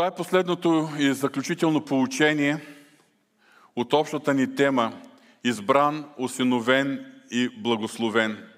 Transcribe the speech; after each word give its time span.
Това 0.00 0.08
е 0.08 0.14
последното 0.14 0.88
и 0.98 1.12
заключително 1.12 1.84
получение 1.84 2.60
от 3.76 3.92
общата 3.92 4.34
ни 4.34 4.54
тема 4.54 4.92
Избран, 5.44 6.04
осиновен 6.18 7.06
и 7.30 7.48
благословен. 7.48 8.48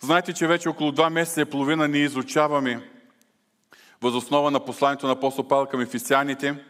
Знаете, 0.00 0.32
че 0.32 0.46
вече 0.46 0.68
около 0.68 0.92
два 0.92 1.10
месеца 1.10 1.40
и 1.40 1.44
половина 1.44 1.88
ни 1.88 1.98
изучаваме 1.98 2.90
възоснова 4.02 4.50
на 4.50 4.64
посланието 4.64 5.06
на 5.06 5.12
апостол 5.12 5.48
Павел 5.48 5.66
към 5.66 5.80
ефисяните 5.80 6.64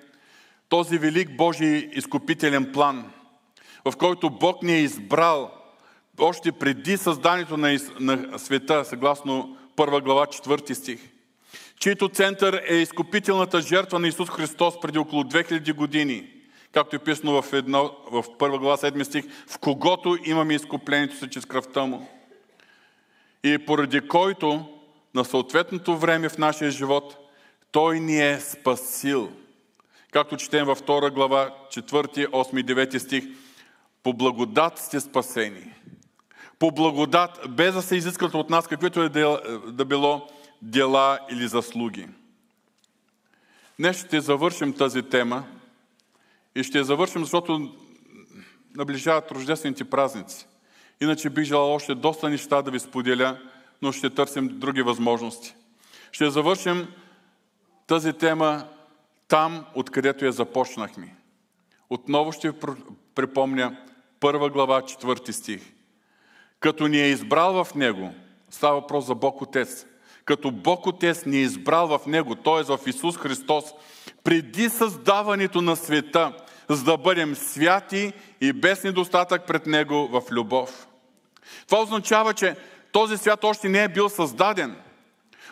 този 0.69 0.99
велик 0.99 1.37
Божий 1.37 1.91
изкупителен 1.93 2.73
план, 2.73 3.11
в 3.85 3.97
който 3.97 4.31
Бог 4.31 4.63
ни 4.63 4.73
е 4.73 4.83
избрал 4.83 5.51
още 6.21 6.53
преди 6.53 6.97
създанието 6.97 7.57
на, 7.57 8.39
света, 8.39 8.85
съгласно 8.85 9.57
първа 9.77 10.01
глава, 10.01 10.27
4 10.27 10.73
стих– 10.73 11.01
чийто 11.79 12.09
център 12.09 12.63
е 12.69 12.75
изкупителната 12.75 13.61
жертва 13.61 13.99
на 13.99 14.09
Исус 14.09 14.31
Христос 14.31 14.81
преди 14.81 14.99
около 14.99 15.23
2000 15.23 15.75
години, 15.75 16.31
както 16.73 16.97
е 16.97 16.99
писано 16.99 17.43
в, 17.43 17.53
едно, 17.53 17.97
в 18.11 18.25
първа 18.39 18.59
глава 18.59 18.77
7 18.77 19.03
стих, 19.03 19.25
в 19.47 19.59
когото 19.59 20.19
имаме 20.25 20.55
изкуплението 20.55 21.17
си 21.17 21.31
чрез 21.31 21.45
кръвта 21.45 21.85
му. 21.85 22.09
И 23.45 23.59
поради 23.59 24.09
който 24.09 24.69
на 25.15 25.25
съответното 25.25 25.97
време 25.97 26.29
в 26.29 26.39
нашия 26.39 26.71
живот 26.71 27.17
Той 27.73 28.01
ни 28.01 28.29
е 28.31 28.41
спасил. 28.41 29.33
Както 30.13 30.37
четем 30.37 30.65
във 30.65 30.83
2 30.83 31.11
глава 31.11 31.55
4, 31.71 32.27
8 32.27 32.61
и 32.61 32.65
9 32.65 32.99
стих, 32.99 33.25
по 34.03 34.13
благодат 34.13 34.79
сте 34.79 35.01
спасени. 35.01 35.75
По 36.59 36.71
благодат, 36.71 37.41
без 37.49 37.75
да 37.75 37.83
се 37.83 37.97
изискат 37.97 38.35
от 38.35 38.51
нас 38.51 38.67
каквито 38.67 39.03
е 39.03 39.09
да 39.09 39.85
било 39.85 40.29
дела 40.63 41.19
или 41.31 41.49
заслуги. 41.49 42.09
Днес 43.79 44.05
ще 44.05 44.21
завършим 44.21 44.73
тази 44.73 45.03
тема 45.03 45.45
и 46.55 46.63
ще 46.63 46.85
завършим, 46.85 47.23
защото 47.23 47.75
наближават 48.77 49.33
рождествените 49.33 49.85
празници. 49.85 50.47
Иначе 51.01 51.31
бих 51.31 51.45
желал 51.45 51.75
още 51.75 51.95
доста 51.95 52.29
неща 52.31 52.63
да 52.63 52.71
ви 52.71 52.81
споделя, 52.81 53.39
но 53.83 53.93
ще 53.93 54.11
търсим 54.11 54.59
други 54.59 54.83
възможности. 54.83 55.55
Ще 56.13 56.31
завършим 56.31 56.89
тази 57.87 58.13
тема 58.13 58.69
там, 59.29 59.65
откъдето 59.75 60.25
я 60.25 60.33
започнахме. 60.33 61.15
Отново 61.91 62.33
ще 62.33 62.53
припомня 63.15 63.77
първа 64.21 64.51
глава, 64.51 64.83
четвърти 64.83 65.33
стих. 65.33 65.73
Като 66.61 66.87
ни 66.87 67.01
е 67.01 67.09
избрал 67.09 67.65
в 67.65 67.75
Него, 67.75 68.15
става 68.51 68.81
въпрос 68.81 69.07
за 69.07 69.15
Бог 69.15 69.43
Отец– 69.43 69.87
като 70.29 70.51
Бог 70.51 70.87
Отец 70.87 71.25
ни 71.27 71.37
е 71.37 71.41
избрал 71.41 71.87
в 71.87 72.07
Него, 72.07 72.35
т.е. 72.35 72.63
в 72.63 72.79
Исус 72.87 73.17
Христос, 73.17 73.65
преди 74.25 74.69
създаването 74.69 75.63
на 75.63 75.77
света, 75.77 76.33
за 76.69 76.85
да 76.85 76.97
бъдем 76.97 77.35
святи 77.35 78.13
и 78.41 78.53
без 78.53 78.85
недостатък 78.85 79.47
пред 79.47 79.67
Него 79.67 80.09
в 80.09 80.23
любов. 80.31 80.89
Това 81.67 81.83
означава, 81.83 82.35
че 82.35 82.57
този 82.93 83.17
свят 83.17 83.45
още 83.45 83.69
не 83.69 83.83
е 83.83 83.89
бил 83.89 84.09
създаден. 84.09 84.77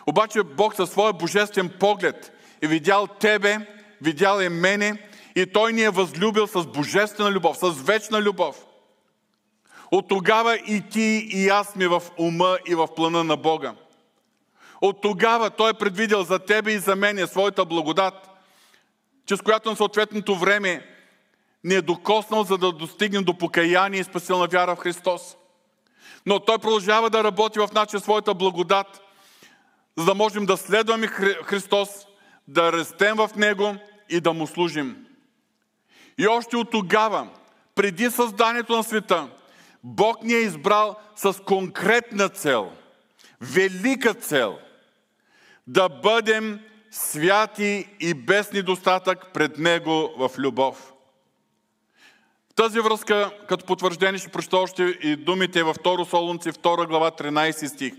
Обаче 0.07 0.43
Бог 0.43 0.75
със 0.75 0.89
своя 0.89 1.13
божествен 1.13 1.69
поглед 1.79 2.31
е 2.61 2.67
видял 2.67 3.07
тебе, 3.07 3.57
видял 4.01 4.39
е 4.39 4.49
мене 4.49 5.09
и 5.35 5.45
Той 5.45 5.73
ни 5.73 5.81
е 5.81 5.89
възлюбил 5.89 6.47
с 6.47 6.67
божествена 6.67 7.31
любов, 7.31 7.57
с 7.57 7.81
вечна 7.81 8.21
любов. 8.21 8.65
От 9.91 10.07
тогава 10.07 10.55
и 10.55 10.83
ти 10.89 11.27
и 11.31 11.49
аз 11.49 11.67
сме 11.67 11.87
в 11.87 12.01
ума 12.17 12.57
и 12.67 12.75
в 12.75 12.87
плана 12.95 13.23
на 13.23 13.37
Бога. 13.37 13.73
От 14.81 15.01
тогава 15.01 15.49
Той 15.49 15.69
е 15.69 15.73
предвидел 15.73 16.23
за 16.23 16.39
тебе 16.39 16.71
и 16.71 16.79
за 16.79 16.95
мене 16.95 17.27
своята 17.27 17.65
благодат, 17.65 18.29
чрез 19.25 19.41
която 19.41 19.69
на 19.69 19.75
съответното 19.75 20.35
време 20.35 20.85
ни 21.63 21.75
е 21.75 21.81
докоснал, 21.81 22.43
за 22.43 22.57
да 22.57 22.71
достигнем 22.71 23.23
до 23.23 23.37
покаяние 23.37 23.99
и 23.99 24.03
спасилна 24.03 24.47
вяра 24.47 24.75
в 24.75 24.79
Христос. 24.79 25.37
Но 26.25 26.39
Той 26.39 26.57
продължава 26.57 27.09
да 27.09 27.23
работи 27.23 27.59
в 27.59 27.69
начин 27.73 27.99
своята 27.99 28.33
благодат, 28.33 29.01
за 29.97 30.05
да 30.05 30.15
можем 30.15 30.45
да 30.45 30.57
следваме 30.57 31.07
Христос, 31.07 31.89
да 32.47 32.71
растем 32.71 33.15
в 33.15 33.29
Него 33.35 33.75
и 34.09 34.19
да 34.19 34.33
Му 34.33 34.47
служим. 34.47 35.05
И 36.17 36.27
още 36.27 36.57
от 36.57 36.71
тогава, 36.71 37.27
преди 37.75 38.11
създанието 38.11 38.77
на 38.77 38.83
света, 38.83 39.29
Бог 39.83 40.23
ни 40.23 40.33
е 40.33 40.37
избрал 40.37 40.95
с 41.15 41.43
конкретна 41.43 42.29
цел, 42.29 42.71
велика 43.41 44.13
цел– 44.13 44.59
да 45.67 45.89
бъдем 45.89 46.59
святи 46.91 47.87
и 47.99 48.13
без 48.13 48.51
недостатък 48.51 49.33
пред 49.33 49.57
Него 49.57 50.13
в 50.17 50.31
любов. 50.37 50.93
В 52.51 52.53
тази 52.55 52.79
връзка, 52.79 53.31
като 53.47 53.65
потвърждение, 53.65 54.19
ще 54.19 54.29
прочета 54.29 54.57
още 54.57 54.83
и 54.83 55.15
думите 55.15 55.63
във 55.63 55.77
2 55.77 56.09
Солунци, 56.09 56.51
2 56.51 56.87
глава, 56.87 57.11
13 57.11 57.67
стих. 57.67 57.93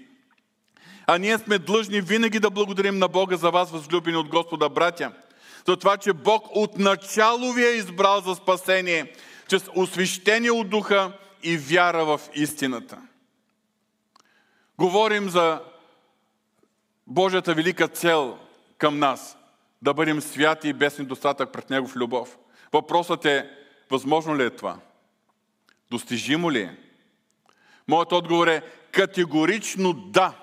А 1.06 1.18
ние 1.18 1.38
сме 1.38 1.58
длъжни 1.58 2.00
винаги 2.00 2.38
да 2.40 2.50
благодарим 2.50 2.98
на 2.98 3.08
Бога 3.08 3.36
за 3.36 3.50
вас, 3.50 3.70
възлюбени 3.70 4.16
от 4.16 4.28
Господа, 4.28 4.68
братя, 4.68 5.12
за 5.68 5.76
това, 5.76 5.96
че 5.96 6.12
Бог 6.12 6.44
отначало 6.56 7.52
ви 7.52 7.64
е 7.64 7.70
избрал 7.70 8.20
за 8.20 8.34
спасение, 8.34 9.12
чрез 9.48 9.64
освещение 9.74 10.50
от 10.50 10.70
духа 10.70 11.12
и 11.42 11.56
вяра 11.56 12.04
в 12.04 12.20
истината. 12.34 12.98
Говорим 14.78 15.28
за 15.28 15.60
Божията 17.08 17.54
велика 17.54 17.88
цел 17.88 18.38
към 18.78 18.98
нас 18.98 19.38
да 19.82 19.94
бъдем 19.94 20.20
святи 20.20 20.69
и 20.69 20.72
без 20.72 20.98
недостатък 20.98 21.52
пред 21.52 21.70
Него 21.70 21.88
в 21.88 21.96
любов. 21.96 22.38
Въпросът 22.72 23.24
е, 23.24 23.50
възможно 23.91 24.36
ли 24.36 24.44
е 24.44 24.50
това? 24.50 24.78
Достижимо 25.91 26.52
ли 26.52 26.60
е? 26.60 26.76
Моят 27.88 28.12
отговор 28.12 28.46
е 28.46 28.62
категорично 28.92 29.92
да, 29.92 30.34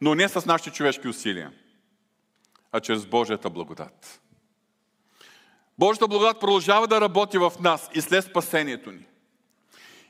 но 0.00 0.14
не 0.14 0.28
с 0.28 0.46
нашите 0.46 0.70
човешки 0.70 1.08
усилия, 1.08 1.52
а 2.72 2.80
чрез 2.80 3.06
Божията 3.06 3.50
благодат. 3.50 4.20
Божията 5.78 6.08
благодат 6.08 6.40
продължава 6.40 6.86
да 6.86 7.00
работи 7.00 7.38
в 7.38 7.52
нас 7.60 7.90
и 7.94 8.00
след 8.00 8.24
спасението 8.24 8.92
ни. 8.92 9.06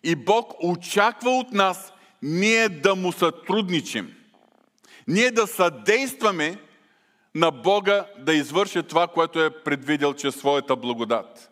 И 0.03 0.17
Бог 0.17 0.53
очаква 0.63 1.31
от 1.31 1.53
нас 1.53 1.93
ние 2.23 2.69
да 2.69 2.95
му 2.95 3.13
сътрудничим– 3.13 4.15
ние 5.06 5.31
да 5.31 5.47
съдействаме 5.47 6.59
на 7.34 7.50
Бога 7.50 8.06
да 8.19 8.34
извърши 8.34 8.83
това, 8.83 9.09
което 9.09 9.43
е 9.43 9.62
предвидел 9.62 10.15
чрез 10.15 10.37
своята 10.37 10.77
благодат. 10.77 11.50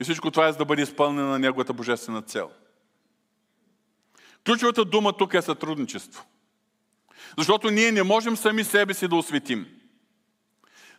И 0.00 0.04
всичко 0.04 0.30
това 0.30 0.48
е 0.48 0.52
за 0.52 0.58
да 0.58 0.64
бъде 0.64 0.82
изпълнена 0.82 1.28
на 1.28 1.38
Неговата 1.38 1.72
божествена 1.72 2.22
цел. 2.22 2.50
Ключовата 4.46 4.84
дума 4.84 5.12
тук 5.12 5.34
е 5.34 5.42
сътрудничество. 5.42 6.24
Защото 7.38 7.70
ние 7.70 7.92
не 7.92 8.02
можем 8.02 8.36
сами 8.36 8.64
себе 8.64 8.94
си 8.94 9.08
да 9.08 9.16
осветим. 9.16 9.66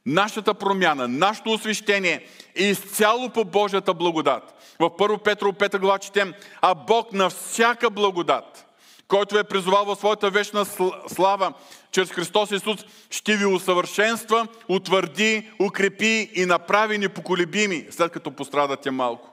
Нашата 0.06 0.54
промяна, 0.54 1.08
нашето 1.08 1.52
освещение 1.52 2.28
е 2.56 2.64
изцяло 2.64 3.30
по 3.30 3.46
Божията 3.46 3.94
благодат. 3.94 4.76
В 4.80 4.90
1 4.90 5.24
Петро 5.24 5.52
5 5.52 5.80
глава 5.80 6.00
четем, 6.00 6.34
а 6.62 6.76
Бог 6.76 7.14
на 7.14 7.30
всяка 7.30 7.90
благодат– 7.90 8.66
който 9.10 9.38
е 9.38 9.44
призовал 9.44 9.86
в 9.86 9.96
своята 9.96 10.30
вечна 10.30 10.66
слава, 11.08 11.54
чрез 11.92 12.10
Христос 12.10 12.52
Исус, 12.52 12.86
ще 13.10 13.38
ви 13.38 13.46
усъвършенства, 13.46 14.48
утвърди, 14.68 15.50
укрепи 15.60 16.32
и 16.36 16.46
направи 16.46 16.98
непоколебими, 16.98 17.88
след 17.90 18.12
като 18.12 18.32
пострадате 18.32 18.92
малко. 18.92 19.30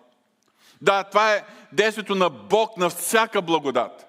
Да, 0.82 1.04
това 1.04 1.32
е 1.32 1.44
действието 1.72 2.14
на 2.14 2.30
Бог 2.30 2.76
на 2.76 2.90
всяка 2.90 3.42
благодат. 3.42 4.06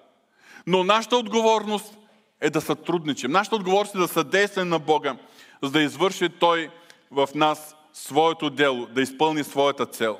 Но 0.66 0.84
нашата 0.84 1.16
отговорност 1.16 1.94
е 2.40 2.50
да 2.50 2.60
сътрудничим. 2.60 3.30
Нашата 3.30 3.56
отговорност 3.56 3.94
е 3.94 3.98
да 3.98 4.08
съдействаме 4.08 4.70
на 4.70 4.78
Бога, 4.78 5.16
за 5.62 5.70
да 5.70 5.82
извърши 5.82 6.28
Той 6.28 6.70
в 7.10 7.28
нас 7.34 7.76
своето 7.92 8.50
дело, 8.50 8.86
да 8.86 9.02
изпълни 9.02 9.44
своята 9.44 9.86
цел. 9.86 10.18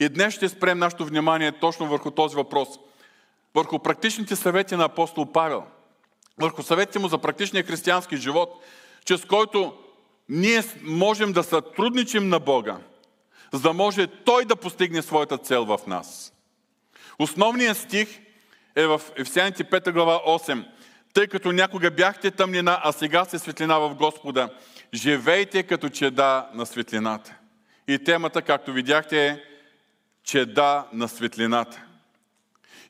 И 0.00 0.08
днес 0.08 0.34
ще 0.34 0.48
спрем 0.48 0.78
нашето 0.78 1.04
внимание 1.04 1.52
точно 1.52 1.86
върху 1.86 2.10
този 2.10 2.36
въпрос– 2.36 2.68
върху 3.54 3.78
практичните 3.78 4.36
съвети 4.36 4.76
на 4.76 4.84
апостол 4.84 5.32
Павел, 5.32 5.64
върху 6.38 6.62
съветите 6.62 6.98
му 6.98 7.08
за 7.08 7.18
практичния 7.18 7.64
християнски 7.64 8.16
живот, 8.16 8.64
чрез 9.04 9.24
който 9.24 9.74
ние 10.28 10.62
можем 10.82 11.32
да 11.32 11.42
сътрудничим 11.42 12.28
на 12.28 12.38
Бога, 12.38 12.78
за 13.52 13.60
да 13.60 13.72
може 13.72 14.06
Той 14.06 14.44
да 14.44 14.56
постигне 14.56 15.02
своята 15.02 15.38
цел 15.38 15.64
в 15.64 15.80
нас. 15.86 16.32
Основният 17.18 17.78
стих 17.78 18.20
е 18.76 18.86
в 18.86 19.00
Ефесяните 19.16 19.64
5 19.64 19.92
глава 19.92 20.20
8. 20.26 20.64
Тъй 21.14 21.26
като 21.26 21.52
някога 21.52 21.90
бяхте 21.90 22.30
тъмнина, 22.30 22.80
а 22.82 22.92
сега 22.92 23.24
сте 23.24 23.38
светлина 23.38 23.78
в 23.78 23.94
Господа, 23.94 24.48
живейте 24.94 25.62
като 25.62 25.88
чеда 25.88 26.48
на 26.54 26.66
светлината. 26.66 27.34
И 27.88 28.04
темата, 28.04 28.42
както 28.42 28.72
видяхте, 28.72 29.26
е 29.26 29.42
чеда 30.24 30.86
на 30.92 31.08
светлината. 31.08 31.84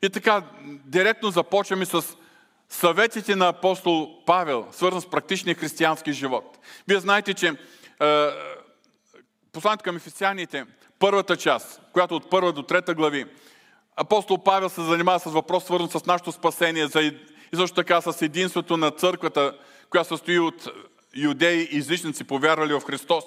И 0.03 0.09
така, 0.09 0.43
директно 0.85 1.31
започваме 1.31 1.85
с 1.85 2.03
съветите 2.69 3.35
на 3.35 3.47
апостол 3.47 4.25
Павел, 4.25 4.67
свързан 4.71 5.01
с 5.01 5.09
практичния 5.09 5.55
християнски 5.55 6.13
живот. 6.13 6.57
Вие 6.87 6.99
знаете, 6.99 7.33
че 7.33 7.47
е, 7.47 7.55
посланието 9.51 9.83
към 9.83 9.95
ефесяните, 9.95 10.65
първата 10.99 11.37
част, 11.37 11.81
която 11.93 12.15
от 12.15 12.29
първа 12.29 12.53
до 12.53 12.63
трета 12.63 12.93
глави, 12.93 13.25
апостол 13.95 14.37
Павел 14.37 14.69
се 14.69 14.81
занимава 14.81 15.19
с 15.19 15.25
въпрос, 15.25 15.63
свързан 15.63 15.89
с 15.89 16.05
нашето 16.05 16.31
спасение, 16.31 16.87
за, 16.87 17.01
и 17.01 17.17
също 17.55 17.75
така 17.75 18.01
с 18.01 18.21
единството 18.21 18.77
на 18.77 18.91
църквата, 18.91 19.57
която 19.89 20.09
състои 20.09 20.39
от 20.39 20.67
юдеи 21.15 21.67
и 21.71 21.77
езичници, 21.77 22.23
повярвали 22.23 22.73
в 22.73 22.81
Христос. 22.81 23.23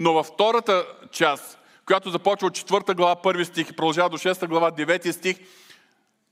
Но 0.00 0.12
във 0.12 0.26
втората 0.26 0.86
част, 1.10 1.58
която 1.86 2.10
започва 2.10 2.46
от 2.46 2.58
4 2.58 2.94
глава, 2.94 3.16
1 3.16 3.44
стих 3.44 3.70
и 3.70 3.76
продължава 3.76 4.10
до 4.10 4.18
6 4.18 4.46
глава, 4.46 4.70
9 4.70 5.10
стих, 5.10 5.36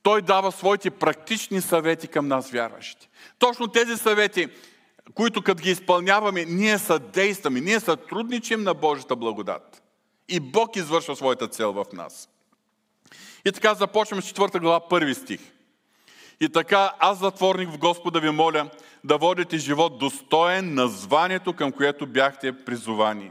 той 0.07 0.23
дава 0.23 0.53
своите 0.53 0.91
практични 0.91 1.61
съвети 1.61 2.09
към 2.09 2.29
нас, 2.29 2.51
вярващите. 2.51 3.09
Точно 3.39 3.69
тези 3.69 3.97
съвети, 3.97 4.49
които 5.15 5.43
като 5.43 5.63
ги 5.63 5.71
изпълняваме, 5.71 6.45
ние 6.45 6.79
съдействаме, 6.79 7.61
ние 7.61 7.81
сътрудничим 7.81 8.63
на 8.63 8.75
Божията 8.75 9.17
благодат. 9.17 9.83
И 10.29 10.41
Бог 10.41 10.77
извършва 10.77 11.17
своята 11.17 11.49
цел 11.49 11.73
в 11.73 11.85
нас. 11.93 12.29
И 13.45 13.53
така 13.53 13.75
започваме 13.75 14.23
с 14.23 14.33
4 14.33 14.61
глава, 14.61 14.89
първи 14.89 15.15
стих. 15.15 15.41
И 16.41 16.49
така, 16.49 16.93
аз 16.99 17.19
затворник 17.19 17.71
в 17.71 17.79
Господа 17.79 18.21
ви 18.21 18.31
моля 18.31 18.71
да 19.05 19.19
водите 19.19 19.59
живот 19.59 19.99
достоен 19.99 20.75
на 20.75 20.89
званието, 20.89 21.53
към 21.53 21.73
което 21.73 22.07
бяхте 22.07 22.65
призовани. 22.65 23.31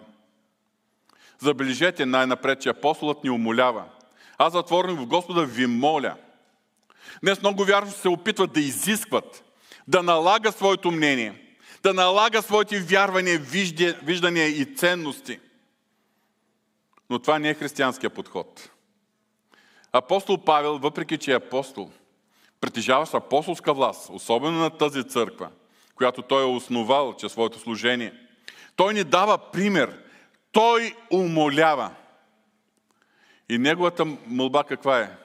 Забележете 1.40 2.06
най-напред, 2.06 2.62
че 2.62 2.70
апостолът 2.70 3.24
ни 3.24 3.30
умолява. 3.30 3.84
Аз 4.38 4.54
затворник 4.54 5.00
в 5.00 5.06
Господа 5.06 5.46
ви 5.46 5.66
моля. 5.68 6.16
Днес 7.26 7.42
много 7.42 7.66
вярващи 7.66 8.02
се 8.02 8.10
опитват 8.10 8.54
да 8.54 8.60
изискват, 8.60 9.44
да 9.88 10.04
налага 10.04 10.52
своето 10.52 10.92
мнение, 10.92 11.58
да 11.84 11.94
налага 11.94 12.42
своите 12.42 12.80
вярвания, 12.80 13.40
виждания 14.04 14.48
и 14.48 14.76
ценности. 14.76 15.40
Но 17.10 17.20
това 17.20 17.40
не 17.40 17.50
е 17.50 17.54
християнския 17.54 18.10
подход. 18.10 18.70
Апостол 19.92 20.38
Павел, 20.38 20.78
въпреки 20.78 21.18
че 21.18 21.32
е 21.32 21.36
апостол, 21.36 21.92
притежаващ 22.62 23.14
апостолска 23.14 23.74
власт, 23.74 24.10
особено 24.14 24.60
на 24.60 24.70
тази 24.70 25.04
църква, 25.04 25.50
която 25.96 26.22
той 26.22 26.44
е 26.44 26.56
основал 26.56 27.16
чрез 27.16 27.32
своето 27.32 27.60
служение, 27.60 28.14
той 28.76 28.94
ни 28.94 29.04
дава 29.04 29.38
пример. 29.38 30.00
Той 30.52 30.96
умолява. 31.12 31.92
И 33.50 33.58
неговата 33.58 34.06
мълба 34.28 34.64
каква 34.64 35.00
е? 35.00 35.25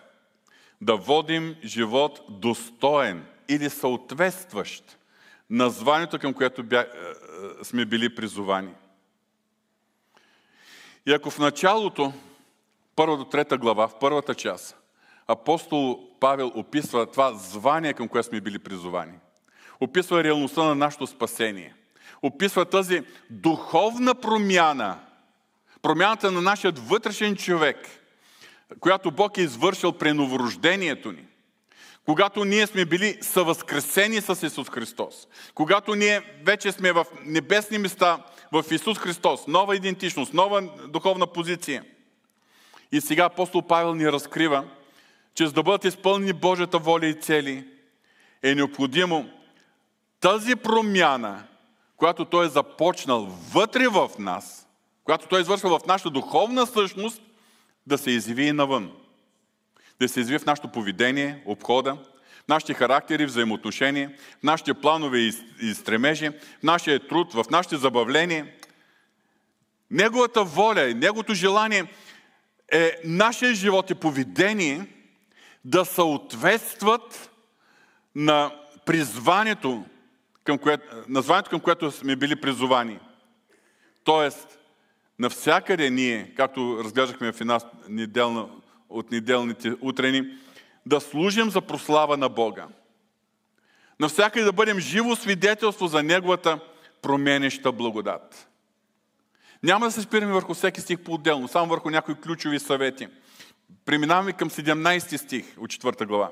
Да 0.80 0.96
водим 0.96 1.56
живот 1.64 2.20
достоен 2.28 3.26
или 3.48 3.70
съответстващ 3.70 4.98
на 5.50 5.70
званието, 5.70 6.18
към 6.18 6.34
което 6.34 6.62
бя, 6.62 6.80
е, 6.80 6.84
е, 6.84 7.64
сме 7.64 7.84
били 7.84 8.14
призовани. 8.14 8.74
И 11.06 11.12
ако 11.12 11.30
в 11.30 11.38
началото 11.38 12.12
първа 12.96 13.16
до 13.16 13.24
трета 13.24 13.58
глава, 13.58 13.88
в 13.88 13.98
първата 13.98 14.34
част, 14.34 14.76
апостол 15.26 16.08
Павел 16.20 16.52
описва 16.54 17.10
това 17.10 17.32
звание, 17.32 17.92
към 17.92 18.08
което 18.08 18.28
сме 18.28 18.40
били 18.40 18.58
призовани. 18.58 19.12
Описва 19.80 20.24
реалността 20.24 20.62
на 20.62 20.74
нашето 20.74 21.06
спасение. 21.06 21.74
Описва 22.22 22.64
тази 22.64 23.02
духовна 23.30 24.14
промяна, 24.14 24.98
промяната 25.82 26.30
на 26.30 26.42
нашия 26.42 26.72
вътрешен 26.76 27.36
човек, 27.36 28.00
която 28.81 29.11
Бог 29.11 29.38
е 29.38 29.43
извършил 29.43 29.93
при 29.93 30.12
новорождението 30.12 31.12
ни. 31.12 31.26
Когато 32.05 32.44
ние 32.44 32.67
сме 32.67 32.84
били 32.84 33.19
съвъзкресени 33.20 34.20
с 34.20 34.46
Исус 34.46 34.70
Христос. 34.70 35.28
Когато 35.55 35.94
ние 35.94 36.20
вече 36.44 36.72
сме 36.72 36.93
в 36.93 37.06
небесни 37.25 37.78
места 37.78 38.19
в 38.52 38.64
Исус 38.70 38.99
Христос. 38.99 39.46
Нова 39.46 39.76
идентичност, 39.76 40.34
нова 40.34 40.62
духовна 40.88 41.26
позиция– 41.26 41.84
и 42.93 43.00
сега 43.00 43.25
апостол 43.25 43.62
Павел 43.62 43.94
ни 43.94 44.12
разкрива, 44.12 44.64
че 45.34 45.46
за 45.46 45.52
да 45.52 45.62
бъдат 45.62 45.84
изпълнени 45.84 46.32
Божията 46.32 46.78
воля 46.78 47.06
и 47.06 47.20
цели, 47.20 47.69
е 48.43 48.55
необходимо 48.55 49.31
тази 50.20 50.56
промяна, 50.56 51.44
която 51.96 52.25
той 52.25 52.46
е 52.46 52.49
започнал 52.49 53.28
вътре 53.52 53.88
в 53.88 54.11
нас, 54.19 54.69
която 55.05 55.26
той 55.28 55.38
е 55.38 55.43
извършва 55.43 55.78
в 55.78 55.87
нашата 55.87 56.11
духовна 56.11 56.66
същност, 56.66 57.23
да 57.86 57.98
се 57.98 58.10
изяви 58.10 58.44
и 58.44 58.52
навън. 58.52 58.92
Да 60.00 60.08
се 60.08 60.20
изяви 60.20 60.38
в 60.38 60.46
нашето 60.46 60.68
поведение, 60.68 61.42
обхода, 61.46 61.94
в 62.44 62.48
нашите 62.48 62.74
характери, 62.74 63.26
взаимоотношения, 63.26 64.12
в 64.40 64.42
нашите 64.42 64.74
планове 64.74 65.18
и 65.62 65.74
стремежи, 65.74 66.28
в 66.28 66.62
нашия 66.62 67.08
труд, 67.08 67.34
в 67.34 67.44
нашите 67.50 67.76
забавления. 67.76 68.46
Неговата 69.90 70.44
воля 70.44 70.88
и 70.88 70.94
неговото 70.94 71.34
желание 71.34 71.84
е 72.72 73.00
нашия 73.04 73.54
живот 73.54 73.90
и 73.90 73.94
поведение 73.94 74.86
да 75.64 75.84
съответстват 75.84 77.30
на 78.14 78.54
призванието, 78.86 79.84
към 80.44 80.58
което, 80.58 80.84
названието, 81.08 81.50
към 81.50 81.60
което 81.60 81.90
сме 81.90 82.16
били 82.16 82.40
призовани. 82.40 82.98
Тоест, 84.04 84.58
навсякъде 85.20 85.90
ние, 85.90 86.32
както 86.37 86.81
разглеждахме 86.84 87.32
в 87.32 87.40
една 87.40 87.61
неделна, 87.88 88.49
от 88.88 89.11
неделните 89.11 89.72
утрени, 89.81 90.25
да 90.87 91.00
служим 91.00 91.50
за 91.50 91.61
прослава 91.61 92.17
на 92.17 92.28
Бога. 92.28 92.67
Навсякъде 94.00 94.44
да 94.44 94.52
бъдем 94.52 94.78
живо 94.78 95.17
свидетелство 95.17 95.87
за 95.87 96.02
Неговата 96.02 96.61
променеща 97.02 97.72
благодат. 97.72 98.49
Няма 99.62 99.87
да 99.87 99.93
се 99.93 100.02
спираме 100.02 100.32
върху 100.32 100.55
всеки 100.55 100.81
стих 100.81 100.99
по-отделно, 100.99 101.49
само 101.49 101.69
върху 101.69 101.90
някои 101.90 102.14
ключови 102.14 102.58
съвети. 102.58 103.08
Преминаваме 103.84 104.32
към 104.32 104.50
17 104.50 105.16
стих 105.16 105.44
от 105.58 105.70
4 105.70 106.06
глава. 106.06 106.31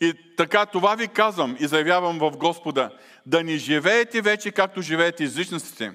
И 0.00 0.14
така, 0.36 0.66
това 0.66 0.94
ви 0.94 1.08
казвам 1.08 1.56
и 1.60 1.66
заявявам 1.66 2.18
в 2.18 2.30
Господа, 2.30 2.90
да 3.26 3.42
не 3.42 3.56
живеете 3.56 4.20
вече 4.20 4.50
както 4.50 4.82
живеете 4.82 5.24
езичниците, 5.24 5.92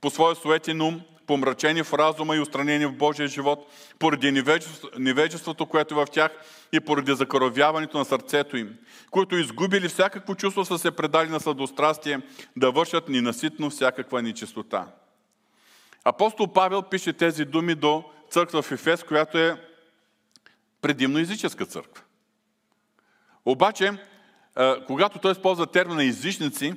по 0.00 0.10
своя 0.10 0.34
суетен 0.34 0.80
ум, 0.80 1.00
помрачени 1.26 1.82
в 1.82 1.94
разума 1.94 2.36
и 2.36 2.40
устранени 2.40 2.86
в 2.86 2.92
Божия 2.92 3.28
живот, 3.28 3.72
поради 3.98 4.42
невежеството, 4.98 5.66
което 5.66 6.00
е 6.00 6.04
в 6.04 6.10
тях 6.10 6.30
и 6.72 6.80
поради 6.80 7.14
закоровяването 7.14 7.98
на 7.98 8.04
сърцето 8.04 8.56
им, 8.56 8.76
които 9.10 9.36
изгубили 9.36 9.88
всякакво 9.88 10.34
чувство, 10.34 10.64
са 10.64 10.78
се 10.78 10.90
предали 10.90 11.28
на 11.28 11.40
сладострастие 11.40 12.20
да 12.56 12.70
вършат 12.70 13.08
ненаситно 13.08 13.70
всякаква 13.70 14.22
нечистота. 14.22 14.86
Апостол 16.04 16.52
Павел 16.52 16.82
пише 16.82 17.12
тези 17.12 17.44
думи 17.44 17.74
до 17.74 18.04
църква 18.30 18.62
в 18.62 18.72
Ефес, 18.72 19.02
която 19.02 19.38
е 19.38 19.62
предимно 20.80 21.18
езическа 21.18 21.66
църква. 21.66 22.02
Обаче, 23.44 23.92
когато 24.86 25.18
той 25.18 25.32
използва 25.32 25.66
термина 25.66 26.04
езичници, 26.04 26.72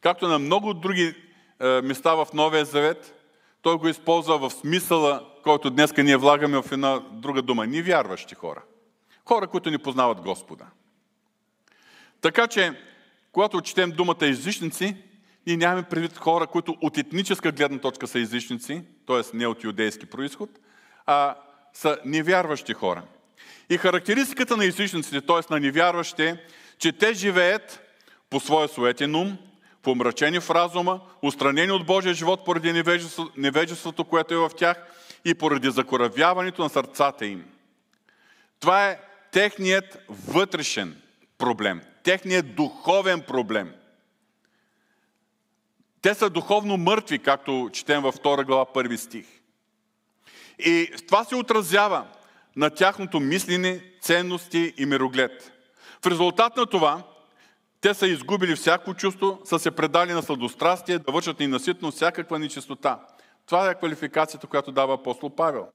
както 0.00 0.28
на 0.28 0.38
много 0.38 0.74
други 0.74 1.14
места 1.60 2.14
в 2.14 2.28
Новия 2.34 2.64
Завет, 2.64 3.13
той 3.64 3.78
го 3.78 3.88
използва 3.88 4.38
в 4.38 4.50
смисъла, 4.52 5.26
който 5.42 5.70
днес 5.70 5.92
ние 5.96 6.16
влагаме 6.16 6.62
в 6.62 6.72
една 6.72 7.00
друга 7.12 7.42
дума. 7.42 7.66
Ни 7.66 7.82
вярващи 7.82 8.34
хора. 8.34 8.62
Хора, 9.28 9.46
които 9.46 9.70
не 9.70 9.78
познават 9.78 10.20
Господа. 10.20 10.64
Така 12.20 12.46
че, 12.46 12.80
когато 13.32 13.60
четем 13.60 13.90
думата 13.90 14.16
езичници, 14.20 14.96
ние 15.46 15.56
нямаме 15.56 15.82
предвид 15.82 16.16
хора, 16.16 16.46
които 16.46 16.76
от 16.82 16.98
етническа 16.98 17.52
гледна 17.52 17.78
точка 17.78 18.06
са 18.06 18.18
езичници, 18.18 18.82
т.е. 19.06 19.36
не 19.36 19.46
от 19.46 19.64
юдейски 19.64 20.06
происход, 20.06 20.50
а 21.06 21.34
са 21.72 21.98
невярващи 22.04 22.72
хора. 22.74 23.02
И 23.70 23.76
характеристиката 23.76 24.56
на 24.56 24.64
езичниците, 24.64 25.20
т.е. 25.20 25.52
на 25.52 25.60
невярващите, 25.60 26.44
че 26.78 26.92
те 26.92 27.14
живеят 27.14 27.80
по 28.30 28.40
своя 28.40 28.68
суетен 28.68 29.14
ум, 29.14 29.38
помрачени 29.84 30.40
в 30.40 30.50
разума, 30.50 31.00
устранени 31.22 31.72
от 31.72 31.86
Божия 31.86 32.14
живот 32.14 32.44
поради 32.44 32.84
невежеството, 33.36 34.04
което 34.04 34.34
е 34.34 34.36
в 34.36 34.50
тях 34.56 34.76
и 35.24 35.34
поради 35.34 35.70
закоравяването 35.70 36.62
на 36.62 36.68
сърцата 36.68 37.26
им. 37.26 37.44
Това 38.60 38.88
е 38.88 39.00
техният 39.32 39.98
вътрешен 40.08 41.02
проблем, 41.38 41.80
техният 42.02 42.54
духовен 42.54 43.20
проблем– 43.20 43.72
те 46.04 46.14
са 46.14 46.30
духовно 46.30 46.76
мъртви, 46.76 47.18
както 47.18 47.70
четем 47.72 48.02
във 48.02 48.16
2 48.16 48.44
глава, 48.44 48.72
първи 48.72 48.98
стих. 48.98 49.26
И 50.58 50.90
това 51.06 51.24
се 51.24 51.36
отразява 51.36 52.06
на 52.56 52.70
тяхното 52.70 53.20
мислене, 53.20 53.84
ценности 54.00 54.74
и 54.76 54.86
мироглед. 54.86 55.52
В 56.04 56.06
резултат 56.06 56.56
на 56.56 56.66
това, 56.66 57.02
те 57.84 57.94
са 57.94 58.06
изгубили 58.06 58.56
всяко 58.56 58.94
чувство, 58.94 59.40
са 59.44 59.58
се 59.58 59.70
предали 59.70 60.12
на 60.12 60.22
сладострастие, 60.22 60.98
да 60.98 61.12
вършат 61.12 61.40
и 61.40 61.46
наситно 61.46 61.90
всякаква 61.90 62.38
нечистота. 62.38 63.00
Това 63.46 63.70
е 63.70 63.74
квалификацията, 63.74 64.46
която 64.46 64.72
дава 64.72 64.94
апостол 64.94 65.30
Павел. 65.30 65.68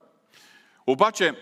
Обаче, 0.87 1.33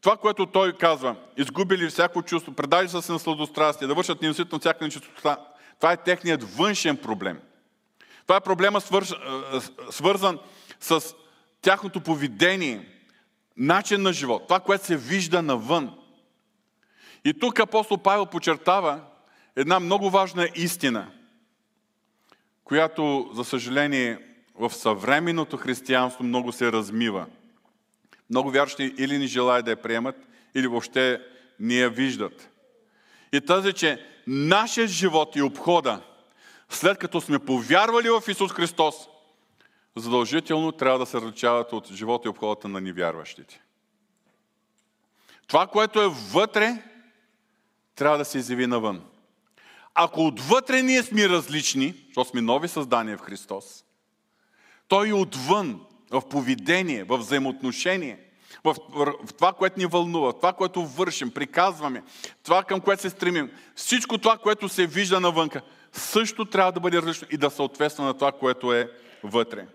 това, 0.00 0.16
което 0.16 0.46
той 0.46 0.72
казва, 0.72 1.16
изгубили 1.36 1.88
всяко 1.88 2.22
чувство, 2.22 2.52
предали 2.52 2.88
са 2.88 3.02
се 3.02 3.12
на 3.12 3.18
сладострастие, 3.18 3.86
да 3.88 3.94
вършат 3.94 4.22
неуситно 4.22 4.58
всяка 4.58 4.84
нечистота, 4.84 5.36
това 5.80 5.92
е 5.92 5.96
техният 5.96 6.56
външен 6.56 6.96
проблем. 6.96 7.40
Това 8.26 8.36
е 8.36 8.40
проблема 8.40 8.80
свърз, 8.80 9.14
свързан 9.90 10.38
с 10.80 11.14
тяхното 11.62 12.00
поведение, 12.00 12.88
начин 13.56 14.02
на 14.02 14.12
живот, 14.12 14.42
това, 14.46 14.60
което 14.60 14.84
се 14.84 14.96
вижда 14.96 15.42
навън. 15.42 15.98
И 17.24 17.38
тук 17.38 17.60
апостол 17.60 17.98
Павел 17.98 18.26
подчертава 18.26 19.00
една 19.56 19.80
много 19.80 20.10
важна 20.10 20.48
истина, 20.54 21.10
която, 22.64 23.30
за 23.34 23.44
съжаление, 23.44 24.18
в 24.58 24.70
съвременното 24.70 25.56
християнство 25.56 26.24
много 26.24 26.52
се 26.52 26.72
размива. 26.72 27.26
Много 28.30 28.50
вярващи 28.50 28.94
или 28.98 29.18
не 29.18 29.26
желаят 29.26 29.64
да 29.64 29.70
я 29.70 29.82
приемат, 29.82 30.16
или 30.54 30.66
въобще 30.66 31.20
не 31.60 31.74
я 31.74 31.90
виждат. 31.90 32.50
И 33.32 33.40
тази, 33.40 33.72
че 33.72 34.06
нашия 34.26 34.86
живот 34.86 35.36
и 35.36 35.42
обхода, 35.42 36.02
след 36.68 36.98
като 36.98 37.20
сме 37.20 37.38
повярвали 37.38 38.08
в 38.08 38.22
Исус 38.28 38.52
Христос, 38.52 38.94
задължително 39.96 40.72
трябва 40.72 40.98
да 40.98 41.06
се 41.06 41.16
различават 41.16 41.72
от 41.72 41.92
живота 41.92 42.28
и 42.28 42.30
обходата 42.30 42.68
на 42.68 42.80
невярващите. 42.80 43.62
Това, 45.46 45.66
което 45.66 46.02
е 46.02 46.08
вътре, 46.32 46.82
трябва 47.94 48.18
да 48.18 48.24
се 48.24 48.38
изяви 48.38 48.66
навън. 48.66 49.04
Ако 49.98 50.26
отвътре 50.26 50.82
ние 50.82 51.02
сме 51.02 51.28
различни, 51.28 51.94
защото 52.06 52.30
сме 52.30 52.40
нови 52.40 52.68
създания 52.68 53.18
в 53.18 53.20
Христос, 53.20 53.84
той 54.88 55.08
и 55.08 55.12
отвън, 55.12 55.80
в 56.10 56.22
поведение, 56.28 57.04
в 57.04 57.16
взаимоотношение, 57.18 58.18
в, 58.64 58.76
в 59.24 59.34
това, 59.34 59.52
което 59.52 59.78
ни 59.78 59.86
вълнува, 59.86 60.32
в 60.32 60.36
това, 60.36 60.52
което 60.52 60.86
вършим, 60.86 61.30
приказваме, 61.30 62.02
това, 62.42 62.64
към 62.64 62.80
което 62.80 63.02
се 63.02 63.10
стремим, 63.10 63.50
всичко 63.74 64.18
това, 64.18 64.38
което 64.38 64.68
се 64.68 64.86
вижда 64.86 65.20
навънка, 65.20 65.62
също 65.92 66.44
трябва 66.44 66.72
да 66.72 66.80
бъде 66.80 66.96
различно 66.96 67.28
и 67.30 67.36
да 67.36 67.50
съответства 67.50 68.04
на 68.04 68.14
това, 68.14 68.32
което 68.32 68.72
е 68.72 68.90
вътре. 69.22 69.66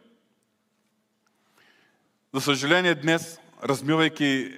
За 2.34 2.42
съжаление, 2.42 2.96
днес, 2.96 3.40
размивайки 3.64 4.58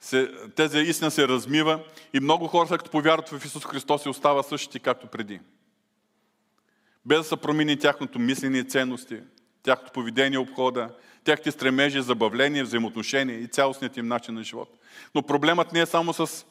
се, 0.00 0.30
тези 0.56 0.78
истина 0.78 1.10
се 1.10 1.28
размива 1.28 1.84
и 2.14 2.20
много 2.20 2.46
хора, 2.46 2.68
като 2.68 2.90
повярват 2.90 3.28
в 3.28 3.44
Исус 3.44 3.64
Христос, 3.64 4.04
и 4.04 4.08
остава 4.08 4.42
същите, 4.42 4.78
както 4.78 5.06
преди. 5.06 5.40
Без 7.06 7.18
да 7.18 7.24
са 7.24 7.36
промени 7.36 7.78
тяхното 7.78 8.18
мислене 8.18 8.58
и 8.58 8.64
ценности, 8.64 9.20
тяхното 9.62 9.92
поведение, 9.92 10.38
обхода, 10.38 10.90
тяхните 11.24 11.50
стремежи, 11.50 12.02
забавления, 12.02 12.64
взаимоотношения 12.64 13.38
и 13.38 13.48
цялостният 13.48 13.96
им 13.96 14.08
начин 14.08 14.34
на 14.34 14.42
живот. 14.42 14.78
Но 15.14 15.22
проблемът 15.22 15.72
не 15.72 15.80
е 15.80 15.86
само 15.86 16.12
с 16.12 16.46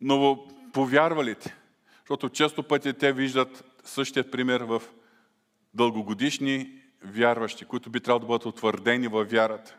новоповярвалите, 0.00 1.56
защото 2.00 2.28
често 2.28 2.62
пъти 2.62 2.92
те 2.92 3.12
виждат 3.12 3.64
същия 3.84 4.30
пример 4.30 4.60
в 4.60 4.82
дългогодишни 5.74 6.70
вярващи, 7.04 7.64
които 7.64 7.90
би 7.90 8.00
трябвало 8.00 8.20
да 8.20 8.26
бъдат 8.26 8.46
утвърдени 8.46 9.08
във 9.08 9.30
вярата. 9.30 9.76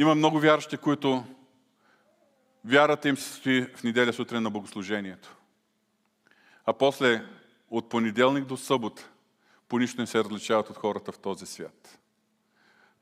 Има 0.00 0.14
много 0.14 0.40
вярващи, 0.40 0.76
които 0.76 1.24
вярата 2.64 3.08
им 3.08 3.16
се 3.16 3.32
стои 3.32 3.66
в 3.76 3.82
неделя 3.82 4.12
сутрин 4.12 4.42
на 4.42 4.50
богослужението. 4.50 5.36
А 6.66 6.72
после 6.72 7.24
от 7.70 7.88
понеделник 7.88 8.44
до 8.44 8.56
събота 8.56 9.08
по 9.68 9.78
нищо 9.78 10.00
не 10.00 10.06
се 10.06 10.18
различават 10.18 10.70
от 10.70 10.76
хората 10.76 11.12
в 11.12 11.18
този 11.18 11.46
свят. 11.46 11.98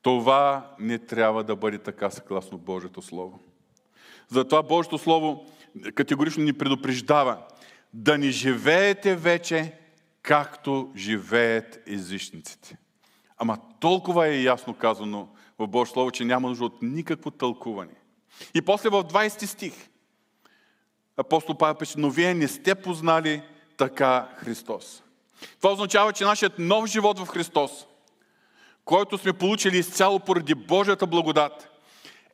Това 0.03 0.71
не 0.79 0.99
трябва 0.99 1.45
да 1.45 1.57
бъде 1.57 1.79
така 1.79 2.11
съгласно 2.11 2.59
Божието 2.59 3.03
Слово. 3.03 3.41
Затова 4.29 4.63
Божието 4.63 4.99
Слово 4.99 5.47
категорично 5.95 6.45
ни 6.45 6.53
предупреждава 6.53 7.39
да 7.95 8.19
не 8.19 8.31
живеете 8.31 9.17
вече 9.17 9.79
както 10.23 10.93
живеят 10.97 11.79
езичниците. 11.87 12.79
Ама 13.37 13.59
толкова 13.81 14.29
е 14.29 14.43
ясно 14.43 14.75
казано 14.75 15.29
в 15.59 15.67
Божието 15.67 15.93
Слово, 15.93 16.11
че 16.11 16.25
няма 16.25 16.49
нужда 16.49 16.65
от 16.65 16.83
никакво 16.83 17.31
тълкуване. 17.31 17.95
И 18.55 18.63
после 18.63 18.89
в 18.89 19.05
20 19.05 19.45
стих 19.45 19.75
апостол 21.17 21.55
Павел 21.55 21.75
пише, 21.75 21.95
но 21.99 22.11
вие 22.11 22.35
не 22.35 22.49
сте 22.49 22.75
познали 22.75 23.43
така 23.77 24.29
Христос. 24.37 25.03
Това 25.57 25.73
означава, 25.73 26.13
че 26.13 26.25
нашият 26.25 26.59
нов 26.59 26.87
живот 26.87 27.19
в 27.19 27.27
Христос, 27.27 27.87
който 28.85 29.19
сме 29.19 29.33
получили 29.33 29.79
изцяло 29.79 30.21
поради 30.21 30.55
Божията 30.55 31.07
благодат, 31.07 31.69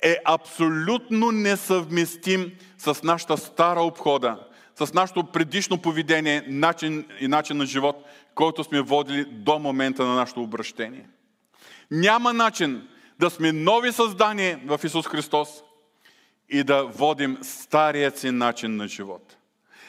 е 0.03 0.17
абсолютно 0.25 1.33
несъвместим 1.33 2.53
с 2.79 3.03
нашата 3.03 3.37
стара 3.37 3.83
обхода, 3.83 4.39
с 4.75 4.95
нашето 4.95 5.25
предишно 5.25 5.79
поведение 5.79 6.45
начин 6.49 7.07
и 7.21 7.29
начин 7.29 7.57
на 7.57 7.67
живот, 7.67 8.05
който 8.35 8.65
сме 8.65 8.81
водили 8.81 9.25
до 9.25 9.59
момента 9.59 10.05
на 10.05 10.15
нашето 10.15 10.43
обращение. 10.43 11.09
Няма 11.91 12.33
начин 12.33 12.89
да 13.19 13.31
сме 13.31 13.53
нови 13.53 13.93
създания 13.93 14.61
в 14.67 14.81
Исус 14.85 15.07
Христос 15.07 15.49
и 16.49 16.65
да 16.65 16.85
водим 16.85 17.39
старият 17.43 18.19
си 18.19 18.31
начин 18.31 18.77
на 18.77 18.89
живот. 18.89 19.37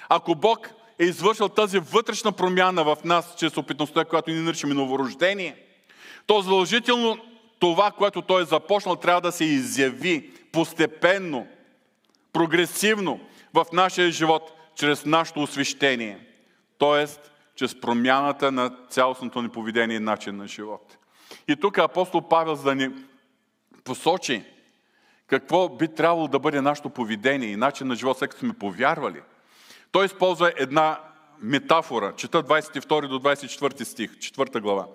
Ако 0.09 0.35
Бог 0.35 0.69
е 0.99 1.03
извършил 1.03 1.49
тази 1.49 1.79
вътрешна 1.79 2.31
промяна 2.31 2.83
в 2.83 2.97
нас, 3.03 3.35
чрез 3.37 3.57
опитността, 3.57 4.05
която 4.05 4.31
ни 4.31 4.39
наричаме 4.39 4.73
новорождение, 4.73 5.55
то 6.27 6.41
задължително 6.41 7.17
това, 7.59 7.91
което 7.91 8.21
Той 8.21 8.41
е 8.41 8.45
започнал, 8.45 8.95
трябва 8.95 9.21
да 9.21 9.31
се 9.31 9.45
изяви 9.45 10.31
постепенно, 10.51 11.47
прогресивно 12.33 13.19
в 13.53 13.65
нашия 13.73 14.11
живот, 14.11 14.51
чрез 14.75 15.05
нашето 15.05 15.41
освещение. 15.41 16.19
Тоест, 16.77 17.31
чрез 17.55 17.81
промяната 17.81 18.51
на 18.51 18.71
цялостното 18.89 19.41
ни 19.41 19.49
поведение 19.49 19.97
и 19.97 19.99
начин 19.99 20.37
на 20.37 20.47
живот. 20.47 20.97
И 21.47 21.55
тук 21.55 21.77
апостол 21.77 22.21
Павел, 22.21 22.55
за 22.55 22.63
да 22.63 22.75
ни 22.75 22.89
посочи 23.85 24.43
какво 25.27 25.69
би 25.69 25.87
трябвало 25.87 26.27
да 26.27 26.39
бъде 26.39 26.61
нашето 26.61 26.89
поведение 26.89 27.49
и 27.49 27.55
начин 27.55 27.87
на 27.87 27.95
живот, 27.95 28.17
след 28.17 28.29
като 28.29 28.39
сме 28.39 28.53
повярвали– 28.53 29.21
той 29.95 30.05
използва 30.05 30.53
една 30.57 30.99
метафора. 31.41 32.13
Чета 32.15 32.43
22 32.43 33.07
до 33.07 33.19
24 33.19 33.83
стих, 33.83 34.11
4 34.11 34.61
глава. 34.61 34.85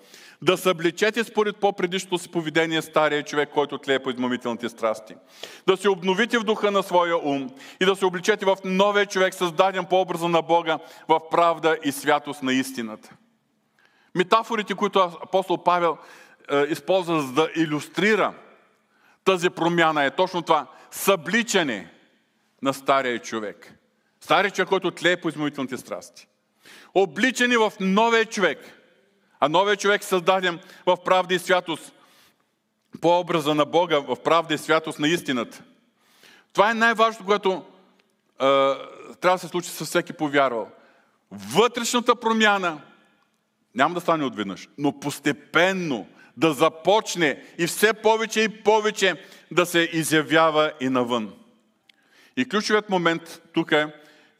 Да 0.42 0.56
съблечете 0.56 1.24
според 1.24 1.56
по-предишното 1.56 2.18
си 2.18 2.30
поведение 2.30 2.82
стария 2.82 3.22
човек, 3.22 3.50
който 3.54 3.78
тлее 3.78 3.98
по 3.98 4.10
измамителните 4.10 4.68
страсти. 4.68 5.14
Да 5.66 5.76
се 5.76 5.88
обновите 5.88 6.38
в 6.38 6.44
духа 6.44 6.70
на 6.70 6.82
своя 6.82 7.16
ум 7.28 7.50
и 7.80 7.84
да 7.84 7.96
се 7.96 8.04
обличете 8.04 8.46
в 8.46 8.56
новия 8.64 9.06
човек, 9.06 9.34
създаден 9.34 9.84
по 9.84 10.00
образа 10.00 10.28
на 10.28 10.42
Бога, 10.42 10.78
в 11.08 11.20
правда 11.30 11.76
и 11.84 11.92
святост 11.92 12.42
на 12.42 12.52
истината. 12.52 13.10
Метафорите, 14.14 14.74
които 14.74 14.98
апостол 14.98 15.58
Павел 15.64 15.98
е, 16.52 16.62
използва 16.62 17.22
за 17.22 17.32
да 17.32 17.48
иллюстрира 17.56 18.34
тази 19.32 19.50
промяна 19.50 20.04
е 20.04 20.10
точно 20.10 20.42
това. 20.42 20.66
Събличане 20.90 21.92
на 22.62 22.74
стария 22.74 23.18
човек– 23.18 23.74
Стария 24.20 24.50
човек, 24.50 24.68
който 24.68 24.90
тлее 24.90 25.16
по 25.16 25.28
измовителните 25.28 25.76
страсти. 25.76 26.26
Обличани 26.94 27.56
в 27.56 27.72
новия 27.80 28.26
човек. 28.26 28.58
А 29.40 29.48
новия 29.48 29.76
човек 29.76 30.04
създаден 30.04 30.60
в 30.86 30.96
правда 31.04 31.34
и 31.34 31.38
святост 31.38 31.92
по 33.00 33.20
образа 33.20 33.54
на 33.54 33.64
Бога, 33.64 33.98
в 33.98 34.16
правда 34.16 34.54
и 34.54 34.58
святост 34.58 34.98
на 34.98 35.08
истината. 35.08 35.62
Това 36.52 36.70
е 36.70 36.74
най-важното, 36.74 37.24
което 37.24 37.52
е, 37.52 37.62
трябва 39.20 39.34
да 39.34 39.38
се 39.38 39.48
случи 39.48 39.68
с 39.68 39.84
всеки 39.84 40.12
повярвал. 40.12 40.68
Вътрешната 41.30 42.16
промяна 42.16 42.80
няма 43.74 43.94
да 43.94 44.00
стане 44.00 44.24
отведнъж, 44.24 44.68
но 44.78 45.00
постепенно 45.00 46.06
да 46.40 46.52
започне 46.52 47.42
и 47.58 47.66
все 47.66 47.92
повече 47.92 48.40
и 48.40 48.48
повече 48.48 49.14
да 49.50 49.66
се 49.66 49.90
изявява 49.92 50.72
и 50.80 50.88
навън. 50.88 51.32
И 52.36 52.48
ключовият 52.48 52.90
момент 52.90 53.42
тук 53.52 53.72
е 53.72 53.86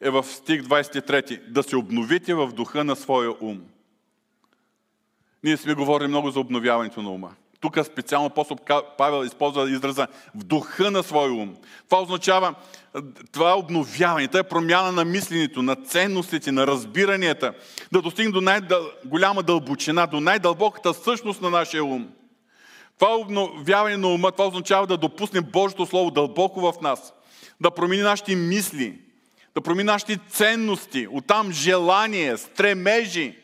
е 0.00 0.10
в 0.10 0.24
стих 0.24 0.62
23. 0.62 1.46
Да 1.48 1.62
се 1.62 1.76
обновите 1.76 2.34
в 2.34 2.52
духа 2.52 2.84
на 2.84 2.96
своя 2.96 3.34
ум. 3.40 3.62
Ние 5.44 5.56
сме 5.56 5.74
говорили 5.74 6.08
много 6.08 6.30
за 6.30 6.40
обновяването 6.40 7.02
на 7.02 7.10
ума. 7.10 7.34
Тук 7.60 7.78
специално 7.84 8.26
апостол 8.26 8.56
Павел 8.98 9.24
използва 9.24 9.70
израза 9.70 10.06
в 10.34 10.44
духа 10.44 10.90
на 10.90 11.02
своя 11.02 11.32
ум. 11.32 11.56
Това 11.88 12.02
означава 12.02 12.54
това 13.32 13.50
е 13.50 13.54
обновяване, 13.54 14.28
това 14.28 14.40
е 14.40 14.48
промяна 14.48 14.92
на 14.92 15.04
мисленето, 15.04 15.62
на 15.62 15.76
ценностите, 15.76 16.52
на 16.52 16.66
разбиранията, 16.66 17.52
да 17.92 18.02
достигне 18.02 18.32
до 18.32 18.40
най-голяма 18.40 19.42
дълбочина, 19.42 20.06
до 20.06 20.20
най-дълбоката 20.20 20.94
същност 20.94 21.42
на 21.42 21.50
нашия 21.50 21.84
ум. 21.84 22.08
Това 22.98 23.16
обновяване 23.16 23.96
на 23.96 24.08
ума, 24.08 24.32
това 24.32 24.46
означава 24.46 24.86
да 24.86 24.96
допуснем 24.96 25.44
Божието 25.52 25.86
Слово 25.86 26.10
дълбоко 26.10 26.60
в 26.60 26.74
нас, 26.82 27.12
да 27.60 27.70
промени 27.70 28.02
нашите 28.02 28.36
мисли, 28.36 28.98
да 29.54 29.60
промени 29.60 29.86
нашите 29.86 30.18
ценности, 30.28 31.08
оттам 31.10 31.52
желание, 31.52 32.36
стремежи, 32.36 33.38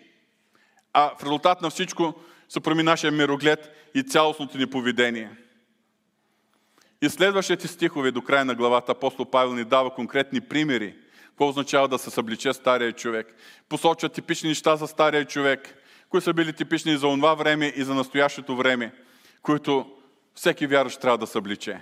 а 0.92 1.10
в 1.18 1.22
резултат 1.22 1.62
на 1.62 1.70
всичко 1.70 2.14
се 2.48 2.60
промени 2.60 2.86
нашия 2.86 3.12
мироглед 3.12 3.85
и 3.96 4.02
цялостното 4.02 4.58
ни 4.58 4.66
поведение. 4.66 5.30
И 7.02 7.08
следващите 7.08 7.68
стихове 7.68 8.10
до 8.10 8.22
края 8.22 8.44
на 8.44 8.54
главата 8.54 8.92
апостол 8.92 9.24
Павел 9.30 9.54
ни 9.54 9.64
дава 9.64 9.94
конкретни 9.94 10.40
примери. 10.40 10.94
Какво 11.26 11.48
означава 11.48 11.88
да 11.88 11.98
се 11.98 12.10
събличе 12.10 12.52
стария 12.52 12.92
човек? 12.92 13.34
Посочва 13.68 14.08
типични 14.08 14.48
неща 14.48 14.76
за 14.76 14.86
стария 14.86 15.24
човек, 15.24 15.74
които 16.08 16.24
са 16.24 16.32
били 16.32 16.52
типични 16.52 16.92
за 16.92 17.00
това 17.00 17.34
време 17.34 17.72
и 17.76 17.84
за 17.84 17.94
настоящето 17.94 18.56
време, 18.56 18.92
които 19.42 19.90
всеки 20.34 20.66
вярващ 20.66 21.00
трябва 21.00 21.18
да 21.18 21.26
събличе. 21.26 21.80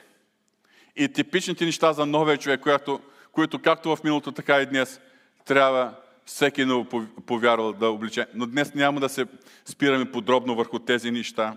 И 0.97 1.09
типичните 1.09 1.65
неща 1.65 1.93
за 1.93 2.07
новия 2.07 2.39
човек, 2.39 2.61
които, 2.61 3.01
които 3.33 3.59
както 3.59 3.97
в 3.97 4.05
миналото, 4.05 4.33
така 4.33 4.61
и 4.61 4.67
днес, 4.67 5.01
трябва 5.45 5.95
всеки 6.25 6.65
ново 6.65 7.07
повярвал 7.27 7.73
да 7.73 7.89
обличе. 7.89 8.27
Но 8.35 8.47
днес 8.47 8.75
няма 8.75 9.01
да 9.01 9.09
се 9.09 9.27
спираме 9.65 10.13
подробно 10.13 10.55
върху 10.55 10.79
тези 10.79 11.11
неща, 11.11 11.57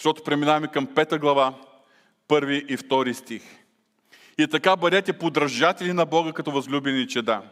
защото 0.00 0.24
преминаваме 0.24 0.68
към 0.68 0.86
пета 0.86 1.18
глава, 1.18 1.54
първи 2.28 2.64
и 2.68 2.76
втори 2.76 3.14
стих. 3.14 3.42
И 4.38 4.46
така 4.46 4.76
бъдете 4.76 5.12
подражатели 5.12 5.92
на 5.92 6.06
Бога 6.06 6.32
като 6.32 6.50
възлюбени 6.50 7.08
чеда. 7.08 7.42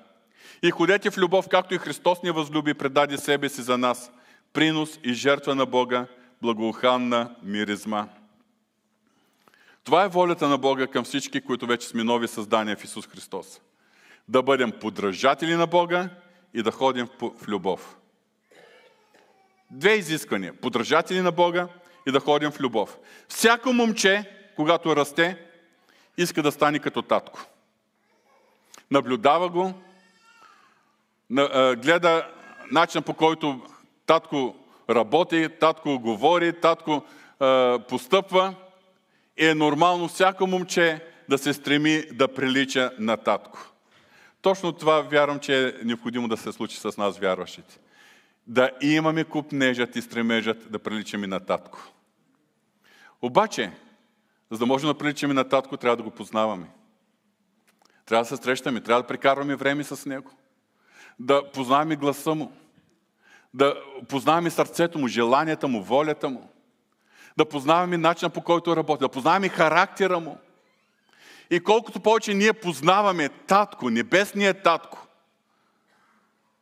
И 0.63 0.71
ходете 0.71 1.11
в 1.11 1.19
любов, 1.19 1.49
както 1.49 1.75
и 1.75 1.79
Христос 1.79 2.23
ни 2.23 2.31
възлюби 2.31 2.75
предаде 2.75 3.19
себе 3.19 3.49
си 3.49 3.63
за 3.63 3.79
нас. 3.79 4.13
Принос 4.53 4.99
и 5.05 5.13
жертва 5.13 5.55
на 5.55 5.67
Бога, 5.67 6.07
благоуханна 6.43 7.37
миризма. 7.43 8.09
Това 9.85 10.05
е 10.05 10.09
волята 10.09 10.49
на 10.49 10.59
Бога 10.59 10.87
към 10.87 11.05
всички, 11.05 11.41
които 11.41 11.67
вече 11.67 11.89
сме 11.89 12.05
нови 12.05 12.29
създания 12.29 12.77
в 12.77 12.85
Исус 12.85 13.07
Христос. 13.07 13.61
Да 14.29 14.43
бъдем 14.43 14.73
подражатели 14.73 15.55
на 15.55 15.67
Бога 15.67 16.09
и 16.55 16.63
да 16.63 16.71
ходим 16.71 17.09
в 17.21 17.49
любов. 17.49 17.97
Две 19.71 19.95
изисквания. 19.95 20.61
Подражатели 20.61 21.21
на 21.21 21.33
Бога 21.33 21.69
и 22.09 22.13
да 22.13 22.21
ходим 22.21 22.51
в 22.51 22.61
любов. 22.61 22.99
Всяко 23.29 23.73
момче, 23.73 24.31
когато 24.57 24.97
расте, 24.97 25.39
иска 26.17 26.43
да 26.43 26.53
стане 26.53 26.79
като 26.79 27.03
татко. 27.03 27.47
Наблюдава 28.91 29.49
го, 29.49 29.75
гледа 31.77 32.29
начин 32.71 33.03
по 33.03 33.15
който 33.15 33.61
татко 34.07 34.57
работи, 34.91 35.49
татко 35.61 35.99
говори, 35.99 36.61
татко 36.61 37.05
постъпва. 37.89 38.55
И 39.37 39.47
е 39.47 39.55
нормално 39.55 40.09
всяко 40.09 40.47
момче 40.47 41.05
да 41.29 41.39
се 41.39 41.53
стреми 41.53 42.03
да 42.13 42.29
прилича 42.35 42.93
на 42.99 43.17
татко. 43.17 43.59
Точно 44.43 44.73
това 44.73 45.01
вярвам, 45.01 45.39
че 45.39 45.69
е 45.69 45.73
необходимо 45.85 46.29
да 46.29 46.37
се 46.37 46.53
случи 46.53 46.77
с 46.77 46.97
нас, 46.97 47.19
вярващите. 47.19 47.79
Да 48.47 48.71
имаме 48.81 49.25
купнежът 49.25 49.97
и 49.97 50.03
стремежът 50.03 50.73
да 50.73 50.79
приличаме 50.79 51.27
на 51.27 51.41
татко. 51.41 51.93
Обаче, 53.23 53.73
за 54.51 54.59
да 54.59 54.67
можем 54.67 54.89
да 54.89 54.99
приличаме 54.99 55.35
на 55.35 55.49
татко, 55.49 55.77
трябва 55.77 55.97
да 55.97 56.03
го 56.03 56.11
познаваме. 56.11 56.67
Трябва 58.07 58.23
да 58.23 58.37
се 58.37 58.43
срещаме, 58.43 58.81
трябва 58.81 59.03
да 59.03 59.07
прекарваме 59.07 59.57
време 59.57 59.85
с 59.85 60.07
него. 60.07 60.31
Да 61.19 61.51
познаваме 61.53 61.97
гласа 61.97 62.35
му. 62.35 62.53
Да 63.55 63.75
познаваме 64.09 64.51
сърцето 64.51 64.99
му, 64.99 65.09
желанията 65.09 65.69
му, 65.69 65.83
волята 65.83 66.29
му. 66.29 66.51
Да 67.37 67.45
познаваме 67.45 67.97
начина 67.97 68.31
по 68.31 68.41
който 68.41 68.77
работи. 68.77 69.01
Да 69.01 69.09
познаваме 69.09 69.49
характера 69.49 70.21
му. 70.21 70.39
И 71.51 71.61
колкото 71.61 72.01
повече 72.01 72.35
ние 72.35 72.53
познаваме 72.53 73.29
Татко, 73.29 73.91
Небесния 73.91 74.63
Татко, 74.63 75.07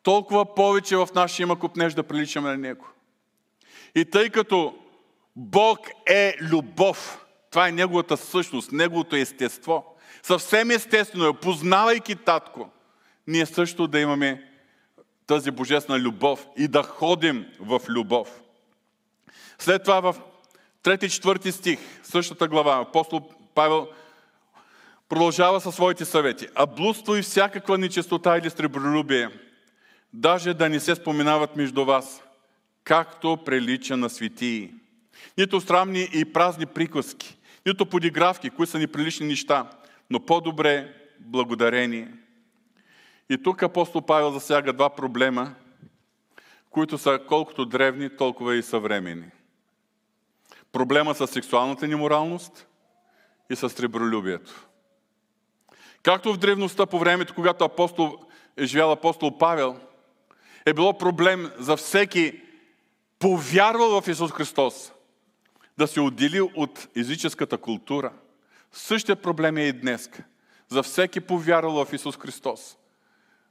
толкова 0.03 0.55
повече 0.55 0.97
в 0.97 1.09
нашия 1.15 1.45
има 1.45 1.59
купнеж 1.59 1.95
да 1.95 2.03
приличаме 2.03 2.49
на 2.49 2.59
Него. 2.59 2.87
И 3.95 4.05
тъй 4.05 4.31
като 4.31 4.79
Бог 5.37 5.79
е 6.07 6.37
любов, 6.41 7.27
това 7.51 7.69
е 7.69 7.73
Неговата 7.73 8.17
същност, 8.17 8.73
Неговото 8.73 9.17
естество, 9.17 9.97
съвсем 10.23 10.71
естествено 10.71 11.29
е, 11.29 11.41
познавайки 11.41 12.17
Татко, 12.17 12.71
ние 13.27 13.47
също 13.47 13.87
да 13.87 14.01
имаме 14.01 14.51
тази 15.27 15.51
божествена 15.51 15.99
любов 15.99 16.47
и 16.57 16.69
да 16.69 16.83
ходим 16.83 17.47
в 17.61 17.81
любов. 17.89 18.41
След 19.59 19.83
това 19.83 20.01
в 20.01 20.17
3-4 20.83 21.51
стих, 21.51 21.79
същата 22.03 22.49
глава, 22.49 22.81
апостол 22.81 23.31
Павел 23.55 23.89
Продължава 25.09 25.61
със 25.61 25.75
своите 25.75 26.05
съвети. 26.05 26.49
А 26.55 26.67
блудство 26.67 27.17
и 27.17 27.23
всякаква 27.23 27.79
нечистота 27.79 28.39
или 28.39 28.51
сребролюбие, 28.51 29.31
даже 30.13 30.55
да 30.55 30.69
не 30.69 30.81
се 30.81 30.95
споменават 30.95 31.57
между 31.57 31.85
вас, 31.85 32.23
както 32.85 33.39
прилича 33.45 33.97
на 33.97 34.11
светии. 34.11 34.71
Нито 35.39 35.61
срамни 35.61 36.09
и 36.13 36.25
празни 36.25 36.67
приказки, 36.67 37.39
нито 37.67 37.87
подигравки, 37.87 38.51
които 38.51 38.71
са 38.71 38.79
неприлични 38.79 39.27
неща, 39.27 39.71
но 40.11 40.21
по-добре 40.21 40.95
благодарение. 41.21 42.09
И 43.31 43.43
тук 43.43 43.63
апостол 43.63 44.03
Павел 44.03 44.33
засяга 44.33 44.73
два 44.73 44.91
проблема, 44.91 45.55
които 46.71 46.99
са 46.99 47.21
колкото 47.29 47.65
древни, 47.65 48.17
толкова 48.17 48.57
и 48.57 48.63
съвремени. 48.63 49.27
Проблема 50.73 51.15
с 51.15 51.27
сексуалната 51.27 51.89
неморалност 51.89 52.67
и 53.51 53.57
с 53.57 53.71
сребролюбието. 53.71 54.67
Както 56.03 56.33
в 56.33 56.39
древността 56.39 56.87
по 56.87 56.99
времето, 56.99 57.35
когато 57.35 57.65
апостол, 57.65 58.19
е 58.57 58.65
живял 58.65 58.93
апостол 58.93 59.39
Павел, 59.39 59.81
е 60.67 60.73
било 60.73 60.99
проблем 60.99 61.51
за 61.59 61.77
всеки 61.77 62.43
повярвал 63.19 64.01
в 64.01 64.09
Исус 64.09 64.33
Христос 64.33 64.93
да 65.79 65.87
се 65.87 66.01
отдели 66.01 66.41
от 66.41 66.89
езическата 66.97 67.59
култура. 67.59 68.13
Същия 68.73 69.17
проблем 69.17 69.57
е 69.57 69.63
и 69.63 69.73
днес. 69.73 70.11
За 70.69 70.83
всеки 70.83 71.21
повярвал 71.21 71.85
в 71.85 71.93
Исус 71.93 72.17
Христос 72.17 72.77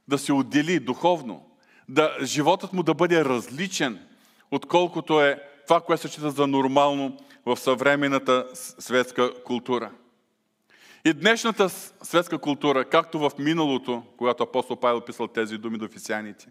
да 0.08 0.18
се 0.18 0.32
отдели 0.32 0.80
духовно, 0.80 1.50
да, 1.88 2.16
животът 2.22 2.72
му 2.72 2.82
да 2.82 2.94
бъде 2.94 3.24
различен, 3.24 4.06
отколкото 4.50 5.20
е 5.20 5.42
това, 5.66 5.80
което 5.80 6.02
се 6.02 6.08
счита 6.08 6.30
за 6.30 6.46
нормално 6.46 7.18
в 7.46 7.56
съвременната 7.56 8.46
светска 8.54 9.42
култура. 9.44 9.90
И 11.04 11.12
днешната 11.12 11.68
светска 12.02 12.38
култура, 12.38 12.84
както 12.84 13.18
в 13.18 13.30
миналото, 13.38 14.02
когато 14.16 14.42
апостол 14.42 14.76
Павел 14.76 15.00
писал 15.00 15.26
тези 15.26 15.58
думи 15.58 15.78
до 15.78 15.84
офисяните, 15.84 16.46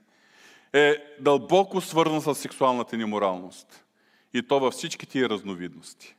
е 0.74 0.96
дълбоко 1.20 1.82
свързана 1.82 2.22
с 2.22 2.36
сексуалната 2.36 2.98
ни 2.98 3.06
моралност. 3.06 3.85
И 4.36 4.44
то 4.44 4.60
във 4.60 4.74
всичките 4.74 5.20
и 5.20 5.30
разновидности. 5.30 6.16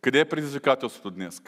Къде 0.00 0.20
е 0.20 0.28
предизвикателството 0.28 1.10
днес? 1.10 1.42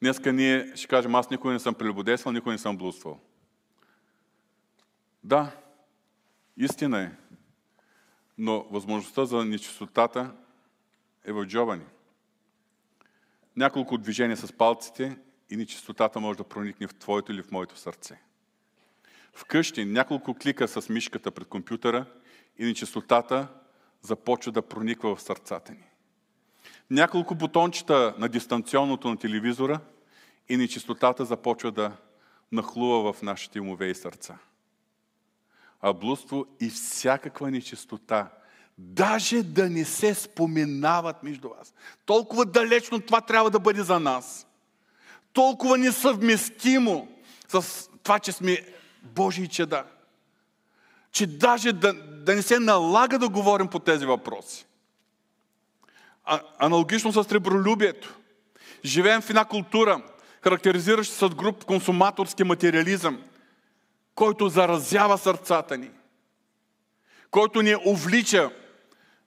Днеска 0.00 0.32
ние 0.32 0.72
ще 0.76 0.88
кажем, 0.88 1.14
аз 1.14 1.30
никой 1.30 1.52
не 1.52 1.58
съм 1.58 1.74
прелюбодействал, 1.74 2.32
никой 2.32 2.52
не 2.52 2.58
съм 2.58 2.76
блудствал. 2.76 3.20
Да, 5.24 5.56
истина 6.56 7.00
е. 7.00 7.12
Но 8.38 8.62
възможността 8.70 9.24
за 9.24 9.44
нечистотата 9.44 10.34
е 11.24 11.32
в 11.32 11.46
джоба 11.46 11.76
ни 11.76 11.84
няколко 13.56 13.98
движения 13.98 14.36
с 14.36 14.52
палците 14.52 15.18
и 15.50 15.56
нечистотата 15.56 16.20
може 16.20 16.38
да 16.38 16.44
проникне 16.44 16.86
в 16.86 16.94
твоето 16.94 17.32
или 17.32 17.42
в 17.42 17.50
моето 17.50 17.76
сърце. 17.76 18.20
Вкъщи 19.32 19.84
няколко 19.84 20.34
клика 20.34 20.68
с 20.68 20.88
мишката 20.88 21.30
пред 21.30 21.48
компютъра 21.48 22.06
и 22.58 22.64
нечистотата 22.64 23.48
започва 24.02 24.52
да 24.52 24.62
прониква 24.62 25.16
в 25.16 25.22
сърцата 25.22 25.72
ни. 25.72 25.84
Няколко 26.90 27.34
бутончета 27.34 28.14
на 28.18 28.28
дистанционното 28.28 29.08
на 29.08 29.16
телевизора 29.16 29.80
и 30.48 30.56
нечистотата 30.56 31.24
започва 31.24 31.72
да 31.72 31.92
нахлува 32.52 33.12
в 33.12 33.22
нашите 33.22 33.60
умове 33.60 33.86
и 33.86 33.94
сърца. 33.94 34.38
А 35.80 35.92
блудство 35.92 36.46
и 36.60 36.70
всякаква 36.70 37.50
нечистота 37.50 38.30
даже 38.78 39.42
да 39.42 39.70
не 39.70 39.84
се 39.84 40.14
споменават 40.14 41.22
между 41.22 41.48
вас. 41.48 41.74
Толкова 42.06 42.46
далечно 42.46 43.00
това 43.00 43.20
трябва 43.20 43.50
да 43.50 43.60
бъде 43.60 43.82
за 43.82 44.00
нас. 44.00 44.46
Толкова 45.32 45.78
несъвместимо 45.78 47.08
с 47.48 47.88
това, 48.02 48.18
че 48.18 48.32
сме 48.32 48.58
Божии 49.02 49.48
чеда. 49.48 49.84
Че 51.12 51.26
даже 51.26 51.72
да, 51.72 51.92
да 51.92 52.34
не 52.34 52.42
се 52.42 52.58
налага 52.58 53.18
да 53.18 53.28
говорим 53.28 53.68
по 53.68 53.78
тези 53.78 54.06
въпроси. 54.06 54.66
А, 56.24 56.40
аналогично 56.58 57.12
с 57.12 57.24
сребролюбието. 57.24 58.18
Живеем 58.84 59.20
в 59.20 59.30
една 59.30 59.44
култура, 59.44 60.02
характеризираща 60.42 61.26
от 61.26 61.34
груп 61.34 61.64
консуматорски 61.64 62.44
материализъм, 62.44 63.22
който 64.14 64.48
заразява 64.48 65.18
сърцата 65.18 65.78
ни, 65.78 65.90
който 67.30 67.62
ни 67.62 67.76
увлича 67.86 68.50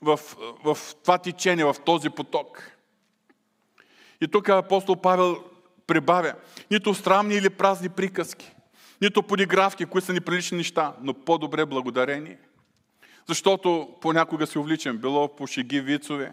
в, 0.02 0.20
в 0.64 0.78
това 1.04 1.18
течение, 1.18 1.66
в 1.66 1.76
този 1.86 2.10
поток. 2.10 2.72
И 4.22 4.28
тук 4.28 4.50
апостол 4.50 4.96
Павел 4.96 5.44
прибавя, 5.88 6.34
нито 6.72 6.94
странни 6.94 7.36
или 7.36 7.50
празни 7.50 7.90
приказки, 7.90 8.52
нито 9.02 9.24
подигравки, 9.24 9.86
които 9.86 10.06
са 10.06 10.14
неприлични 10.14 10.58
неща, 10.58 10.94
но 11.02 11.14
по-добре 11.14 11.66
благодарение. 11.66 12.38
Защото 13.28 13.90
понякога 14.02 14.48
се 14.48 14.60
увличам, 14.60 14.98
било 14.98 15.36
по 15.36 15.48
шеги 15.48 15.82
вицове, 15.82 16.32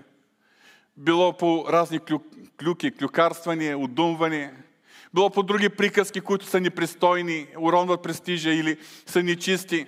било 0.96 1.36
по 1.36 1.64
разни 1.68 1.98
клю, 1.98 2.20
клюки, 2.60 2.90
клюкарствания, 2.90 3.78
удумвания, 3.78 4.54
било 5.14 5.30
по 5.30 5.42
други 5.42 5.68
приказки, 5.68 6.20
които 6.20 6.46
са 6.46 6.60
непристойни, 6.60 7.46
уронват 7.58 8.02
престижа 8.02 8.50
или 8.50 8.78
са 9.06 9.22
нечисти. 9.22 9.86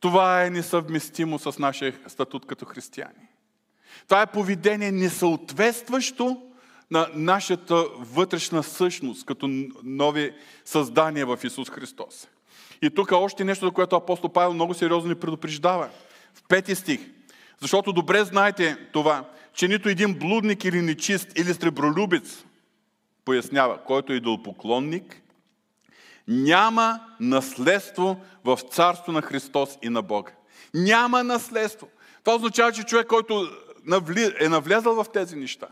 Това 0.00 0.44
е 0.44 0.50
несъвместимо 0.50 1.38
с 1.38 1.58
нашия 1.58 1.94
статут 2.06 2.46
като 2.46 2.64
християни. 2.64 3.28
Това 4.04 4.22
е 4.22 4.26
поведение 4.26 4.92
несъответстващо 4.92 6.42
на 6.90 7.08
нашата 7.14 7.84
вътрешна 7.98 8.62
същност, 8.62 9.26
като 9.26 9.48
нови 9.82 10.32
създания 10.64 11.26
в 11.26 11.38
Исус 11.44 11.70
Христос. 11.70 12.28
И 12.82 12.90
тук 12.90 13.12
още 13.12 13.44
нещо, 13.44 13.66
за 13.66 13.70
което 13.70 13.96
апостол 13.96 14.32
Павел 14.32 14.52
много 14.54 14.74
сериозно 14.74 15.08
ни 15.08 15.14
предупреждава. 15.14 15.88
В 16.34 16.42
пети 16.48 16.74
стих. 16.74 17.00
Защото 17.60 17.92
добре 17.92 18.24
знаете 18.24 18.76
това, 18.92 19.24
че 19.54 19.68
нито 19.68 19.88
един 19.88 20.18
блудник 20.18 20.64
или 20.64 20.82
нечист 20.82 21.38
или 21.38 21.54
сребролюбец, 21.54 22.44
пояснява, 23.24 23.78
който 23.84 24.12
е 24.12 24.16
идолопоклонник, 24.16 25.22
няма 26.28 27.00
наследство 27.20 28.20
в 28.44 28.58
царство 28.70 29.12
на 29.12 29.22
Христос 29.22 29.78
и 29.82 29.88
на 29.88 30.02
Бога. 30.02 30.32
Няма 30.74 31.24
наследство. 31.24 31.88
Това 32.24 32.36
означава, 32.36 32.72
че 32.72 32.82
човек, 32.82 33.06
който 33.06 33.48
е 34.40 34.48
навлязал 34.48 34.94
в 34.94 35.06
тези 35.12 35.36
неща. 35.36 35.66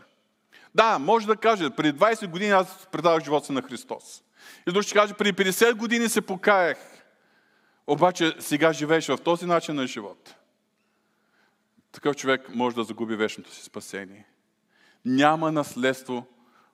Да, 0.75 0.99
може 0.99 1.27
да 1.27 1.35
каже, 1.35 1.69
преди 1.69 1.99
20 1.99 2.27
години 2.27 2.51
аз 2.51 2.87
предавах 2.91 3.23
живота 3.23 3.45
си 3.45 3.51
на 3.51 3.61
Христос. 3.61 4.23
И 4.67 4.71
друг 4.71 4.83
ще 4.83 4.93
каже, 4.93 5.13
преди 5.13 5.33
50 5.33 5.73
години 5.73 6.09
се 6.09 6.21
покаях. 6.21 6.77
Обаче 7.87 8.35
сега 8.39 8.73
живееш 8.73 9.07
в 9.07 9.17
този 9.17 9.45
начин 9.45 9.75
на 9.75 9.87
живот. 9.87 10.35
Такъв 11.91 12.15
човек 12.15 12.55
може 12.55 12.75
да 12.75 12.83
загуби 12.83 13.15
вечното 13.15 13.53
си 13.53 13.63
спасение. 13.63 14.25
Няма 15.05 15.51
наследство 15.51 16.27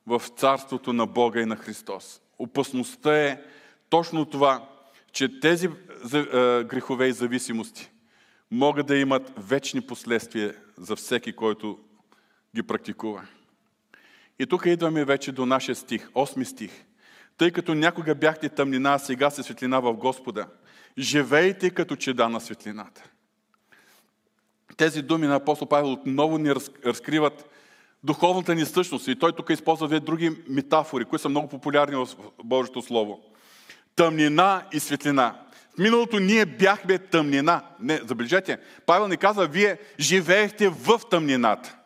в 0.08 0.22
царството 0.38 0.94
на 0.94 1.06
Бога 1.06 1.42
и 1.42 1.46
на 1.46 1.56
Христос. 1.56 2.22
Опасността 2.40 3.18
е 3.18 3.42
точно 3.90 4.26
това, 4.26 4.70
че 5.12 5.40
тези 5.40 5.70
грехове 6.64 7.08
и 7.08 7.14
зависимости 7.14 7.92
могат 8.52 8.88
да 8.88 8.98
имат 8.98 9.34
вечни 9.38 9.82
последствия 9.82 10.56
за 10.78 10.96
всеки, 10.96 11.34
който 11.34 11.80
ги 12.56 12.64
практикува. 12.64 13.28
И 14.42 14.46
тук 14.46 14.66
идваме 14.66 15.06
вече 15.06 15.32
до 15.32 15.46
нашия 15.46 15.76
стих, 15.76 16.10
8 16.10 16.44
стих. 16.44 16.72
Тъй 17.38 17.52
като 17.52 17.74
някога 17.74 18.16
бяхте 18.16 18.50
тъмнина, 18.50 18.94
а 18.94 19.00
сега 19.00 19.30
се 19.30 19.44
светлина 19.44 19.80
в 19.80 19.94
Господа. 19.94 20.48
Живейте 20.98 21.70
като 21.70 21.96
чеда 21.96 22.30
на 22.30 22.42
светлината. 22.42 23.04
Тези 24.78 25.02
думи 25.02 25.28
на 25.28 25.36
апостол 25.36 25.68
Павел 25.68 25.92
отново 25.92 26.38
ни 26.38 26.54
разкриват 26.86 27.50
духовната 28.04 28.56
ни 28.56 28.66
същност. 28.66 29.08
И 29.08 29.20
той 29.20 29.32
тук 29.32 29.50
използва 29.50 29.88
две 29.88 30.00
други 30.00 30.32
метафори, 30.50 31.06
които 31.06 31.22
са 31.22 31.30
много 31.30 31.48
популярни 31.48 31.96
в 31.96 32.08
Божието 32.44 32.82
Слово. 32.82 33.20
Тъмнина 33.96 34.64
и 34.74 34.80
светлина. 34.80 35.40
В 35.76 35.78
миналото 35.78 36.20
ние 36.20 36.46
бяхме 36.46 36.98
тъмнина. 36.98 37.62
Не, 37.80 37.98
забележете, 37.98 38.58
Павел 38.86 39.08
ни 39.08 39.18
казва, 39.18 39.48
вие 39.48 39.78
живеехте 40.00 40.70
в 40.70 41.02
тъмнината. 41.10 41.78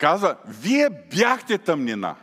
Казва, 0.00 0.36
вие 0.46 0.90
бяхте 0.90 1.58
тъмнина. 1.58 2.16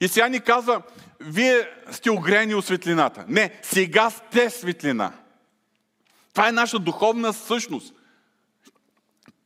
И 0.00 0.08
сега 0.08 0.28
ни 0.28 0.40
казва, 0.40 0.82
вие 1.20 1.68
сте 1.90 2.10
огрени 2.10 2.54
от 2.54 2.64
светлината. 2.64 3.24
Не, 3.28 3.60
сега 3.62 4.10
сте 4.10 4.50
светлина. 4.50 5.12
Това 6.34 6.48
е 6.48 6.52
наша 6.52 6.78
духовна 6.78 7.32
същност. 7.32 7.94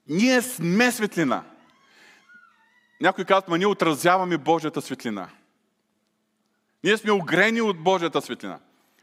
Ние 0.09 0.42
сме 0.42 0.92
светлина. 0.92 1.44
Някой 3.00 3.24
казва, 3.24 3.50
ма 3.50 3.59
ние 3.59 3.66
отразяваме 3.66 4.38
Божията 4.38 4.83
светлина. 4.83 5.29
Ние 6.85 6.96
сме 6.96 7.12
огрени 7.12 7.61
от 7.61 7.83
Божията 7.83 8.22
светлина. 8.22 8.59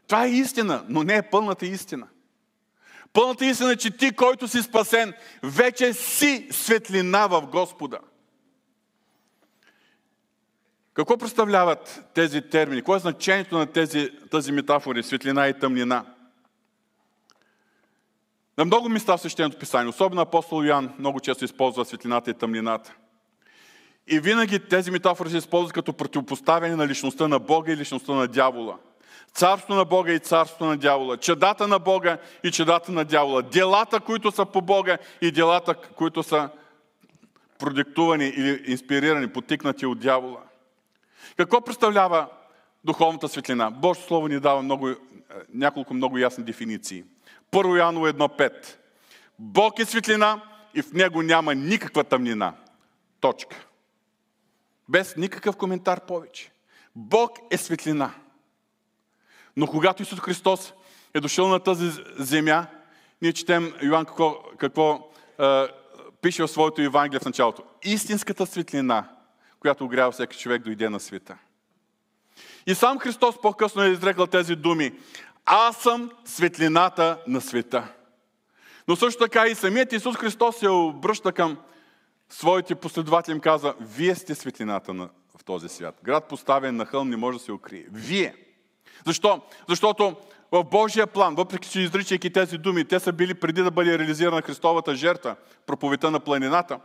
Това 0.06 0.24
е 0.24 0.30
истина, 0.30 0.84
но 0.88 1.02
не 1.02 1.16
е 1.16 1.30
пълната 1.30 1.66
истина. 1.66 2.06
Пълната 3.12 3.46
истина 3.46 3.72
е, 3.72 3.76
че 3.76 3.90
ти, 3.90 4.12
който 4.12 4.48
си 4.48 4.62
спасен, 4.62 5.14
вече 5.42 5.92
си 5.92 6.48
светлина 6.50 7.26
в 7.26 7.46
Господа. 7.46 7.98
Какво 10.94 11.18
представляват 11.18 12.04
тези 12.14 12.42
термини? 12.42 12.80
Какво 12.80 12.96
е 12.96 12.98
значението 12.98 13.58
на 13.58 13.66
тези, 13.66 14.10
тази 14.30 14.52
метафори, 14.52 15.02
светлина 15.02 15.48
и 15.48 15.58
тъмнина? 15.58 16.04
На 18.58 18.64
много 18.64 18.88
места 18.88 19.16
в 19.16 19.20
Свещеното 19.20 19.58
писание, 19.58 19.88
особено 19.88 20.20
апостол 20.20 20.64
Йоан, 20.64 20.94
много 20.98 21.20
често 21.20 21.44
използва 21.44 21.84
светлината 21.84 22.30
и 22.30 22.34
тъмнината. 22.34 22.94
И 24.06 24.20
винаги 24.20 24.68
тези 24.68 24.90
метафори 24.90 25.30
се 25.30 25.36
използват 25.36 25.72
като 25.72 25.92
противопоставяне 25.92 26.76
на 26.76 26.86
личността 26.86 27.28
на 27.28 27.38
Бога 27.38 27.72
и 27.72 27.76
личността 27.76 28.12
на 28.12 28.28
дявола. 28.28 28.78
Царство 29.38 29.74
на 29.74 29.84
Бога 29.84 30.12
и 30.12 30.18
царство 30.18 30.66
на 30.66 30.76
дявола. 30.76 31.16
Чедата 31.16 31.68
на 31.68 31.78
Бога 31.78 32.18
и 32.44 32.50
чедата 32.50 32.92
на 32.92 33.04
дявола. 33.04 33.42
Делата, 33.42 34.00
които 34.00 34.30
са 34.30 34.46
по 34.46 34.60
Бога 34.60 34.98
и 35.20 35.30
делата, 35.30 35.74
които 35.74 36.22
са 36.22 36.50
продиктувани 37.58 38.24
или 38.24 38.62
инспирирани, 38.66 39.32
потикнати 39.32 39.86
от 39.86 39.98
дявола. 39.98 40.40
Какво 41.36 41.60
представлява 41.60 42.28
духовната 42.84 43.28
светлина? 43.28 43.70
Божието 43.70 44.06
Слово 44.08 44.28
ни 44.28 44.40
дава 44.40 44.62
много, 44.62 44.90
няколко 45.54 45.94
много 45.94 46.18
ясни 46.18 46.44
дефиниции. 46.44 47.04
Първо 47.50 47.76
Яново 47.76 48.06
1.5. 48.06 48.52
Бог 49.38 49.78
е 49.78 49.84
светлина 49.84 50.42
и 50.74 50.82
в 50.82 50.92
него 50.92 51.22
няма 51.22 51.54
никаква 51.54 52.04
тъмнина. 52.04 52.54
Точка. 53.20 53.66
Без 54.88 55.16
никакъв 55.16 55.56
коментар 55.56 56.00
повече. 56.00 56.50
Бог 56.96 57.38
е 57.50 57.56
светлина. 57.58 58.14
Но 59.58 59.66
когато 59.66 60.02
Исус 60.02 60.20
Христос 60.20 60.72
е 61.14 61.20
дошъл 61.20 61.48
на 61.48 61.60
тази 61.60 61.90
земя, 62.18 62.66
ние 63.22 63.32
четем 63.32 63.74
Йоан 63.82 64.04
какво, 64.04 64.42
какво 64.58 65.10
е, 65.40 65.66
пише 66.22 66.42
в 66.42 66.48
своето 66.48 66.82
Евангелие 66.82 67.20
в 67.20 67.24
началото. 67.24 67.62
Истинската 67.84 68.46
светлина, 68.46 69.08
която 69.60 69.84
огрява 69.84 70.12
всеки 70.12 70.38
човек, 70.38 70.62
дойде 70.62 70.88
на 70.88 71.00
света. 71.00 71.38
И 72.66 72.74
сам 72.74 72.98
Христос 72.98 73.40
по-късно 73.40 73.82
е 73.82 73.88
изрекал 73.88 74.26
тези 74.26 74.56
думи. 74.56 74.92
Аз 75.44 75.76
съм 75.76 76.10
светлината 76.24 77.18
на 77.26 77.40
света. 77.40 77.92
Но 78.88 78.96
също 78.96 79.24
така 79.24 79.46
и 79.46 79.54
самият 79.54 79.92
Исус 79.92 80.16
Христос 80.16 80.56
се 80.56 80.68
обръща 80.68 81.32
към 81.32 81.58
своите 82.28 82.74
последователи 82.74 83.34
им 83.34 83.40
каза, 83.40 83.74
вие 83.80 84.14
сте 84.14 84.34
светлината 84.34 84.94
на, 84.94 85.08
в 85.38 85.44
този 85.44 85.68
свят. 85.68 86.00
Град 86.04 86.28
поставен 86.28 86.76
на 86.76 86.86
хълм 86.86 87.10
не 87.10 87.16
може 87.16 87.38
да 87.38 87.44
се 87.44 87.52
укрие. 87.52 87.86
Вие. 87.92 88.47
Защо? 89.06 89.40
Защото 89.68 90.16
в 90.52 90.64
Божия 90.64 91.06
план, 91.06 91.34
въпреки 91.34 91.68
че 91.68 91.80
изричайки 91.80 92.32
тези 92.32 92.58
думи, 92.58 92.84
те 92.84 93.00
са 93.00 93.12
били 93.12 93.34
преди 93.34 93.62
да 93.62 93.70
бъде 93.70 93.98
реализирана 93.98 94.42
Христовата 94.42 94.94
жертва, 94.94 95.36
проповета 95.66 96.10
на 96.10 96.20
планината, 96.20 96.80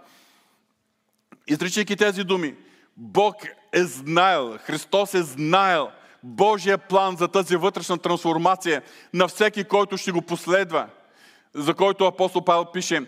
изричайки 1.48 1.96
тези 1.96 2.24
думи, 2.24 2.56
Бог 2.98 3.36
е 3.74 3.84
знаел, 3.84 4.58
Христос 4.64 5.14
е 5.14 5.24
знаел 5.24 5.90
Божия 6.24 6.78
план 6.78 7.18
за 7.18 7.28
тази 7.28 7.56
вътрешна 7.56 7.98
трансформация 7.98 8.82
на 9.14 9.28
всеки, 9.28 9.64
който 9.64 9.98
ще 9.98 10.12
го 10.12 10.22
последва, 10.22 10.88
за 11.54 11.74
който 11.74 12.06
апостол 12.06 12.44
Павел 12.44 12.66
пише, 12.66 13.02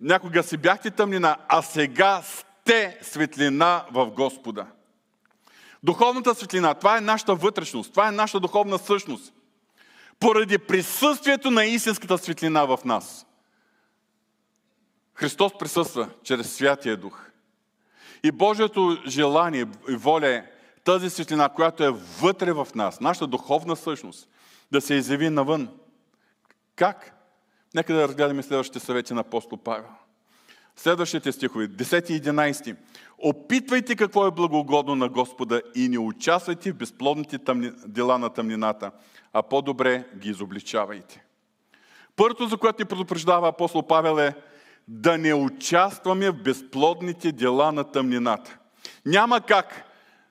някога 0.00 0.42
си 0.42 0.56
бяхте 0.56 0.90
тъмнина, 0.90 1.36
а 1.48 1.62
сега 1.62 2.22
сте 2.22 2.98
светлина 3.02 3.84
в 3.92 4.06
Господа. 4.06 4.66
Духовната 5.84 6.34
светлина, 6.34 6.74
това 6.74 6.98
е 6.98 7.00
нашата 7.00 7.34
вътрешност, 7.34 7.90
това 7.90 8.08
е 8.08 8.12
нашата 8.12 8.40
духовна 8.40 8.78
същност. 8.78 9.34
Поради 10.20 10.58
присъствието 10.58 11.50
на 11.50 11.64
истинската 11.64 12.18
светлина 12.18 12.64
в 12.64 12.78
нас. 12.84 13.26
Христос 15.14 15.58
присъства 15.58 16.08
чрез 16.22 16.52
Святия 16.52 16.96
Дух. 16.96 17.20
И 18.22 18.32
Божието 18.32 18.98
желание 19.06 19.66
и 19.88 19.96
воля 19.96 20.28
е 20.28 20.44
тази 20.84 21.10
светлина, 21.10 21.48
която 21.48 21.84
е 21.84 21.90
вътре 22.20 22.52
в 22.52 22.68
нас, 22.74 23.00
нашата 23.00 23.26
духовна 23.26 23.76
същност, 23.76 24.28
да 24.72 24.80
се 24.80 24.94
изяви 24.94 25.30
навън. 25.30 25.68
Как? 26.76 27.12
Нека 27.74 27.94
да 27.94 28.08
разгледаме 28.08 28.42
следващите 28.42 28.80
съвети 28.80 29.14
на 29.14 29.20
апостол 29.20 29.58
Павел. 29.58 29.90
Следващите 30.76 31.32
стихове, 31.32 31.68
10 31.68 32.10
и 32.10 32.22
11. 32.22 32.76
Опитвайте 33.18 33.96
какво 33.96 34.26
е 34.26 34.30
благогодно 34.30 34.94
на 34.94 35.08
Господа 35.08 35.62
и 35.74 35.88
не 35.88 35.98
участвайте 35.98 36.72
в 36.72 36.76
безплодните 36.76 37.38
тъмни... 37.38 37.70
дела 37.86 38.18
на 38.18 38.30
тъмнината, 38.30 38.90
а 39.32 39.42
по-добре 39.42 40.04
ги 40.16 40.30
изобличавайте. 40.30 41.24
Първото, 42.16 42.46
за 42.46 42.56
което 42.56 42.82
ни 42.82 42.88
предупреждава 42.88 43.48
апостол 43.48 43.82
Павел 43.82 44.18
е 44.18 44.34
да 44.88 45.18
не 45.18 45.34
участваме 45.34 46.30
в 46.30 46.42
безплодните 46.42 47.32
дела 47.32 47.72
на 47.72 47.84
тъмнината. 47.84 48.58
Няма 49.06 49.40
как 49.40 49.84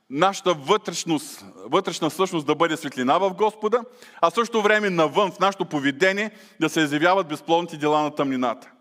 нашата 0.10 0.54
вътрешност, 0.54 1.46
вътрешна 1.56 2.10
същност 2.10 2.48
да 2.48 2.56
бъде 2.56 2.78
светлина 2.78 3.18
в 3.18 3.34
Господа, 3.34 3.84
а 4.22 4.30
също 4.30 4.62
време 4.62 4.90
навън 4.90 5.32
в 5.32 5.40
нашето 5.40 5.66
поведение 5.66 6.32
да 6.60 6.70
се 6.70 6.82
изявяват 6.82 7.28
безплодните 7.28 7.78
дела 7.78 8.02
на 8.02 8.16
тъмнината. 8.16 8.73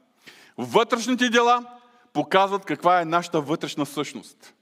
Вътрешните 0.59 1.29
дела 1.29 1.79
показват 2.13 2.65
каква 2.65 3.01
е 3.01 3.05
нашата 3.05 3.41
вътрешна 3.41 3.87
същност. 3.87 4.55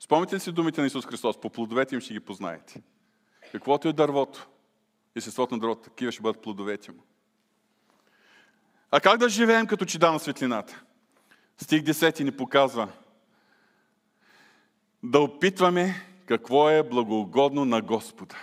Спомните 0.00 0.34
ли 0.34 0.40
си 0.40 0.52
думите 0.52 0.80
на 0.80 0.86
Исус 0.86 1.06
Христос? 1.06 1.40
По 1.40 1.50
плодовете 1.50 1.94
им 1.94 2.00
ще 2.00 2.12
ги 2.12 2.20
познаете. 2.20 2.82
Каквото 3.52 3.88
е 3.88 3.92
дървото, 3.92 4.46
естеството 5.14 5.54
на 5.54 5.60
дървото, 5.60 5.82
такива 5.82 6.12
ще 6.12 6.22
бъдат 6.22 6.42
плодовете 6.42 6.92
му. 6.92 7.02
А 8.90 9.00
как 9.00 9.18
да 9.18 9.28
живеем 9.28 9.66
като 9.66 9.84
чеда 9.84 10.12
на 10.12 10.18
светлината? 10.18 10.82
Стих 11.58 11.82
10 11.82 12.24
ни 12.24 12.30
показва 12.30 12.88
да 15.02 15.20
опитваме 15.20 15.94
какво 16.26 16.70
е 16.70 16.82
благоугодно 16.82 17.64
на 17.64 17.82
Господа. 17.82 18.36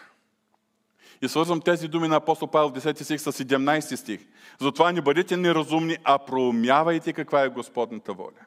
И 1.21 1.27
свързвам 1.27 1.62
тези 1.62 1.88
думи 1.88 2.07
на 2.07 2.15
апостол 2.15 2.47
Павел 2.47 2.69
10 2.69 3.03
стих 3.03 3.21
с 3.21 3.31
17 3.31 3.95
стих. 3.95 4.21
Затова 4.60 4.91
не 4.91 5.01
бъдете 5.01 5.38
неразумни, 5.38 5.97
а 6.03 6.17
проумявайте 6.17 7.13
каква 7.13 7.41
е 7.43 7.49
Господната 7.49 8.13
воля. 8.13 8.45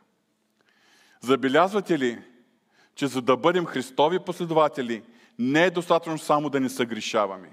Забелязвате 1.21 1.99
ли, 1.99 2.23
че 2.95 3.07
за 3.07 3.23
да 3.23 3.37
бъдем 3.37 3.67
Христови 3.67 4.19
последователи, 4.19 5.03
не 5.39 5.65
е 5.65 5.71
достатъчно 5.71 6.19
само 6.19 6.51
да 6.51 6.61
не 6.61 6.69
съгрешаваме. 6.69 7.51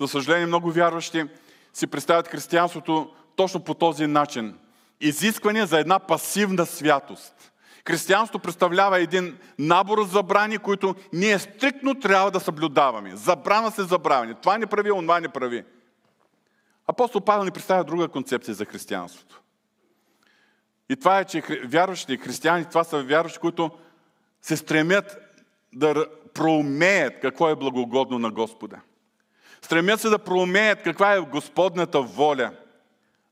За 0.00 0.08
съжаление, 0.08 0.46
много 0.46 0.70
вярващи 0.70 1.24
си 1.72 1.86
представят 1.86 2.28
християнството 2.28 3.10
точно 3.36 3.64
по 3.64 3.74
този 3.74 4.06
начин. 4.06 4.58
Изискване 5.00 5.66
за 5.66 5.78
една 5.78 5.98
пасивна 5.98 6.66
святост. 6.66 7.52
Християнството 7.86 8.42
представлява 8.42 9.00
един 9.00 9.38
набор 9.58 9.98
от 9.98 10.10
забрани, 10.10 10.58
които 10.58 10.94
ние 11.12 11.38
стриктно 11.38 11.94
трябва 11.94 12.30
да 12.30 12.40
съблюдаваме. 12.40 13.16
Забрана 13.16 13.70
се 13.70 13.82
забравяне. 13.82 14.34
Това 14.34 14.58
не 14.58 14.66
прави, 14.66 14.92
онова 14.92 15.20
не 15.20 15.28
прави. 15.28 15.64
Апостол 16.86 17.20
Павел 17.20 17.44
ни 17.44 17.50
представя 17.50 17.84
друга 17.84 18.08
концепция 18.08 18.54
за 18.54 18.64
християнството. 18.64 19.42
И 20.88 20.96
това 20.96 21.20
е, 21.20 21.24
че 21.24 21.42
вярващите 21.64 22.16
християни, 22.16 22.64
това 22.64 22.84
са 22.84 23.02
вярващи, 23.02 23.38
които 23.38 23.70
се 24.42 24.56
стремят 24.56 25.16
да 25.72 26.06
проумеят 26.34 27.20
какво 27.20 27.48
е 27.48 27.56
благогодно 27.56 28.18
на 28.18 28.30
Господа. 28.30 28.80
Стремят 29.62 30.00
се 30.00 30.08
да 30.08 30.18
проумеят 30.18 30.82
каква 30.82 31.14
е 31.14 31.20
Господната 31.20 32.02
воля, 32.02 32.52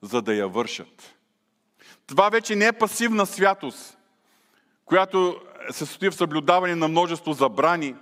за 0.03 0.23
да 0.23 0.35
я 0.35 0.49
вършат. 0.49 1.15
Това 2.07 2.29
вече 2.29 2.57
не 2.57 2.67
е 2.67 2.73
пасивна 2.73 3.27
святост, 3.27 3.99
която 4.85 5.41
се 5.71 5.87
състои 5.87 6.11
в 6.11 6.15
съблюдаване 6.15 6.75
на 6.75 6.89
множество 6.89 7.33
забрани, 7.33 7.95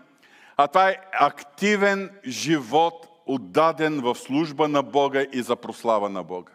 а 0.57 0.69
това 0.69 0.89
е 0.89 0.97
активен 1.13 2.11
живот, 2.27 3.07
отдаден 3.27 4.01
в 4.01 4.15
служба 4.15 4.69
на 4.69 4.83
Бога 4.83 5.25
и 5.33 5.43
за 5.43 5.57
прослава 5.57 6.09
на 6.09 6.23
Бога. 6.23 6.53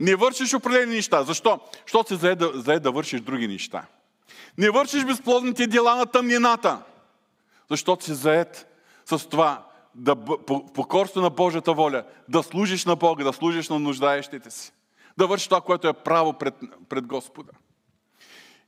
Не 0.00 0.16
вършиш 0.16 0.54
определени 0.54 0.94
неща. 0.94 1.22
Защо? 1.22 1.60
Защото 1.86 2.08
се 2.08 2.36
зае 2.54 2.80
да 2.80 2.90
вършиш 2.92 3.20
други 3.20 3.48
неща. 3.48 3.86
Не 4.58 4.70
вършиш 4.70 5.04
безплодните 5.04 5.66
дела 5.66 5.96
на 5.96 6.06
тъмнината, 6.06 6.82
защото 7.70 8.04
си 8.04 8.14
заед 8.14 8.66
с 9.06 9.28
това 9.28 9.66
да 9.94 10.16
покорство 10.74 11.20
на 11.20 11.30
Божията 11.30 11.72
воля, 11.72 12.04
да 12.28 12.42
служиш 12.42 12.84
на 12.84 12.96
Бога, 12.96 13.24
да 13.24 13.32
служиш 13.32 13.68
на 13.68 13.78
нуждаещите 13.78 14.50
си, 14.50 14.72
да 15.18 15.26
вършиш 15.26 15.48
това, 15.48 15.60
което 15.60 15.88
е 15.88 15.92
право 15.92 16.32
пред, 16.32 16.54
пред 16.88 17.06
Господа. 17.06 17.52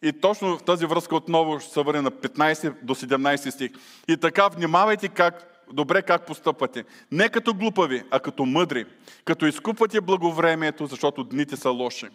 И 0.04 0.12
точно 0.12 0.58
в 0.58 0.62
тази 0.62 0.86
връзка 0.86 1.16
отново 1.16 1.60
ще 1.60 1.72
се 1.72 1.82
върне 1.82 2.00
на 2.00 2.10
15 2.10 2.74
до 2.82 2.94
17 2.94 3.50
стих. 3.50 3.70
И 4.08 4.16
така 4.16 4.48
внимавайте 4.48 5.08
как, 5.08 5.64
добре 5.72 6.02
как 6.02 6.26
постъпвате. 6.26 6.84
Не 7.12 7.28
като 7.28 7.54
глупави, 7.54 8.02
а 8.10 8.20
като 8.20 8.44
мъдри. 8.44 8.86
Като 9.24 9.46
изкупвате 9.46 10.00
благовремието, 10.00 10.86
защото 10.86 11.24
дните 11.24 11.56
са 11.56 11.70
лоши. 11.70 12.06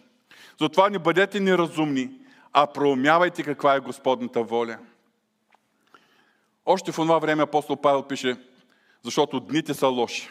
Затова 0.60 0.90
не 0.90 0.98
бъдете 0.98 1.40
неразумни, 1.40 2.10
а 2.52 2.66
проумявайте 2.66 3.42
каква 3.42 3.74
е 3.74 3.80
Господната 3.80 4.42
воля. 4.42 4.78
Още 6.66 6.92
в 6.92 6.96
това 6.96 7.18
време 7.18 7.42
апостол 7.42 7.76
Павел 7.76 8.02
пише, 8.02 8.36
защото 9.02 9.40
дните 9.40 9.74
са 9.74 9.86
лоши. 9.86 10.30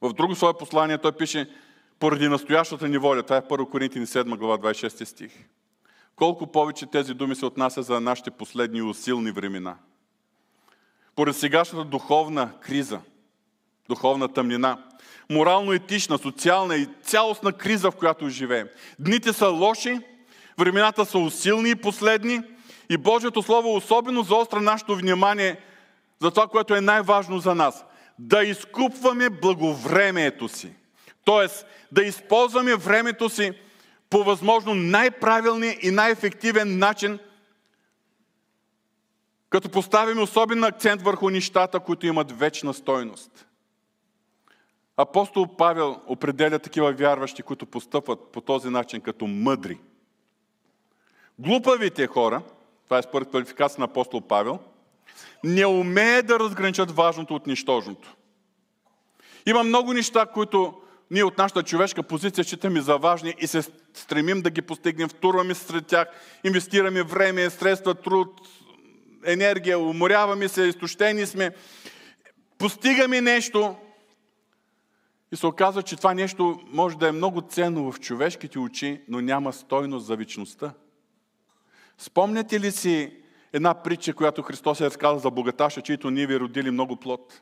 В 0.00 0.12
друго 0.12 0.34
свое 0.34 0.52
послание 0.58 0.98
той 0.98 1.12
пише, 1.12 1.50
поради 1.98 2.28
настоящата 2.28 2.88
ни 2.88 2.98
воля. 2.98 3.22
Това 3.22 3.36
е 3.36 3.42
1 3.42 3.70
Коринтини 3.70 4.06
7 4.06 4.36
глава 4.36 4.58
26 4.58 5.04
стих. 5.04 5.32
Колко 6.16 6.46
повече 6.46 6.86
тези 6.86 7.14
думи 7.14 7.34
се 7.34 7.46
отнася 7.46 7.82
за 7.82 8.00
нашите 8.00 8.30
последни 8.30 8.82
усилни 8.82 9.30
времена. 9.30 9.76
Поред 11.16 11.36
сегашната 11.36 11.84
духовна 11.84 12.50
криза, 12.60 13.00
духовна 13.88 14.28
тъмнина, 14.28 14.78
морално-етична, 15.30 16.18
социална 16.18 16.76
и 16.76 16.88
цялостна 17.02 17.52
криза, 17.52 17.90
в 17.90 17.96
която 17.96 18.28
живеем. 18.28 18.68
Дните 18.98 19.32
са 19.32 19.48
лоши, 19.48 20.00
времената 20.58 21.04
са 21.04 21.18
усилни 21.18 21.70
и 21.70 21.74
последни 21.74 22.40
и 22.90 22.96
Божието 22.96 23.42
Слово 23.42 23.74
особено 23.74 24.22
заостра 24.22 24.60
нашето 24.60 24.96
внимание 24.96 25.60
за 26.20 26.30
това, 26.30 26.46
което 26.46 26.74
е 26.74 26.80
най-важно 26.80 27.38
за 27.38 27.54
нас. 27.54 27.84
Да 28.18 28.44
изкупваме 28.44 29.30
благовремието 29.30 30.48
си. 30.48 30.72
Тоест, 31.24 31.66
да 31.92 32.02
използваме 32.02 32.76
времето 32.76 33.28
си 33.28 33.52
по 34.10 34.24
възможно 34.24 34.74
най-правилния 34.74 35.76
и 35.82 35.90
най-ефективен 35.90 36.78
начин, 36.78 37.18
като 39.50 39.68
поставим 39.68 40.22
особен 40.22 40.64
акцент 40.64 41.02
върху 41.02 41.30
нещата, 41.30 41.80
които 41.80 42.06
имат 42.06 42.38
вечна 42.38 42.74
стойност. 42.74 43.46
Апостол 44.96 45.56
Павел 45.56 46.00
определя 46.06 46.58
такива 46.58 46.92
вярващи, 46.92 47.42
които 47.42 47.66
постъпват 47.66 48.32
по 48.32 48.40
този 48.40 48.70
начин 48.70 49.00
като 49.00 49.26
мъдри. 49.26 49.78
Глупавите 51.38 52.06
хора, 52.06 52.42
това 52.84 52.98
е 52.98 53.02
според 53.02 53.28
квалификация 53.28 53.80
на 53.80 53.84
апостол 53.84 54.20
Павел, 54.20 54.58
не 55.44 55.66
умеят 55.66 56.26
да 56.26 56.38
разграничат 56.38 56.90
важното 56.90 57.34
от 57.34 57.46
нищожното. 57.46 58.16
Има 59.46 59.62
много 59.62 59.92
неща, 59.92 60.26
които 60.26 60.80
ние 61.10 61.24
от 61.24 61.38
нашата 61.38 61.62
човешка 61.62 62.02
позиция 62.02 62.44
считаме 62.44 62.80
за 62.80 62.96
важни 62.96 63.34
и 63.38 63.46
се 63.46 63.62
стремим 63.94 64.42
да 64.42 64.50
ги 64.50 64.62
постигнем, 64.62 65.08
втурваме 65.08 65.54
сред 65.54 65.86
тях, 65.86 66.08
инвестираме 66.44 67.02
време, 67.02 67.50
средства, 67.50 67.94
труд, 67.94 68.40
енергия, 69.24 69.78
уморяваме 69.78 70.48
се, 70.48 70.62
изтощени 70.62 71.26
сме, 71.26 71.50
постигаме 72.58 73.20
нещо 73.20 73.76
и 75.32 75.36
се 75.36 75.46
оказва, 75.46 75.82
че 75.82 75.96
това 75.96 76.14
нещо 76.14 76.60
може 76.66 76.98
да 76.98 77.08
е 77.08 77.12
много 77.12 77.40
ценно 77.40 77.92
в 77.92 78.00
човешките 78.00 78.58
очи, 78.58 79.00
но 79.08 79.20
няма 79.20 79.52
стойност 79.52 80.06
за 80.06 80.16
вечността. 80.16 80.72
Спомняте 81.98 82.60
ли 82.60 82.72
си 82.72 83.12
една 83.52 83.82
притча, 83.82 84.14
която 84.14 84.42
Христос 84.42 84.80
е 84.80 84.84
разказал 84.84 85.18
за 85.18 85.30
богаташа, 85.30 85.82
чието 85.82 86.10
ние 86.10 86.26
ви 86.26 86.40
родили 86.40 86.70
много 86.70 86.96
плод? 86.96 87.40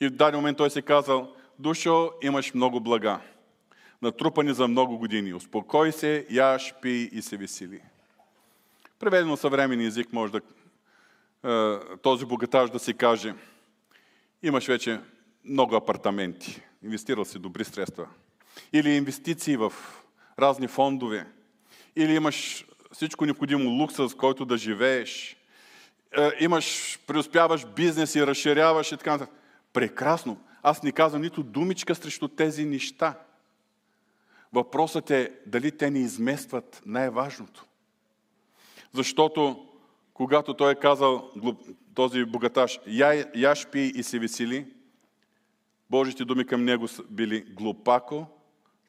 И 0.00 0.08
в 0.08 0.10
даден 0.10 0.40
момент 0.40 0.58
той 0.58 0.70
се 0.70 0.82
казал, 0.82 1.32
душо, 1.62 2.10
имаш 2.22 2.54
много 2.54 2.80
блага, 2.80 3.20
натрупани 4.02 4.54
за 4.54 4.68
много 4.68 4.98
години. 4.98 5.34
Успокой 5.34 5.92
се, 5.92 6.26
яш, 6.30 6.74
пи 6.82 7.08
и 7.12 7.22
се 7.22 7.36
весели. 7.36 7.80
Преведено 8.98 9.36
съвременен 9.36 9.86
език 9.86 10.12
може 10.12 10.32
да 10.32 10.40
е, 11.44 11.78
този 12.02 12.24
богатаж 12.24 12.70
да 12.70 12.78
си 12.78 12.94
каже, 12.94 13.34
имаш 14.42 14.66
вече 14.66 15.00
много 15.44 15.74
апартаменти, 15.74 16.62
инвестирал 16.82 17.24
си 17.24 17.38
добри 17.38 17.64
средства. 17.64 18.06
Или 18.72 18.90
инвестиции 18.90 19.56
в 19.56 19.72
разни 20.38 20.68
фондове. 20.68 21.26
Или 21.96 22.14
имаш 22.14 22.66
всичко 22.92 23.24
необходимо 23.24 23.70
лукса, 23.70 24.08
с 24.08 24.14
който 24.14 24.44
да 24.44 24.56
живееш. 24.56 25.36
Е, 26.18 26.30
имаш, 26.40 26.98
преуспяваш 27.06 27.66
бизнес 27.66 28.14
и 28.14 28.26
разширяваш 28.26 28.92
и 28.92 28.96
така 28.96 29.10
нататък. 29.10 29.34
Прекрасно. 29.72 30.38
Аз 30.62 30.82
не 30.82 30.92
казвам 30.92 31.22
нито 31.22 31.42
думичка 31.42 31.94
срещу 31.94 32.28
тези 32.28 32.64
неща. 32.64 33.18
Въпросът 34.52 35.10
е 35.10 35.32
дали 35.46 35.76
те 35.76 35.90
ни 35.90 36.00
изместват 36.00 36.82
най-важното. 36.86 37.66
Защото 38.92 39.68
когато 40.14 40.54
той 40.54 40.72
е 40.72 40.74
казал, 40.74 41.30
този 41.94 42.24
богаташ, 42.24 42.80
я, 42.86 43.30
яш 43.34 43.66
пи 43.66 43.80
и 43.80 44.02
се 44.02 44.18
весели, 44.18 44.66
Божите 45.90 46.24
думи 46.24 46.46
към 46.46 46.64
него 46.64 46.88
са 46.88 47.02
били 47.02 47.40
глупако, 47.40 48.26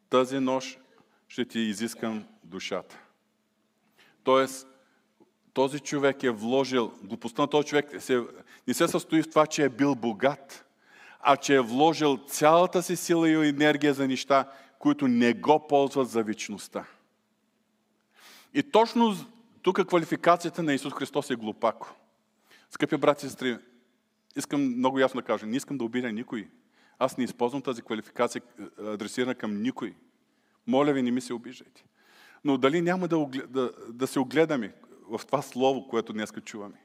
тази 0.09 0.39
нощ 0.39 0.79
ще 1.27 1.45
ти 1.45 1.59
изискам 1.59 2.25
душата. 2.43 2.99
Тоест, 4.23 4.67
този 5.53 5.79
човек 5.79 6.23
е 6.23 6.29
вложил, 6.29 6.93
глупостта 7.03 7.41
на 7.41 7.47
този 7.47 7.67
човек 7.67 8.01
се, 8.01 8.23
не 8.67 8.73
се 8.73 8.87
състои 8.87 9.21
в 9.21 9.29
това, 9.29 9.45
че 9.47 9.63
е 9.63 9.69
бил 9.69 9.95
богат, 9.95 10.65
а 11.23 11.37
че 11.37 11.55
е 11.55 11.61
вложил 11.61 12.17
цялата 12.27 12.83
си 12.83 12.95
сила 12.95 13.29
и 13.29 13.49
енергия 13.49 13.93
за 13.93 14.07
неща, 14.07 14.49
които 14.79 15.07
не 15.07 15.33
го 15.33 15.67
ползват 15.67 16.09
за 16.09 16.23
вечността. 16.23 16.85
И 18.53 18.63
точно 18.63 19.15
тук 19.61 19.87
квалификацията 19.87 20.63
на 20.63 20.73
Исус 20.73 20.93
Христос 20.93 21.29
е 21.29 21.35
глупако. 21.35 21.95
Скъпи 22.69 22.97
брати 22.97 23.25
и 23.25 23.29
сестри, 23.29 23.57
искам 24.35 24.61
много 24.61 24.99
ясно 24.99 25.21
да 25.21 25.25
кажа, 25.25 25.45
не 25.45 25.57
искам 25.57 25.77
да 25.77 25.83
обидя 25.83 26.11
никой. 26.11 26.49
Аз 26.99 27.17
не 27.17 27.23
използвам 27.23 27.61
тази 27.61 27.81
квалификация 27.81 28.41
адресирана 28.79 29.35
към 29.35 29.61
никой. 29.61 29.95
Моля 30.67 30.93
ви, 30.93 31.01
не 31.01 31.11
ми 31.11 31.21
се 31.21 31.33
обиждайте. 31.33 31.85
Но 32.43 32.57
дали 32.57 32.81
няма 32.81 33.07
да, 33.07 33.25
да, 33.49 33.71
да 33.89 34.07
се 34.07 34.19
огледаме 34.19 34.73
в 35.09 35.21
това 35.25 35.41
слово, 35.41 35.87
което 35.87 36.13
днес 36.13 36.31
чуваме? 36.45 36.77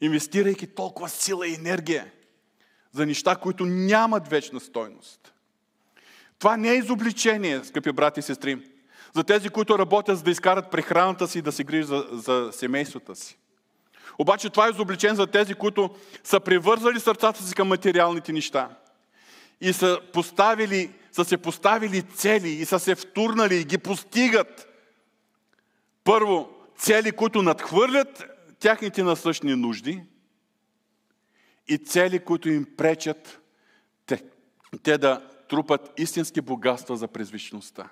Инвестирайки 0.00 0.66
толкова 0.66 1.08
сила 1.08 1.48
и 1.48 1.54
енергия 1.54 2.12
за 2.92 3.06
неща, 3.06 3.36
които 3.36 3.66
нямат 3.66 4.28
вечна 4.28 4.60
стойност. 4.60 5.34
Това 6.38 6.56
не 6.56 6.70
е 6.70 6.76
изобличение, 6.76 7.64
скъпи 7.64 7.92
брати 7.92 8.20
и 8.20 8.22
сестри, 8.22 8.58
за 9.14 9.24
тези, 9.24 9.48
които 9.48 9.78
работят 9.78 10.16
за 10.16 10.24
да 10.24 10.30
изкарат 10.30 10.70
прехраната 10.70 11.28
си 11.28 11.38
и 11.38 11.42
да 11.42 11.52
се 11.52 11.64
грижат 11.64 11.88
за, 11.88 12.06
за 12.12 12.52
семействата 12.52 13.16
си. 13.16 13.38
Обаче 14.18 14.50
това 14.50 14.66
е 14.66 14.70
изобличен 14.70 15.14
за 15.14 15.26
тези, 15.26 15.54
които 15.54 15.90
са 16.24 16.40
привързали 16.40 17.00
сърцата 17.00 17.42
си 17.42 17.54
към 17.54 17.68
материалните 17.68 18.32
неща 18.32 18.68
и 19.60 19.72
са, 19.72 20.00
поставили, 20.12 20.90
са 21.12 21.24
се 21.24 21.36
поставили 21.36 22.02
цели 22.02 22.48
и 22.48 22.64
са 22.64 22.78
се 22.78 22.94
втурнали 22.94 23.56
и 23.56 23.64
ги 23.64 23.78
постигат. 23.78 24.68
Първо, 26.04 26.48
цели, 26.76 27.12
които 27.12 27.42
надхвърлят 27.42 28.24
тяхните 28.60 29.02
насъщни 29.02 29.54
нужди 29.54 30.02
и 31.68 31.78
цели, 31.78 32.24
които 32.24 32.48
им 32.48 32.66
пречат 32.76 33.40
те, 34.06 34.24
те 34.82 34.98
да 34.98 35.28
трупат 35.48 35.92
истински 36.00 36.40
богатства 36.40 36.96
за 36.96 37.08
презвичността. 37.08 37.88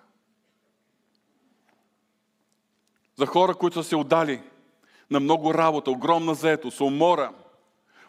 За 3.16 3.26
хора, 3.26 3.54
които 3.54 3.82
са 3.82 3.88
се 3.88 3.96
отдали 3.96 4.42
на 5.10 5.20
много 5.20 5.54
работа, 5.54 5.90
огромна 5.90 6.34
заетост, 6.34 6.80
умора. 6.80 7.32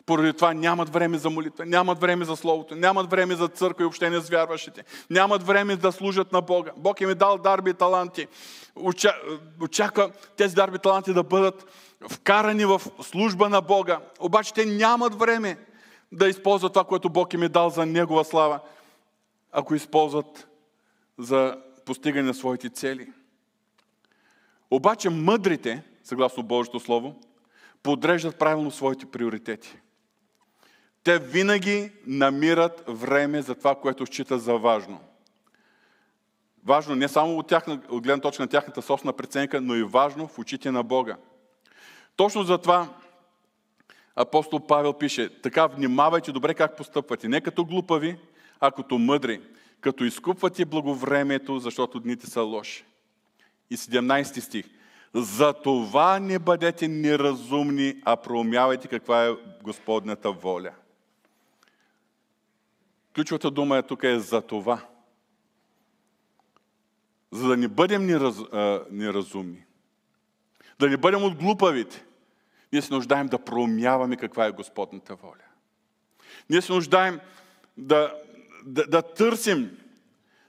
Поради 0.07 0.33
това 0.33 0.53
нямат 0.53 0.89
време 0.89 1.17
за 1.17 1.29
молитва, 1.29 1.65
нямат 1.65 1.99
време 1.99 2.25
за 2.25 2.35
Словото, 2.35 2.75
нямат 2.75 3.09
време 3.09 3.35
за 3.35 3.47
църква 3.47 3.83
и 3.83 3.87
общение 3.87 4.19
с 4.19 4.29
вярващите, 4.29 4.83
нямат 5.09 5.43
време 5.43 5.75
да 5.75 5.91
служат 5.91 6.31
на 6.31 6.41
Бога. 6.41 6.71
Бог 6.77 7.01
им 7.01 7.09
е 7.09 7.15
дал 7.15 7.37
дарби 7.37 7.69
и 7.69 7.73
таланти. 7.73 8.27
Очаква 9.61 10.11
тези 10.37 10.55
дарби 10.55 10.75
и 10.75 10.79
таланти 10.79 11.13
да 11.13 11.23
бъдат 11.23 11.65
вкарани 12.09 12.65
в 12.65 12.81
служба 13.01 13.49
на 13.49 13.61
Бога. 13.61 13.99
Обаче 14.19 14.53
те 14.53 14.65
нямат 14.65 15.15
време 15.15 15.57
да 16.11 16.29
използват 16.29 16.73
това, 16.73 16.83
което 16.83 17.09
Бог 17.09 17.33
им 17.33 17.43
е 17.43 17.49
дал 17.49 17.69
за 17.69 17.85
Негова 17.85 18.25
слава, 18.25 18.59
ако 19.51 19.75
използват 19.75 20.47
за 21.17 21.57
постигане 21.85 22.27
на 22.27 22.33
своите 22.33 22.69
цели. 22.69 23.11
Обаче 24.71 25.09
мъдрите, 25.09 25.83
съгласно 26.03 26.43
Божието 26.43 26.79
Слово, 26.79 27.15
подреждат 27.83 28.39
правилно 28.39 28.71
своите 28.71 29.05
приоритети. 29.05 29.79
Те 31.07 31.19
винаги 31.19 31.91
намират 32.07 32.83
време 32.87 33.41
за 33.41 33.55
това, 33.55 33.75
което 33.75 34.05
считат 34.05 34.41
за 34.41 34.57
важно. 34.57 34.99
Важно 36.65 36.95
не 36.95 37.07
само 37.07 37.37
от, 37.37 37.47
тяхна, 37.47 37.81
от 37.89 38.03
гледна 38.03 38.21
точка 38.21 38.43
на 38.43 38.47
тяхната 38.47 38.81
собствена 38.81 39.13
преценка, 39.13 39.61
но 39.61 39.75
и 39.75 39.83
важно 39.83 40.27
в 40.27 40.39
очите 40.39 40.71
на 40.71 40.83
Бога. 40.83 41.17
Точно 42.15 42.43
за 42.43 42.57
това 42.57 42.87
апостол 44.15 44.59
Павел 44.59 44.93
пише, 44.93 45.41
така 45.41 45.67
внимавайте 45.67 46.31
добре 46.31 46.53
как 46.53 46.77
постъпвате. 46.77 47.27
Не 47.27 47.41
като 47.41 47.65
глупави, 47.65 48.17
а 48.59 48.71
като 48.71 48.97
мъдри, 48.97 49.41
като 49.81 50.03
изкупвате 50.03 50.65
благовремието, 50.65 51.59
защото 51.59 51.99
дните 51.99 52.27
са 52.27 52.41
лоши. 52.41 52.85
И 53.69 53.77
17 53.77 54.39
стих. 54.39 54.65
За 55.13 55.53
това 55.53 56.19
не 56.19 56.39
бъдете 56.39 56.87
неразумни, 56.87 57.95
а 58.05 58.15
проумявайте 58.15 58.87
каква 58.87 59.25
е 59.25 59.35
Господната 59.63 60.31
воля. 60.31 60.71
Ключовата 63.17 63.51
дума 63.51 63.77
е 63.77 63.83
тук 63.83 64.03
е 64.03 64.19
за 64.19 64.41
това. 64.41 64.81
За 67.31 67.47
да 67.47 67.57
не 67.57 67.67
бъдем 67.67 68.05
нераз, 68.05 68.39
а, 68.39 68.85
неразумни. 68.91 69.65
Да 70.79 70.89
не 70.89 70.97
бъдем 70.97 71.23
от 71.23 71.35
глупавите. 71.35 72.05
Ние 72.73 72.81
се 72.81 72.93
нуждаем 72.93 73.27
да 73.27 73.39
проумяваме 73.39 74.17
каква 74.17 74.45
е 74.45 74.51
Господната 74.51 75.15
воля. 75.15 75.45
Ние 76.49 76.61
се 76.61 76.73
нуждаем 76.73 77.19
да, 77.77 78.13
да, 78.65 78.87
да 78.87 79.01
търсим 79.01 79.77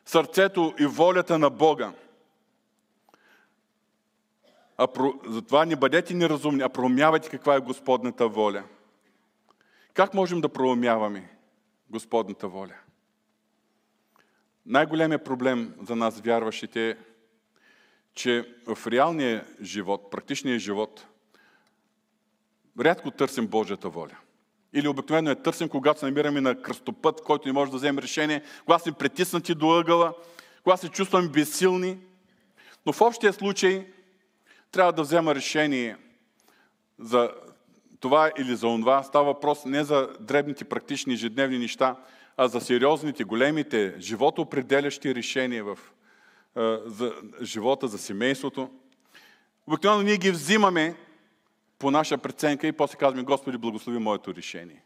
сърцето 0.04 0.74
и 0.78 0.86
волята 0.86 1.38
на 1.38 1.50
Бога 1.50 1.92
а 4.76 4.86
про... 4.86 5.14
затова 5.26 5.64
не 5.64 5.76
бъдете 5.76 6.14
неразумни, 6.14 6.62
а 6.62 6.68
проумявайте 6.68 7.28
каква 7.28 7.54
е 7.54 7.60
Господната 7.60 8.28
воля. 8.28 8.64
Как 9.94 10.14
можем 10.14 10.40
да 10.40 10.48
проумяваме 10.48 11.37
Господната 11.90 12.48
воля? 12.48 12.74
Най-големият 14.66 15.24
проблем 15.24 15.74
за 15.82 15.96
нас, 15.96 16.20
вярващите, 16.20 16.90
е, 16.90 16.96
че 18.14 18.54
в 18.66 18.86
реалния 18.86 19.46
живот, 19.62 20.10
практичния 20.10 20.58
живот, 20.58 21.06
рядко 22.80 23.10
търсим 23.10 23.46
Божията 23.46 23.88
воля. 23.88 24.16
Или 24.72 24.88
обикновено 24.88 25.30
я 25.30 25.42
търсим, 25.42 25.68
когато 25.68 26.00
се 26.00 26.06
намираме 26.06 26.40
на 26.40 26.62
кръстопът, 26.62 27.20
който 27.20 27.48
не 27.48 27.52
може 27.52 27.70
да 27.70 27.76
вземе 27.76 28.02
решение, 28.02 28.42
когато 28.64 28.82
сме 28.82 28.92
притиснати 28.92 29.54
до 29.54 29.78
ъгъла, 29.78 30.14
когато 30.62 30.80
се 30.80 30.88
чувстваме 30.88 31.28
безсилни. 31.28 31.98
Но 32.86 32.92
в 32.92 33.00
общия 33.00 33.32
случай 33.32 33.86
трябва 34.70 34.92
да 34.92 35.02
взема 35.02 35.34
решение 35.34 35.96
за 36.98 37.30
това 38.00 38.30
или 38.38 38.56
за 38.56 38.66
това. 38.66 39.02
Става 39.02 39.24
въпрос 39.24 39.64
не 39.64 39.84
за 39.84 40.08
дребните 40.20 40.64
практични 40.64 41.14
ежедневни 41.14 41.58
неща, 41.58 41.96
а 42.36 42.48
за 42.48 42.60
сериозните, 42.60 43.24
големите, 43.24 43.94
животоопределящи 43.98 45.14
решения 45.14 45.64
в 45.64 45.78
за 46.86 47.14
живота, 47.42 47.88
за 47.88 47.98
семейството. 47.98 48.70
Обикновено 49.66 50.02
ние 50.02 50.16
ги 50.16 50.30
взимаме 50.30 50.96
по 51.78 51.90
наша 51.90 52.18
преценка 52.18 52.66
и 52.66 52.72
после 52.72 52.98
казваме, 52.98 53.22
Господи, 53.22 53.58
благослови 53.58 53.98
моето 53.98 54.34
решение. 54.34 54.82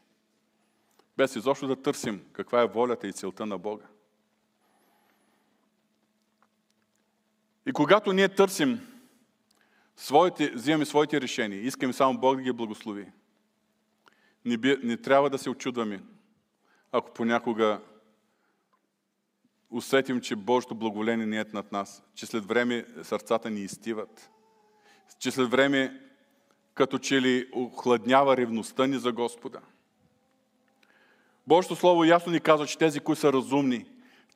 Без 1.17 1.35
изобщо 1.35 1.67
да 1.67 1.75
търсим 1.75 2.21
каква 2.33 2.61
е 2.61 2.67
волята 2.67 3.07
и 3.07 3.13
целта 3.13 3.45
на 3.45 3.57
Бога. 3.57 3.85
И 7.65 7.71
когато 7.71 8.13
ние 8.13 8.29
търсим 8.29 8.92
своите, 9.95 10.49
взимаме 10.49 10.85
своите 10.85 11.21
решения, 11.21 11.61
искаме 11.61 11.93
само 11.93 12.19
Бог 12.19 12.35
да 12.35 12.41
ги 12.41 12.51
благослови. 12.51 13.07
Не, 14.45 14.57
би, 14.57 14.77
не 14.83 14.97
трябва 14.97 15.29
да 15.29 15.37
се 15.37 15.49
очудваме, 15.49 16.03
ако 16.91 17.13
понякога 17.13 17.81
усетим, 19.69 20.21
че 20.21 20.35
Божието 20.35 20.75
благоволение 20.75 21.25
не 21.25 21.39
е 21.39 21.45
над 21.53 21.71
нас, 21.71 22.03
че 22.15 22.25
след 22.25 22.45
време 22.45 22.85
сърцата 23.03 23.49
ни 23.49 23.61
изтиват, 23.61 24.29
че 25.19 25.31
след 25.31 25.49
време 25.49 25.99
като 26.73 26.99
че 26.99 27.21
ли 27.21 27.49
охладнява 27.51 28.37
ревността 28.37 28.87
ни 28.87 28.97
за 28.97 29.11
Господа. 29.11 29.59
Божието 31.47 31.75
Слово 31.75 32.03
ясно 32.03 32.31
ни 32.31 32.39
казва, 32.39 32.67
че 32.67 32.77
тези, 32.77 32.99
които 32.99 33.21
са 33.21 33.33
разумни, 33.33 33.85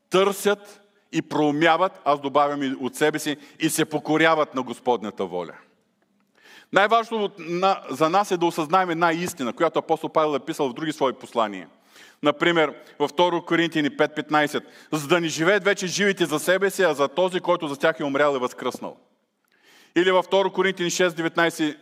търсят 0.09 0.86
и 1.11 1.21
проумяват, 1.21 2.01
аз 2.05 2.19
добавям 2.19 2.63
и 2.63 2.75
от 2.79 2.95
себе 2.95 3.19
си, 3.19 3.37
и 3.59 3.69
се 3.69 3.85
покоряват 3.85 4.55
на 4.55 4.63
Господната 4.63 5.25
воля. 5.25 5.53
Най-важното 6.73 7.31
за 7.89 8.09
нас 8.09 8.31
е 8.31 8.37
да 8.37 8.45
осъзнаем 8.45 8.89
една 8.89 9.13
истина, 9.13 9.53
която 9.53 9.79
апостол 9.79 10.09
Павел 10.09 10.35
е 10.35 10.45
писал 10.45 10.69
в 10.69 10.73
други 10.73 10.91
свои 10.91 11.13
послания. 11.13 11.69
Например, 12.23 12.73
във 12.99 13.13
2 13.13 13.45
Коринтини 13.45 13.89
5.15. 13.89 14.63
За 14.91 15.07
да 15.07 15.21
не 15.21 15.27
живеят 15.27 15.63
вече 15.63 15.87
живите 15.87 16.25
за 16.25 16.39
себе 16.39 16.69
си, 16.69 16.83
а 16.83 16.93
за 16.93 17.07
този, 17.07 17.39
който 17.39 17.67
за 17.67 17.77
тях 17.77 17.99
е 17.99 18.03
умрял 18.03 18.35
и 18.35 18.39
възкръснал. 18.39 18.97
Или 19.95 20.11
във 20.11 20.27
2 20.27 20.51
Коринтини 20.51 20.91
6.19. 20.91 21.77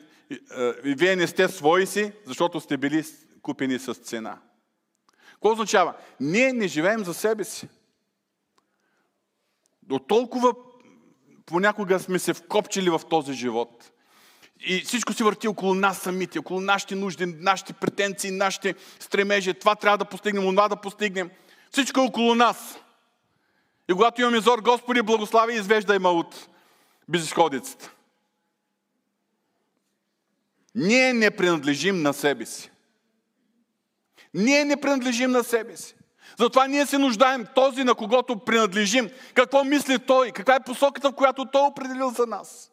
Вие 0.83 1.15
не 1.15 1.27
сте 1.27 1.47
свои 1.47 1.85
си, 1.85 2.11
защото 2.25 2.59
сте 2.59 2.77
били 2.77 3.03
купени 3.41 3.79
с 3.79 3.93
цена. 3.93 4.37
Какво 5.31 5.51
означава? 5.51 5.93
Ние 6.19 6.53
не 6.53 6.67
живеем 6.67 7.03
за 7.03 7.13
себе 7.13 7.43
си. 7.43 7.67
До 9.85 9.99
толкова 9.99 10.53
понякога 11.45 11.99
сме 11.99 12.19
се 12.19 12.33
вкопчили 12.33 12.89
в 12.89 13.01
този 13.09 13.33
живот. 13.33 13.91
И 14.59 14.81
всичко 14.81 15.13
се 15.13 15.23
върти 15.23 15.47
около 15.47 15.73
нас 15.73 15.97
самите, 15.97 16.39
около 16.39 16.61
нашите 16.61 16.95
нужди, 16.95 17.25
нашите 17.25 17.73
претенции, 17.73 18.31
нашите 18.31 18.75
стремежи. 18.99 19.53
Това 19.53 19.75
трябва 19.75 19.97
да 19.97 20.05
постигнем, 20.05 20.43
това 20.43 20.67
да 20.67 20.75
постигнем. 20.75 21.29
Всичко 21.71 21.99
е 21.99 22.03
около 22.03 22.35
нас. 22.35 22.77
И 23.89 23.93
когато 23.93 24.21
имаме 24.21 24.39
зор, 24.39 24.59
Господи, 24.59 25.01
благослави 25.01 25.53
и 25.53 25.57
извеждай 25.57 25.99
ме 25.99 26.07
от 26.07 26.49
безисходицата. 27.09 27.91
Ние 30.75 31.13
не 31.13 31.31
принадлежим 31.31 32.01
на 32.01 32.13
себе 32.13 32.45
си. 32.45 32.71
Ние 34.33 34.65
не 34.65 34.81
принадлежим 34.81 35.31
на 35.31 35.43
себе 35.43 35.77
си. 35.77 35.95
Затова 36.39 36.67
ние 36.67 36.85
се 36.85 36.97
нуждаем 36.97 37.47
този, 37.55 37.83
на 37.83 37.95
когото 37.95 38.39
принадлежим. 38.39 39.09
Какво 39.33 39.63
мисли 39.63 39.99
той? 39.99 40.31
Каква 40.31 40.55
е 40.55 40.63
посоката, 40.63 41.09
в 41.09 41.15
която 41.15 41.45
той 41.45 41.61
е 41.61 41.67
определил 41.67 42.09
за 42.09 42.25
нас? 42.25 42.71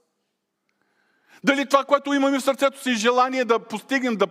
Дали 1.45 1.67
това, 1.67 1.85
което 1.85 2.15
имаме 2.15 2.39
в 2.39 2.43
сърцето 2.43 2.83
си, 2.83 2.95
желание 2.95 3.45
да 3.45 3.59
постигнем, 3.59 4.17
да 4.17 4.27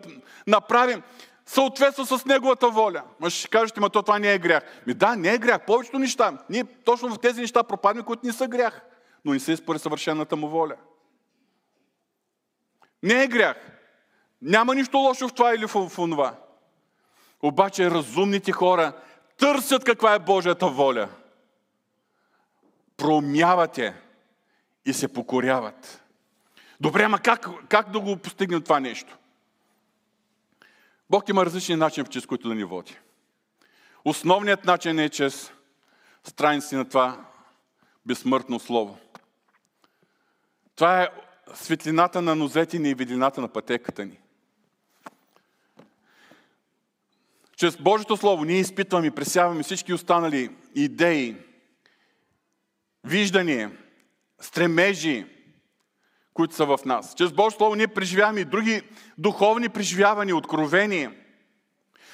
направим, 0.47 1.01
съответства 1.45 2.05
с 2.05 2.25
Неговата 2.25 2.69
воля. 2.69 3.03
Ма 3.19 3.29
ще 3.29 3.49
кажете, 3.49 3.79
ма 3.79 3.89
то 3.89 4.01
това 4.01 4.19
не 4.19 4.33
е 4.33 4.39
грях. 4.39 4.63
Ми 4.87 4.93
да, 4.93 5.15
не 5.15 5.33
е 5.33 5.37
грях. 5.37 5.65
Повечето 5.65 5.99
неща. 5.99 6.37
Ние 6.49 6.63
точно 6.63 7.09
в 7.09 7.19
тези 7.19 7.41
неща 7.41 7.63
пропадаме, 7.63 8.05
които 8.05 8.25
не 8.25 8.33
са 8.33 8.47
грях. 8.47 8.81
но 9.25 9.33
не 9.33 9.39
са 9.39 9.57
според 9.57 9.81
съвършената 9.81 10.35
му 10.35 10.47
воля. 10.47 10.75
Не 13.03 13.23
е 13.23 13.27
грях. 13.27 13.57
Няма 14.41 14.75
нищо 14.75 14.97
лошо 14.97 15.27
в 15.27 15.33
това 15.33 15.55
или 15.55 15.65
в, 15.65 15.89
в 15.89 15.95
това. 15.95 16.35
Обаче 17.41 17.91
разумните 17.91 18.51
хора 18.51 18.93
търсят 19.41 19.83
каква 19.83 20.13
е 20.13 20.19
Божията 20.19 20.67
воля. 20.67 21.09
Промяват 22.97 23.77
я 23.77 24.01
и 24.85 24.93
се 24.93 25.13
покоряват. 25.13 26.03
Добре, 26.79 27.03
ама 27.03 27.19
как, 27.19 27.47
как 27.69 27.91
да 27.91 27.99
го 27.99 28.17
постигнем 28.17 28.61
това 28.61 28.79
нещо? 28.79 29.17
Бог 31.09 31.29
има 31.29 31.45
различни 31.45 31.75
начини, 31.75 32.07
чрез 32.07 32.25
които 32.25 32.47
да 32.47 32.55
ни 32.55 32.63
води. 32.63 32.97
Основният 34.05 34.65
начин 34.65 34.99
е 34.99 35.09
чрез 35.09 35.51
страници 36.23 36.75
на 36.75 36.89
това 36.89 37.25
безсмъртно 38.05 38.59
слово. 38.59 38.97
Това 40.75 41.03
е 41.03 41.09
светлината 41.53 42.21
на 42.21 42.35
нозете 42.35 42.79
ни 42.79 42.89
и 42.89 42.95
виделината 42.95 43.41
на 43.41 43.47
пътеката 43.47 44.05
ни. 44.05 44.19
Чрез 47.61 47.77
Божието 47.77 48.17
Слово 48.17 48.45
ние 48.45 48.59
изпитваме 48.59 49.07
и 49.07 49.11
пресяваме 49.11 49.63
всички 49.63 49.93
останали 49.93 50.49
идеи, 50.75 51.37
виждания, 53.03 53.71
стремежи, 54.39 55.25
които 56.33 56.55
са 56.55 56.65
в 56.65 56.79
нас. 56.85 57.15
Чрез 57.17 57.31
Божието 57.31 57.57
Слово 57.57 57.75
ние 57.75 57.87
преживяваме 57.87 58.39
и 58.39 58.45
други 58.45 58.81
духовни 59.17 59.69
преживявания, 59.69 60.35
откровения. 60.35 61.13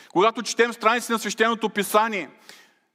Когато 0.09 0.43
четем 0.43 0.73
страници 0.73 1.11
на 1.11 1.19
свещеното 1.19 1.69
писание, 1.69 2.29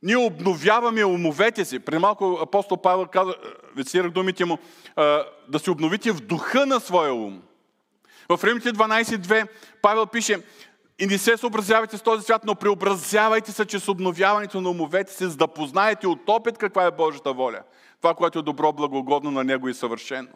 ние 0.02 0.16
обновяваме 0.16 1.04
умовете 1.04 1.64
си. 1.64 1.78
Преди 1.78 1.98
малко 1.98 2.38
апостол 2.42 2.76
Павел 2.76 3.06
каза, 3.06 3.34
вецирах 3.76 4.10
думите 4.10 4.44
му, 4.44 4.58
да 5.48 5.58
се 5.58 5.70
обновите 5.70 6.12
в 6.12 6.20
духа 6.20 6.66
на 6.66 6.80
своя 6.80 7.14
ум. 7.14 7.42
В 8.28 8.44
Римите 8.44 8.72
12.2 8.72 9.48
Павел 9.82 10.06
пише, 10.06 10.42
и 10.98 11.06
не 11.06 11.18
се 11.18 11.36
съобразявайте 11.36 11.98
с 11.98 12.02
този 12.02 12.24
свят, 12.24 12.42
но 12.44 12.54
преобразявайте 12.54 13.52
се 13.52 13.64
чрез 13.64 13.88
обновяването 13.88 14.60
на 14.60 14.70
умовете 14.70 15.12
си, 15.12 15.24
за 15.24 15.36
да 15.36 15.48
познаете 15.48 16.06
от 16.06 16.28
опит 16.28 16.58
каква 16.58 16.84
е 16.84 16.90
Божията 16.90 17.32
воля. 17.32 17.60
Това, 18.00 18.14
което 18.14 18.38
е 18.38 18.42
добро, 18.42 18.72
благогодно 18.72 19.30
на 19.30 19.44
Него 19.44 19.68
и 19.68 19.74
съвършено. 19.74 20.28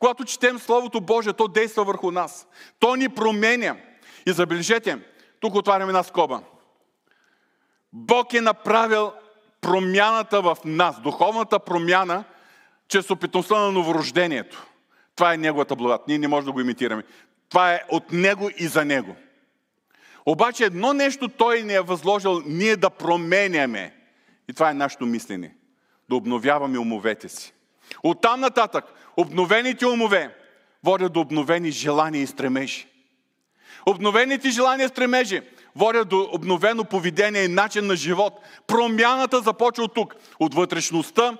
Когато 0.00 0.24
четем 0.24 0.58
Словото 0.58 1.00
Божие, 1.00 1.32
то 1.32 1.48
действа 1.48 1.84
върху 1.84 2.10
нас. 2.10 2.46
То 2.78 2.96
ни 2.96 3.08
променя. 3.08 3.76
И 4.26 4.32
забележете, 4.32 4.98
тук 5.40 5.54
отваряме 5.54 5.90
една 5.90 6.02
скоба. 6.02 6.40
Бог 7.92 8.34
е 8.34 8.40
направил 8.40 9.12
промяната 9.60 10.42
в 10.42 10.56
нас, 10.64 11.00
духовната 11.00 11.58
промяна, 11.58 12.24
чрез 12.88 13.10
опитността 13.10 13.58
на 13.58 13.72
новорождението. 13.72 14.66
Това 15.16 15.34
е 15.34 15.36
Неговата 15.36 15.76
благодат. 15.76 16.08
Ние 16.08 16.18
не 16.18 16.28
можем 16.28 16.46
да 16.46 16.52
го 16.52 16.60
имитираме. 16.60 17.02
Това 17.48 17.74
е 17.74 17.82
от 17.88 18.12
Него 18.12 18.50
и 18.56 18.66
за 18.66 18.84
Него. 18.84 19.16
Обаче 20.26 20.64
едно 20.64 20.92
нещо 20.92 21.28
Той 21.28 21.62
ни 21.62 21.74
е 21.74 21.80
възложил 21.80 22.42
ние 22.46 22.76
да 22.76 22.90
променяме. 22.90 23.94
И 24.48 24.52
това 24.52 24.70
е 24.70 24.74
нашето 24.74 25.06
мислене. 25.06 25.54
Да 26.08 26.16
обновяваме 26.16 26.78
умовете 26.78 27.28
си. 27.28 27.52
От 28.02 28.20
там 28.20 28.40
нататък, 28.40 28.84
обновените 29.16 29.86
умове 29.86 30.36
водят 30.84 31.12
до 31.12 31.20
обновени 31.20 31.70
желания 31.70 32.22
и 32.22 32.26
стремежи. 32.26 32.86
Обновените 33.86 34.50
желания 34.50 34.84
и 34.84 34.88
стремежи 34.88 35.42
водят 35.76 36.08
до 36.08 36.28
обновено 36.32 36.84
поведение 36.84 37.44
и 37.44 37.48
начин 37.48 37.86
на 37.86 37.96
живот. 37.96 38.40
Промяната 38.66 39.40
започва 39.40 39.84
от 39.84 39.94
тук. 39.94 40.14
От 40.40 40.54
вътрешността, 40.54 41.36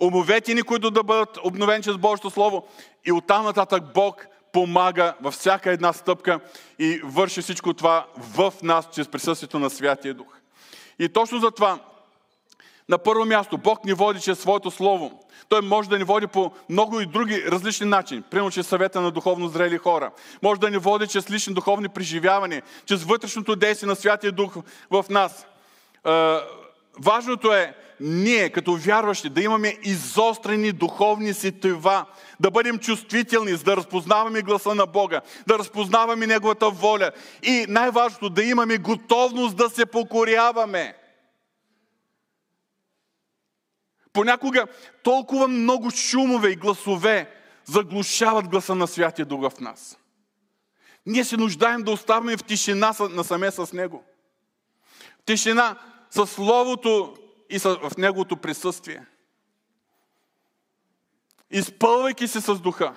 умовете 0.00 0.54
ни, 0.54 0.62
които 0.62 0.90
да 0.90 1.02
бъдат 1.02 1.38
обновени 1.44 1.82
чрез 1.82 1.96
Божието 1.96 2.30
Слово. 2.30 2.66
И 3.04 3.12
оттам 3.12 3.44
нататък 3.44 3.82
Бог 3.94 4.26
помага 4.56 5.14
във 5.20 5.34
всяка 5.34 5.70
една 5.70 5.92
стъпка 5.92 6.40
и 6.78 7.00
върши 7.04 7.42
всичко 7.42 7.74
това 7.74 8.06
в 8.16 8.52
нас, 8.62 8.88
чрез 8.92 9.08
присъствието 9.08 9.58
на 9.58 9.70
Святия 9.70 10.14
Дух. 10.14 10.26
И 10.98 11.08
точно 11.08 11.38
за 11.38 11.50
това, 11.50 11.78
на 12.88 12.98
първо 12.98 13.24
място, 13.24 13.58
Бог 13.58 13.84
ни 13.84 13.92
води 13.92 14.20
чрез 14.20 14.38
Своето 14.38 14.70
Слово. 14.70 15.20
Той 15.48 15.60
може 15.60 15.88
да 15.88 15.98
ни 15.98 16.04
води 16.04 16.26
по 16.26 16.52
много 16.68 17.00
и 17.00 17.06
други 17.06 17.44
различни 17.46 17.86
начини. 17.86 18.22
Примерно, 18.22 18.50
чрез 18.50 18.66
съвета 18.66 19.00
на 19.00 19.10
духовно 19.10 19.48
зрели 19.48 19.78
хора. 19.78 20.10
Може 20.42 20.60
да 20.60 20.70
ни 20.70 20.78
води 20.78 21.06
чрез 21.06 21.30
лични 21.30 21.54
духовни 21.54 21.88
преживявания, 21.88 22.62
чрез 22.86 23.04
вътрешното 23.04 23.56
действие 23.56 23.88
на 23.88 23.96
Святия 23.96 24.32
Дух 24.32 24.56
в 24.90 25.04
нас. 25.10 25.46
Важното 26.98 27.52
е 27.52 27.74
ние, 28.00 28.50
като 28.50 28.76
вярващи, 28.76 29.28
да 29.28 29.42
имаме 29.42 29.78
изострени 29.82 30.72
духовни 30.72 31.34
сетива, 31.34 32.06
да 32.40 32.50
бъдем 32.50 32.78
чувствителни, 32.78 33.52
за 33.52 33.64
да 33.64 33.76
разпознаваме 33.76 34.42
гласа 34.42 34.74
на 34.74 34.86
Бога, 34.86 35.20
да 35.46 35.58
разпознаваме 35.58 36.26
Неговата 36.26 36.70
воля 36.70 37.10
и 37.42 37.66
най-важното, 37.68 38.30
да 38.30 38.42
имаме 38.42 38.78
готовност 38.78 39.56
да 39.56 39.70
се 39.70 39.86
покоряваме. 39.86 40.96
Понякога 44.12 44.66
толкова 45.02 45.48
много 45.48 45.90
шумове 45.90 46.50
и 46.50 46.56
гласове 46.56 47.30
заглушават 47.64 48.48
гласа 48.48 48.74
на 48.74 48.86
Святия 48.86 49.26
Дух 49.26 49.50
в 49.50 49.60
нас. 49.60 49.98
Ние 51.06 51.24
се 51.24 51.36
нуждаем 51.36 51.82
да 51.82 51.90
оставаме 51.90 52.36
в 52.36 52.44
тишина 52.44 52.94
насаме 53.10 53.50
с 53.50 53.72
Него. 53.72 54.04
Тишина 55.24 55.78
със 56.10 56.30
Словото 56.30 57.16
и 57.50 57.58
в 57.58 57.92
Неговото 57.98 58.36
присъствие. 58.36 59.06
Изпълвайки 61.50 62.28
се 62.28 62.40
с 62.40 62.54
духа, 62.54 62.94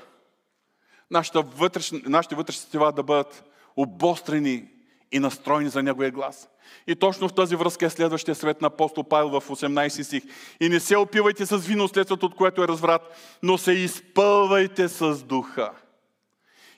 нашите 1.12 1.40
вътрешни, 1.40 2.02
нашите 2.06 2.36
вътрешни 2.36 2.62
сетива 2.62 2.92
да 2.92 3.04
бъдат 3.04 3.44
обострени 3.76 4.66
и 5.12 5.20
настроени 5.20 5.70
за 5.70 5.84
Неговия 5.84 6.12
глас. 6.12 6.50
И 6.88 6.96
точно 6.96 7.28
в 7.28 7.34
тази 7.34 7.56
връзка 7.56 7.86
е 7.86 7.90
следващия 7.90 8.36
свет 8.36 8.62
на 8.62 8.68
апостол 8.68 9.04
Павел 9.04 9.30
в 9.40 9.48
18 9.48 10.02
стих. 10.02 10.24
И 10.60 10.70
не 10.70 10.80
се 10.80 10.98
опивайте 10.98 11.46
с 11.46 11.58
вино, 11.58 11.88
следството 11.88 12.26
от 12.26 12.36
което 12.36 12.64
е 12.64 12.68
разврат, 12.68 13.02
но 13.44 13.58
се 13.58 13.72
изпълвайте 13.72 14.88
с 14.88 15.24
духа. 15.24 15.72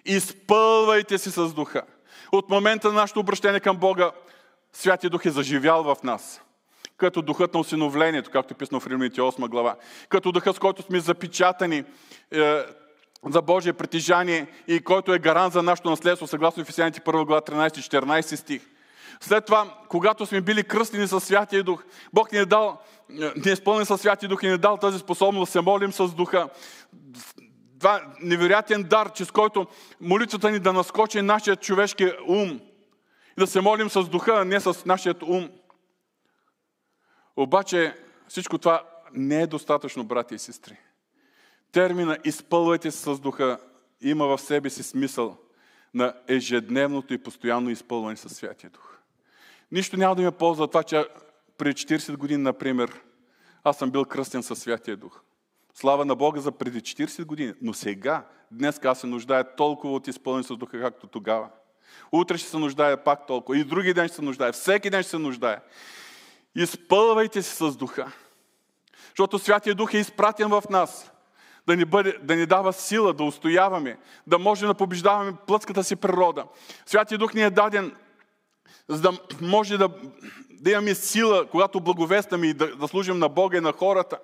Изпълвайте 0.05 1.17
се 1.17 1.31
с 1.31 1.53
духа. 1.53 1.81
От 2.31 2.49
момента 2.49 2.87
на 2.87 2.93
нашето 2.93 3.19
обращение 3.19 3.59
към 3.59 3.77
Бога, 3.77 4.11
Святия 4.73 5.09
Дух 5.09 5.25
е 5.25 5.29
заживял 5.29 5.83
в 5.83 5.95
нас. 6.03 6.41
Като 7.01 7.21
духът 7.21 7.53
на 7.53 7.59
осиновлението, 7.59 8.31
както 8.31 8.53
е 8.53 8.57
писано 8.57 8.79
в 8.79 8.87
Римляните 8.87 9.21
8 9.21 9.49
глава. 9.49 9.75
Като 10.09 10.31
духът, 10.31 10.55
с 10.55 10.59
който 10.59 10.81
сме 10.81 10.99
запечатани 10.99 11.83
е, 12.31 12.63
за 13.29 13.41
Божие 13.41 13.73
притежание 13.73 14.47
и 14.67 14.79
който 14.79 15.13
е 15.13 15.19
гарант 15.19 15.53
за 15.53 15.63
нашето 15.63 15.89
наследство, 15.89 16.27
съгласно 16.27 16.61
Ефесяните 16.61 17.01
1 17.01 17.25
глава 17.25 17.41
13-14 17.41 18.35
стих. 18.35 18.61
След 19.19 19.45
това, 19.45 19.75
когато 19.89 20.25
сме 20.25 20.41
били 20.41 20.63
кръстени 20.63 21.07
със 21.07 21.23
Святия 21.23 21.63
Дух, 21.63 21.83
Бог 22.13 22.31
ни 22.31 22.37
е 22.37 22.45
дал, 22.45 22.79
ни 23.09 23.49
е 23.49 23.51
изпълнен 23.51 23.85
със 23.85 24.01
Святия 24.01 24.29
Дух 24.29 24.43
и 24.43 24.47
ни 24.47 24.53
е 24.53 24.57
дал 24.57 24.77
тази 24.77 24.99
способност 24.99 25.49
да 25.49 25.51
се 25.51 25.61
молим 25.61 25.91
с 25.91 26.07
Духа. 26.07 26.49
Това 27.79 28.01
невероятен 28.21 28.83
дар, 28.83 29.11
чрез 29.11 29.31
който 29.31 29.67
молитвата 30.01 30.51
ни 30.51 30.59
да 30.59 30.73
наскочи 30.73 31.21
нашия 31.21 31.55
човешки 31.55 32.11
ум 32.27 32.59
и 33.37 33.39
да 33.39 33.47
се 33.47 33.61
молим 33.61 33.89
с 33.89 34.03
духа, 34.03 34.33
а 34.35 34.45
не 34.45 34.59
с 34.59 34.85
нашия 34.85 35.15
ум. 35.27 35.49
Обаче 37.37 37.97
всичко 38.27 38.57
това 38.57 38.83
не 39.13 39.41
е 39.41 39.47
достатъчно, 39.47 40.03
брати 40.03 40.35
и 40.35 40.39
сестри. 40.39 40.77
Термина 41.71 42.17
изпълвайте 42.23 42.91
с 42.91 43.19
духа 43.19 43.59
има 44.01 44.25
в 44.27 44.41
себе 44.41 44.69
си 44.69 44.83
смисъл 44.83 45.37
на 45.93 46.13
ежедневното 46.27 47.13
и 47.13 47.23
постоянно 47.23 47.69
изпълване 47.69 48.17
със 48.17 48.31
Святия 48.31 48.69
Дух. 48.69 48.97
Нищо 49.71 49.97
няма 49.97 50.15
да 50.15 50.21
ми 50.21 50.31
ползва 50.31 50.67
това, 50.67 50.83
че 50.83 51.05
преди 51.57 51.73
40 51.73 52.17
години, 52.17 52.43
например, 52.43 53.01
аз 53.63 53.77
съм 53.77 53.91
бил 53.91 54.05
кръстен 54.05 54.43
със 54.43 54.59
Святия 54.59 54.97
Дух. 54.97 55.21
Слава 55.73 56.05
на 56.05 56.15
Бога 56.15 56.39
за 56.39 56.51
преди 56.51 56.81
40 56.81 57.25
години. 57.25 57.53
Но 57.61 57.73
сега, 57.73 58.25
днес 58.51 58.79
аз 58.85 58.99
се 58.99 59.07
нуждая 59.07 59.55
толкова 59.55 59.93
от 59.93 60.07
изпълнение 60.07 60.43
с 60.43 60.57
Духа, 60.57 60.81
както 60.81 61.07
тогава. 61.07 61.49
Утре 62.11 62.37
ще 62.37 62.49
се 62.49 62.57
нуждая 62.57 63.03
пак 63.03 63.27
толкова. 63.27 63.57
И 63.57 63.63
други 63.63 63.93
ден 63.93 64.07
ще 64.07 64.15
се 64.15 64.21
нуждая. 64.21 64.53
Всеки 64.53 64.89
ден 64.89 65.03
ще 65.03 65.09
се 65.09 65.17
нуждая. 65.17 65.61
Изпълвайте 66.55 67.41
се 67.41 67.55
с 67.55 67.75
Духа. 67.75 68.11
Защото 69.09 69.39
Святия 69.39 69.75
Дух 69.75 69.93
е 69.93 69.97
изпратен 69.97 70.49
в 70.49 70.63
нас. 70.69 71.11
Да 71.67 71.75
ни, 71.75 71.85
бъде, 71.85 72.17
да 72.23 72.35
ни 72.35 72.45
дава 72.45 72.73
сила 72.73 73.13
да 73.13 73.23
устояваме, 73.23 73.97
да 74.27 74.39
може 74.39 74.65
да 74.65 74.73
побеждаваме 74.73 75.33
плътската 75.47 75.83
си 75.83 75.95
природа. 75.95 76.45
Святия 76.85 77.17
Дух 77.17 77.33
ни 77.33 77.41
е 77.41 77.49
даден, 77.49 77.95
за 78.87 79.01
да 79.01 79.11
може 79.41 79.77
да, 79.77 79.89
да 80.49 80.71
имаме 80.71 80.95
сила, 80.95 81.47
когато 81.47 81.79
благовестваме 81.79 82.47
и 82.47 82.53
да, 82.53 82.75
да 82.75 82.87
служим 82.87 83.19
на 83.19 83.29
Бога 83.29 83.57
и 83.57 83.61
на 83.61 83.71
хората. 83.73 84.19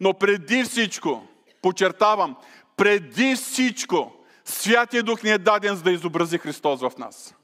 Но 0.00 0.14
преди 0.14 0.64
всичко, 0.64 1.26
подчертавам, 1.62 2.36
преди 2.76 3.36
всичко, 3.36 4.12
Святия 4.44 5.02
Дух 5.02 5.22
ни 5.22 5.30
е 5.30 5.38
даден, 5.38 5.76
за 5.76 5.82
да 5.82 5.90
изобрази 5.90 6.38
Христос 6.38 6.80
в 6.80 6.92
нас. 6.98 7.34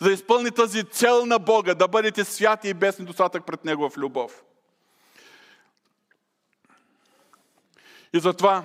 За 0.00 0.08
да 0.08 0.12
изпълни 0.12 0.50
тази 0.50 0.84
цел 0.84 1.26
на 1.26 1.38
Бога, 1.38 1.74
да 1.74 1.88
бъдете 1.88 2.24
святи 2.24 2.68
и 2.68 2.74
без 2.74 2.98
недостатък 2.98 3.46
пред 3.46 3.64
Него 3.64 3.90
в 3.90 3.96
любов. 3.98 4.42
И 8.12 8.20
затова 8.20 8.64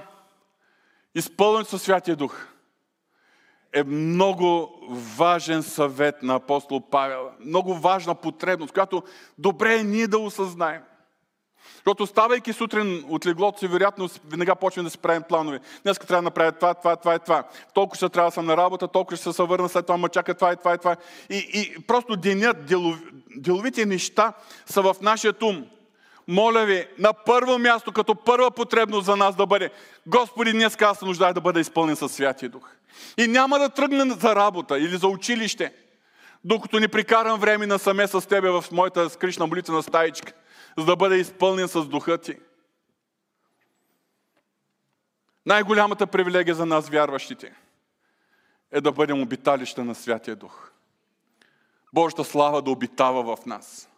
изпълнен 1.15 1.65
със 1.65 1.81
Святия 1.81 2.15
Дух 2.15 2.47
е 3.73 3.83
много 3.83 4.79
важен 5.17 5.63
съвет 5.63 6.23
на 6.23 6.35
апостол 6.35 6.89
Павел. 6.89 7.31
Много 7.39 7.73
важна 7.73 8.15
потребност, 8.15 8.73
която 8.73 9.03
добре 9.37 9.75
е 9.75 9.83
ние 9.83 10.07
да 10.07 10.19
осъзнаем. 10.19 10.81
Защото 11.85 12.07
ставайки 12.07 12.53
сутрин 12.53 13.05
от 13.09 13.25
леглото 13.25 13.59
си, 13.59 13.67
вероятно 13.67 14.09
веднага 14.29 14.55
почваме 14.55 14.87
да 14.87 14.89
си 14.89 14.97
правим 14.97 15.23
планове. 15.29 15.59
Днес 15.83 15.99
трябва 15.99 16.15
да 16.15 16.21
направя 16.21 16.51
това, 16.51 16.73
това, 16.73 16.95
това 16.95 17.15
и 17.15 17.19
това. 17.19 17.43
Толкова 17.73 17.95
ще 17.95 18.09
трябва 18.09 18.29
да 18.29 18.33
съм 18.33 18.45
на 18.45 18.57
работа, 18.57 18.87
толкова 18.87 19.17
ще 19.17 19.33
се 19.33 19.43
върна 19.43 19.69
след 19.69 19.85
това, 19.85 19.97
ма 19.97 20.09
чака 20.09 20.33
това 20.33 20.53
и 20.53 20.55
това 20.55 20.73
и 20.73 20.77
това. 20.77 20.95
И, 21.29 21.37
и 21.37 21.81
просто 21.87 22.15
денят, 22.15 22.65
делов, 22.65 23.01
деловите 23.35 23.85
неща 23.85 24.33
са 24.65 24.81
в 24.81 24.95
нашия 25.01 25.33
ум. 25.41 25.65
Моля 26.27 26.65
ви, 26.65 26.87
на 26.99 27.13
първо 27.13 27.59
място, 27.59 27.91
като 27.91 28.15
първа 28.15 28.51
потребност 28.51 29.05
за 29.05 29.15
нас 29.15 29.35
да 29.35 29.45
бъде, 29.45 29.69
Господи, 30.07 30.51
днес 30.51 30.81
аз 30.81 30.99
се 30.99 31.05
нуждая 31.05 31.33
да 31.33 31.41
бъда 31.41 31.59
изпълнен 31.59 31.95
със 31.95 32.11
Святия 32.11 32.49
Дух. 32.49 32.69
И 33.17 33.27
няма 33.27 33.59
да 33.59 33.69
тръгна 33.69 34.15
за 34.19 34.35
работа 34.35 34.79
или 34.79 34.97
за 34.97 35.07
училище, 35.07 35.73
докато 36.43 36.79
не 36.79 36.87
прикарам 36.87 37.39
време 37.39 37.67
насаме 37.67 38.07
с 38.07 38.27
Тебе 38.27 38.49
в 38.49 38.65
моята 38.71 39.09
скришна 39.09 39.47
молитвена 39.47 39.83
стаичка 39.83 40.33
за 40.77 40.85
да 40.85 40.95
бъде 40.95 41.15
изпълнен 41.15 41.67
с 41.67 41.85
духа 41.85 42.17
ти. 42.17 42.37
Най-голямата 45.45 46.07
привилегия 46.07 46.55
за 46.55 46.65
нас, 46.65 46.89
вярващите, 46.89 47.55
е 48.71 48.81
да 48.81 48.91
бъдем 48.91 49.21
обиталища 49.21 49.83
на 49.83 49.95
Святия 49.95 50.35
Дух. 50.35 50.71
Божията 51.93 52.23
слава 52.23 52.61
да 52.61 52.71
обитава 52.71 53.35
в 53.35 53.45
нас. 53.45 53.89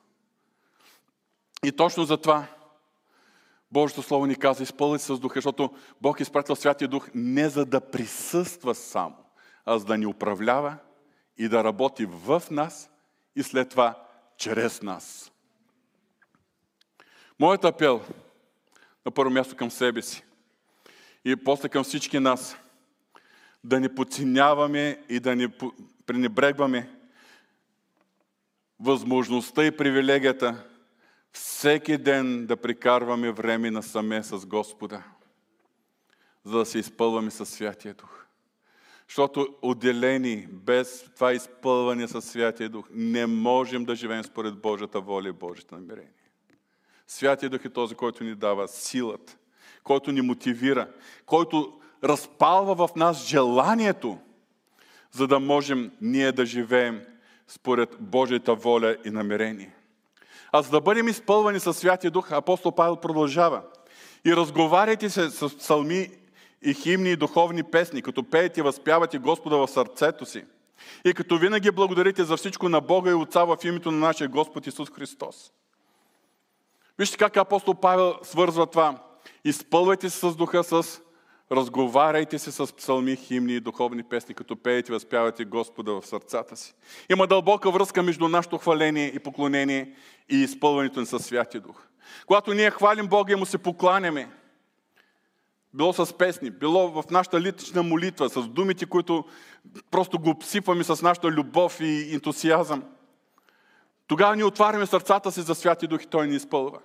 И 1.64 1.72
точно 1.72 2.04
за 2.04 2.18
това 2.18 2.48
Божието 3.72 4.02
Слово 4.02 4.26
ни 4.26 4.36
каза, 4.36 4.64
изпълни 4.64 5.00
с 5.00 5.20
Духа, 5.20 5.38
защото 5.38 5.70
Бог 6.02 6.20
е 6.20 6.24
изпратил 6.24 6.56
Святия 6.56 6.88
Дух 6.88 7.10
не 7.16 7.50
за 7.50 7.66
да 7.66 7.82
присъства 7.82 8.76
само, 8.76 9.16
а 9.66 9.80
за 9.80 9.86
да 9.86 9.98
ни 9.98 10.06
управлява 10.06 10.78
и 11.38 11.50
да 11.50 11.64
работи 11.64 12.06
в 12.06 12.44
нас 12.52 12.90
и 13.36 13.44
след 13.44 13.70
това 13.70 14.04
чрез 14.38 14.82
нас. 14.82 15.32
Моят 17.40 17.66
апел 17.66 18.02
на 19.06 19.12
първо 19.12 19.32
място 19.32 19.56
към 19.56 19.72
себе 19.72 20.02
си 20.02 20.24
и 21.26 21.36
после 21.36 21.70
към 21.70 21.84
всички 21.84 22.20
нас 22.20 22.58
да 23.64 23.80
не 23.80 23.96
подценяваме 23.96 25.04
и 25.10 25.20
да 25.20 25.36
не 25.36 25.50
пренебрегваме 26.06 26.90
възможността 28.80 29.66
и 29.66 29.78
привилегията 29.78 30.66
всеки 31.32 31.98
ден 31.98 32.46
да 32.46 32.58
прикарваме 32.58 33.32
време 33.32 33.72
насаме 33.72 34.24
с 34.24 34.46
Господа, 34.46 35.04
за 36.44 36.58
да 36.58 36.66
се 36.66 36.80
изпълваме 36.80 37.32
със 37.32 37.50
Святия 37.50 37.94
Дух. 37.94 38.26
Защото 39.08 39.56
отделени 39.62 40.48
без 40.52 41.04
това 41.16 41.34
изпълване 41.34 42.08
със 42.08 42.26
Святия 42.26 42.70
Дух 42.70 42.88
не 42.92 43.26
можем 43.26 43.86
да 43.86 43.96
живеем 43.96 44.24
според 44.24 44.56
Божията 44.56 45.02
воля 45.02 45.30
и 45.30 45.32
Божията 45.32 45.76
намерение. 45.76 46.25
Святия 47.08 47.50
Дух 47.50 47.66
е 47.66 47.70
този, 47.70 47.96
който 47.96 48.24
ни 48.24 48.36
дава 48.36 48.68
силата, 48.68 49.38
който 49.84 50.12
ни 50.12 50.22
мотивира, 50.22 50.88
който 51.26 51.80
разпалва 52.04 52.88
в 52.88 52.96
нас 52.96 53.28
желанието, 53.28 54.18
за 55.12 55.28
да 55.28 55.40
можем 55.40 55.92
ние 56.02 56.32
да 56.32 56.46
живеем 56.46 57.02
според 57.48 57.98
Божията 58.00 58.56
воля 58.56 58.98
и 59.06 59.10
намерение. 59.10 59.76
А 60.52 60.62
за 60.62 60.72
да 60.72 60.82
бъдем 60.82 61.08
изпълвани 61.08 61.60
със 61.60 61.78
Святия 61.78 62.12
Дух, 62.12 62.32
апостол 62.32 62.72
Павел 62.72 62.96
продължава. 62.96 63.62
И 64.26 64.36
разговаряйте 64.36 65.10
се 65.10 65.30
с 65.30 65.58
псалми 65.58 66.10
и 66.62 66.74
химни 66.74 67.12
и 67.12 67.16
духовни 67.16 67.64
песни, 67.64 68.02
като 68.02 68.24
пеете 68.24 68.60
и 68.60 68.64
възпявате 68.64 69.18
Господа 69.18 69.58
в 69.58 69.68
сърцето 69.68 70.26
си. 70.26 70.46
И 71.06 71.14
като 71.14 71.38
винаги 71.38 71.72
благодарите 71.72 72.24
за 72.24 72.38
всичко 72.38 72.70
на 72.70 72.82
Бога 72.82 73.12
и 73.12 73.14
Отца 73.14 73.44
в 73.44 73.58
името 73.64 73.92
на 73.92 73.98
нашия 73.98 74.28
Господ 74.28 74.68
Исус 74.68 74.90
Христос. 74.92 75.52
Вижте 77.00 77.18
как 77.18 77.38
апостол 77.38 77.74
Павел 77.74 78.16
свързва 78.24 78.68
това. 78.68 78.98
Изпълвайте 79.46 80.10
се 80.10 80.20
с 80.20 80.36
духа, 80.36 80.64
с 80.64 81.02
разговаряйте 81.52 82.40
се 82.40 82.52
с 82.52 82.76
псалми, 82.76 83.16
химни 83.16 83.56
и 83.56 83.60
духовни 83.60 84.04
песни, 84.04 84.36
като 84.36 84.56
пеете 84.56 84.92
и 84.92 84.94
възпявате 84.94 85.46
Господа 85.46 85.94
в 85.94 86.06
сърцата 86.06 86.56
си. 86.56 86.74
Има 87.12 87.28
дълбока 87.28 87.72
връзка 87.72 88.04
между 88.04 88.28
нашето 88.28 88.58
хваление 88.58 89.12
и 89.16 89.20
поклонение 89.20 89.96
и 90.30 90.36
изпълването 90.36 91.00
ни 91.00 91.06
със 91.06 91.26
Святия 91.26 91.62
Дух. 91.62 91.88
Когато 92.26 92.54
ние 92.54 92.72
хвалим 92.72 93.08
Бога 93.08 93.34
и 93.34 93.36
му 93.36 93.46
се 93.46 93.58
покланяме, 93.58 94.30
било 95.74 95.94
с 95.94 96.18
песни, 96.18 96.50
било 96.50 97.02
в 97.02 97.04
нашата 97.12 97.42
лична 97.42 97.84
молитва, 97.84 98.30
с 98.30 98.48
думите, 98.48 98.86
които 98.86 99.26
просто 99.92 100.20
го 100.20 100.30
обсипваме 100.30 100.84
с 100.84 101.02
нашата 101.02 101.28
любов 101.28 101.82
и 101.82 102.14
ентусиазъм, 102.14 102.84
тогава 104.08 104.36
ни 104.36 104.44
отваряме 104.44 104.86
сърцата 104.86 105.32
си 105.32 105.42
за 105.42 105.56
Святия 105.56 105.90
Дух 105.90 106.04
и 106.04 106.08
Той 106.08 106.28
ни 106.28 106.36
изпълва. 106.36 106.80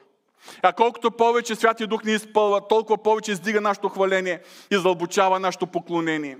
А 0.63 0.73
колкото 0.73 1.11
повече 1.11 1.55
Святия 1.55 1.87
Дух 1.87 2.05
ни 2.05 2.13
изпълва, 2.13 2.69
толкова 2.69 3.03
повече 3.03 3.33
издига 3.33 3.61
нашето 3.61 3.89
хваление 3.89 4.41
и 4.71 4.77
задълбочава 4.77 5.41
нашето 5.41 5.67
поклонение. 5.67 6.39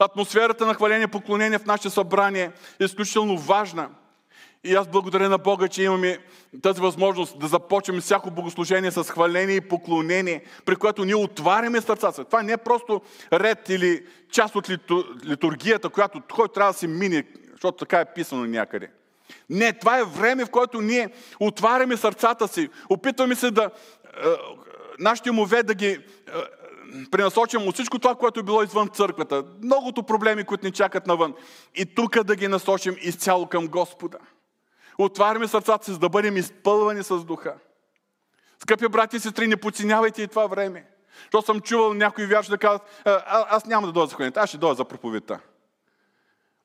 Атмосферата 0.00 0.66
на 0.66 0.74
хваление 0.74 1.04
и 1.04 1.10
поклонение 1.10 1.58
в 1.58 1.66
нашето 1.66 1.90
събрание 1.90 2.50
е 2.80 2.84
изключително 2.84 3.38
важна. 3.38 3.88
И 4.64 4.74
аз 4.74 4.88
благодаря 4.88 5.28
на 5.28 5.38
Бога, 5.38 5.68
че 5.68 5.82
имаме 5.82 6.18
тази 6.62 6.80
възможност 6.80 7.38
да 7.38 7.46
започнем 7.46 8.00
всяко 8.00 8.30
богослужение 8.30 8.90
с 8.90 9.04
хваление 9.04 9.56
и 9.56 9.60
поклонение, 9.60 10.44
при 10.64 10.76
което 10.76 11.04
ние 11.04 11.14
отваряме 11.14 11.80
сърцата. 11.80 12.24
Това 12.24 12.42
не 12.42 12.52
е 12.52 12.56
просто 12.56 13.02
ред 13.32 13.68
или 13.68 14.06
част 14.30 14.56
от 14.56 14.70
литургията, 15.24 15.88
която 15.88 16.22
който 16.34 16.54
трябва 16.54 16.72
да 16.72 16.78
се 16.78 16.86
мине, 16.86 17.24
защото 17.52 17.78
така 17.78 18.00
е 18.00 18.14
писано 18.14 18.46
някъде. 18.46 18.88
Не, 19.50 19.72
това 19.72 19.98
е 19.98 20.04
време, 20.04 20.44
в 20.44 20.50
което 20.50 20.80
ние 20.80 21.08
отваряме 21.40 21.96
сърцата 21.96 22.48
си, 22.48 22.68
опитваме 22.88 23.34
се 23.34 23.50
да 23.50 23.62
е, 23.62 23.70
нашите 24.98 25.30
умове 25.30 25.62
да 25.62 25.74
ги 25.74 25.88
е, 25.88 26.00
пренасочим 27.10 27.68
от 27.68 27.74
всичко 27.74 27.98
това, 27.98 28.14
което 28.14 28.40
е 28.40 28.42
било 28.42 28.62
извън 28.62 28.88
църквата. 28.88 29.44
Многото 29.62 30.02
проблеми, 30.02 30.44
които 30.44 30.66
ни 30.66 30.72
чакат 30.72 31.06
навън. 31.06 31.34
И 31.74 31.94
тук 31.94 32.22
да 32.22 32.36
ги 32.36 32.48
насочим 32.48 32.96
изцяло 33.00 33.46
към 33.46 33.68
Господа. 33.68 34.18
Отваряме 34.98 35.48
сърцата 35.48 35.84
си, 35.84 35.92
за 35.92 35.98
да 35.98 36.08
бъдем 36.08 36.36
изпълвани 36.36 37.02
с 37.02 37.24
духа. 37.24 37.54
Скъпи 38.62 38.88
брати 38.88 39.16
и 39.16 39.20
сестри, 39.20 39.46
не 39.46 39.56
подценявайте 39.56 40.22
и 40.22 40.28
това 40.28 40.46
време. 40.46 40.86
Защото 41.22 41.46
съм 41.46 41.60
чувал 41.60 41.94
някои 41.94 42.26
вярши 42.26 42.50
да 42.50 42.58
казват, 42.58 42.82
а, 43.04 43.46
аз 43.48 43.66
няма 43.66 43.86
да 43.86 43.92
дойда 43.92 44.06
за 44.06 44.14
хвалението, 44.14 44.40
аз 44.40 44.48
ще 44.48 44.58
дойда 44.58 44.74
за 44.74 44.84
проповедта. 44.84 45.40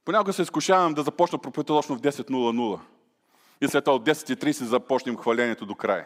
Понякога 0.06 0.34
се 0.34 0.42
изкушавам 0.42 0.94
да 0.94 1.04
започна 1.04 1.38
проповедта 1.38 1.74
точно 1.74 1.96
в 1.96 2.02
10.00. 2.02 2.80
И 3.62 3.68
след 3.68 3.86
това 3.86 3.96
от 3.96 4.06
10.30 4.06 4.52
започнем 4.52 5.18
хвалението 5.18 5.66
до 5.66 5.76
края. 5.76 6.06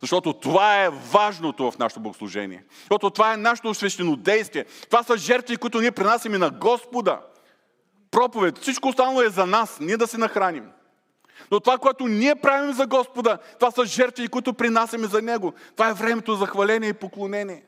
Защото 0.00 0.32
това 0.32 0.84
е 0.84 0.90
важното 0.90 1.70
в 1.70 1.78
нашето 1.78 2.00
богослужение. 2.00 2.64
Защото 2.78 3.10
това 3.10 3.34
е 3.34 3.36
нашето 3.36 3.74
свещено 3.74 4.16
действие. 4.16 4.64
Това 4.64 5.02
са 5.02 5.16
жертви, 5.16 5.56
които 5.56 5.80
ние 5.80 5.90
принасяме 5.90 6.38
на 6.38 6.50
Господа. 6.50 7.20
Проповед. 8.10 8.58
Всичко 8.58 8.88
останало 8.88 9.22
е 9.22 9.30
за 9.30 9.46
нас. 9.46 9.80
Ние 9.80 9.96
да 9.96 10.06
се 10.06 10.18
нахраним. 10.18 10.70
Но 11.50 11.60
това, 11.60 11.78
което 11.78 12.08
ние 12.08 12.34
правим 12.34 12.72
за 12.72 12.86
Господа, 12.86 13.38
това 13.58 13.70
са 13.70 13.84
жертви, 13.86 14.28
които 14.28 14.54
принасяме 14.54 15.06
за 15.06 15.22
Него. 15.22 15.52
Това 15.76 15.88
е 15.88 15.94
времето 15.94 16.34
за 16.34 16.46
хваление 16.46 16.88
и 16.88 16.92
поклонение. 16.92 17.64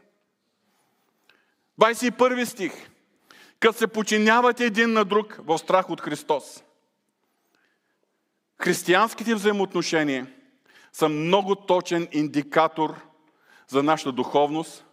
21 1.80 2.44
стих 2.44 2.72
като 3.64 3.78
се 3.78 3.86
починявате 3.86 4.64
един 4.64 4.92
на 4.92 5.04
друг 5.04 5.40
в 5.44 5.58
страх 5.58 5.90
от 5.90 6.00
Христос. 6.00 6.64
Християнските 8.62 9.34
взаимоотношения 9.34 10.26
са 10.92 11.08
много 11.08 11.54
точен 11.54 12.08
индикатор 12.12 12.94
за 13.68 13.82
нашата 13.82 14.12
духовност 14.12 14.84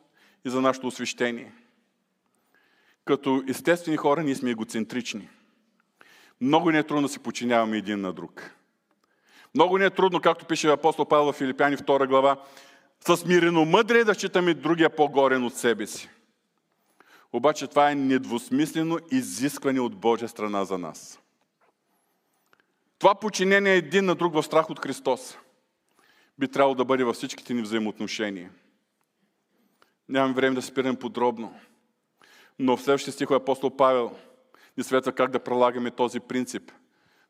и 0.46 0.50
за 0.50 0.62
нашето 0.62 0.88
освещение. 0.88 1.52
Като 3.06 3.44
естествени 3.50 3.98
хора 3.98 4.24
ние 4.24 4.36
сме 4.36 4.52
егоцентрични. 4.52 5.30
Много 6.42 6.72
не 6.72 6.80
е 6.80 6.84
трудно 6.84 7.08
да 7.08 7.14
се 7.14 7.20
починяваме 7.20 7.78
един 7.78 8.02
на 8.02 8.14
друг. 8.14 8.56
Много 9.56 9.78
не 9.78 9.86
е 9.86 9.90
трудно, 9.90 10.22
както 10.22 10.46
пише 10.46 10.72
апостол 10.72 11.06
Павел 11.06 11.32
в 11.32 11.36
Филипяни 11.36 11.78
2 11.78 12.08
глава, 12.08 12.38
с 13.08 13.26
мирено 13.26 13.66
мъдрее 13.66 14.04
да 14.04 14.14
считаме 14.14 14.54
другия 14.54 14.90
по-горен 14.90 15.44
от 15.44 15.56
себе 15.56 15.88
си. 15.88 16.10
Обаче 17.34 17.68
това 17.68 17.92
е 17.92 17.96
недвусмислено 17.96 19.00
изискване 19.12 19.80
от 19.80 19.96
Божия 19.96 20.30
страна 20.30 20.66
за 20.66 20.78
нас. 20.78 21.20
Това 23.00 23.16
подчинение 23.16 23.74
е 23.74 23.78
един 23.78 24.06
на 24.06 24.16
друг 24.16 24.34
в 24.34 24.44
страх 24.44 24.70
от 24.70 24.80
Христос 24.80 25.38
би 26.42 26.48
трябвало 26.48 26.76
да 26.76 26.86
бъде 26.86 27.04
във 27.04 27.16
всичките 27.16 27.54
ни 27.54 27.62
взаимоотношения. 27.62 28.52
Нямам 30.10 30.34
време 30.34 30.56
да 30.56 30.62
спирам 30.62 30.96
подробно. 30.96 31.54
Но 32.60 32.78
в 32.78 32.82
следващия 32.82 33.14
стих 33.14 33.32
апостол 33.32 33.78
Павел 33.78 34.16
ни 34.78 34.84
светва 34.84 35.12
как 35.12 35.32
да 35.32 35.44
прилагаме 35.44 35.92
този 35.92 36.20
принцип 36.20 36.72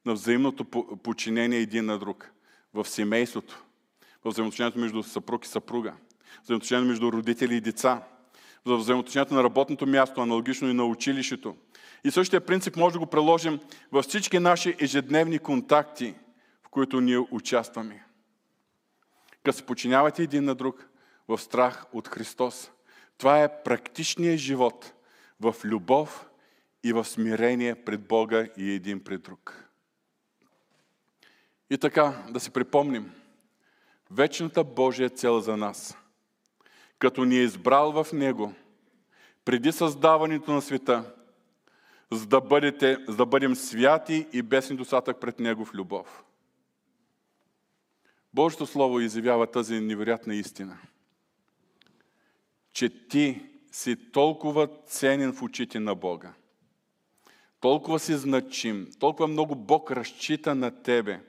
на 0.05 0.13
взаимното 0.13 0.65
подчинение 1.03 1.59
един 1.59 1.85
на 1.85 1.99
друг 1.99 2.31
в 2.73 2.85
семейството, 2.85 3.63
в 4.25 4.29
взаимоотношението 4.29 4.79
между 4.79 5.03
съпруг 5.03 5.45
и 5.45 5.49
съпруга, 5.49 5.93
взаимоотношения 6.43 6.85
между 6.85 7.11
родители 7.11 7.55
и 7.55 7.61
деца, 7.61 8.03
за 8.65 8.75
взаимоотношенията 8.75 9.33
на 9.33 9.43
работното 9.43 9.87
място, 9.87 10.21
аналогично 10.21 10.69
и 10.69 10.73
на 10.73 10.85
училището. 10.85 11.55
И 12.03 12.11
същия 12.11 12.41
принцип 12.41 12.75
може 12.75 12.93
да 12.93 12.99
го 12.99 13.05
приложим 13.05 13.59
във 13.91 14.05
всички 14.05 14.39
наши 14.39 14.75
ежедневни 14.79 15.39
контакти, 15.39 16.15
в 16.63 16.69
които 16.69 17.01
ние 17.01 17.19
участваме. 17.19 18.05
Като 19.43 19.57
се 19.57 19.65
починявате 19.65 20.23
един 20.23 20.43
на 20.43 20.55
друг 20.55 20.89
в 21.27 21.37
страх 21.37 21.85
от 21.93 22.07
Христос. 22.07 22.71
Това 23.17 23.43
е 23.43 23.63
практичният 23.63 24.39
живот 24.39 24.93
в 25.39 25.55
любов 25.63 26.29
и 26.83 26.93
в 26.93 27.05
смирение 27.05 27.75
пред 27.75 28.01
Бога 28.07 28.45
и 28.57 28.71
един 28.71 29.03
пред 29.03 29.21
друг. 29.21 29.67
И 31.69 31.77
така, 31.77 32.23
да 32.29 32.39
си 32.39 32.51
припомним, 32.51 33.11
вечната 34.11 34.63
Божия 34.63 35.09
цел 35.09 35.39
за 35.39 35.57
нас, 35.57 35.97
като 37.01 37.25
ни 37.25 37.37
е 37.37 37.43
избрал 37.43 38.03
в 38.03 38.13
Него, 38.13 38.53
преди 39.45 39.71
създаването 39.71 40.51
на 40.51 40.61
света, 40.61 41.13
за 42.11 42.25
да, 42.25 42.41
бъдете, 42.41 42.97
за 43.07 43.15
да 43.15 43.25
бъдем 43.25 43.55
святи 43.55 44.27
и 44.33 44.41
без 44.41 44.69
недостатък 44.69 45.19
пред 45.19 45.39
Него 45.39 45.65
в 45.65 45.73
любов. 45.73 46.23
Божието 48.33 48.65
Слово 48.65 48.99
изявява 48.99 49.51
тази 49.51 49.79
невероятна 49.79 50.35
истина, 50.35 50.77
че 52.73 53.07
ти 53.07 53.49
си 53.71 54.11
толкова 54.11 54.67
ценен 54.85 55.33
в 55.33 55.41
очите 55.41 55.79
на 55.79 55.95
Бога, 55.95 56.33
толкова 57.59 57.99
си 57.99 58.13
значим, 58.13 58.87
толкова 58.99 59.27
много 59.27 59.55
Бог 59.55 59.91
разчита 59.91 60.55
на 60.55 60.83
тебе, 60.83 61.19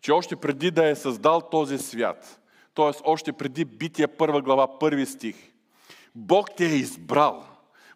че 0.00 0.12
още 0.12 0.36
преди 0.36 0.70
да 0.70 0.88
е 0.88 0.94
създал 0.94 1.40
този 1.50 1.78
свят, 1.78 2.40
т.е. 2.76 2.90
още 3.04 3.32
преди 3.32 3.64
бития 3.64 4.08
първа 4.08 4.42
глава, 4.42 4.78
първи 4.78 5.06
стих, 5.06 5.36
Бог 6.14 6.48
те 6.56 6.64
е 6.64 6.76
избрал, 6.76 7.44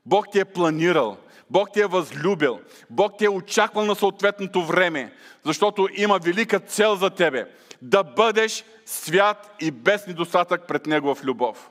Бог 0.07 0.27
те 0.33 0.41
е 0.41 0.45
планирал, 0.45 1.17
Бог 1.51 1.69
те 1.73 1.81
е 1.81 1.87
възлюбил, 1.87 2.61
Бог 2.91 3.13
те 3.19 3.25
е 3.25 3.29
очаквал 3.29 3.85
на 3.85 3.95
съответното 3.95 4.65
време, 4.65 5.13
защото 5.45 5.89
има 5.97 6.19
велика 6.19 6.61
цел 6.61 6.97
за 6.97 7.11
тебе 7.11 7.47
да 7.83 8.03
бъдеш 8.03 8.65
свят 8.87 9.57
и 9.61 9.71
без 9.71 10.07
недостатък 10.07 10.67
пред 10.67 10.87
Него 10.87 11.15
в 11.15 11.25
любов. 11.25 11.71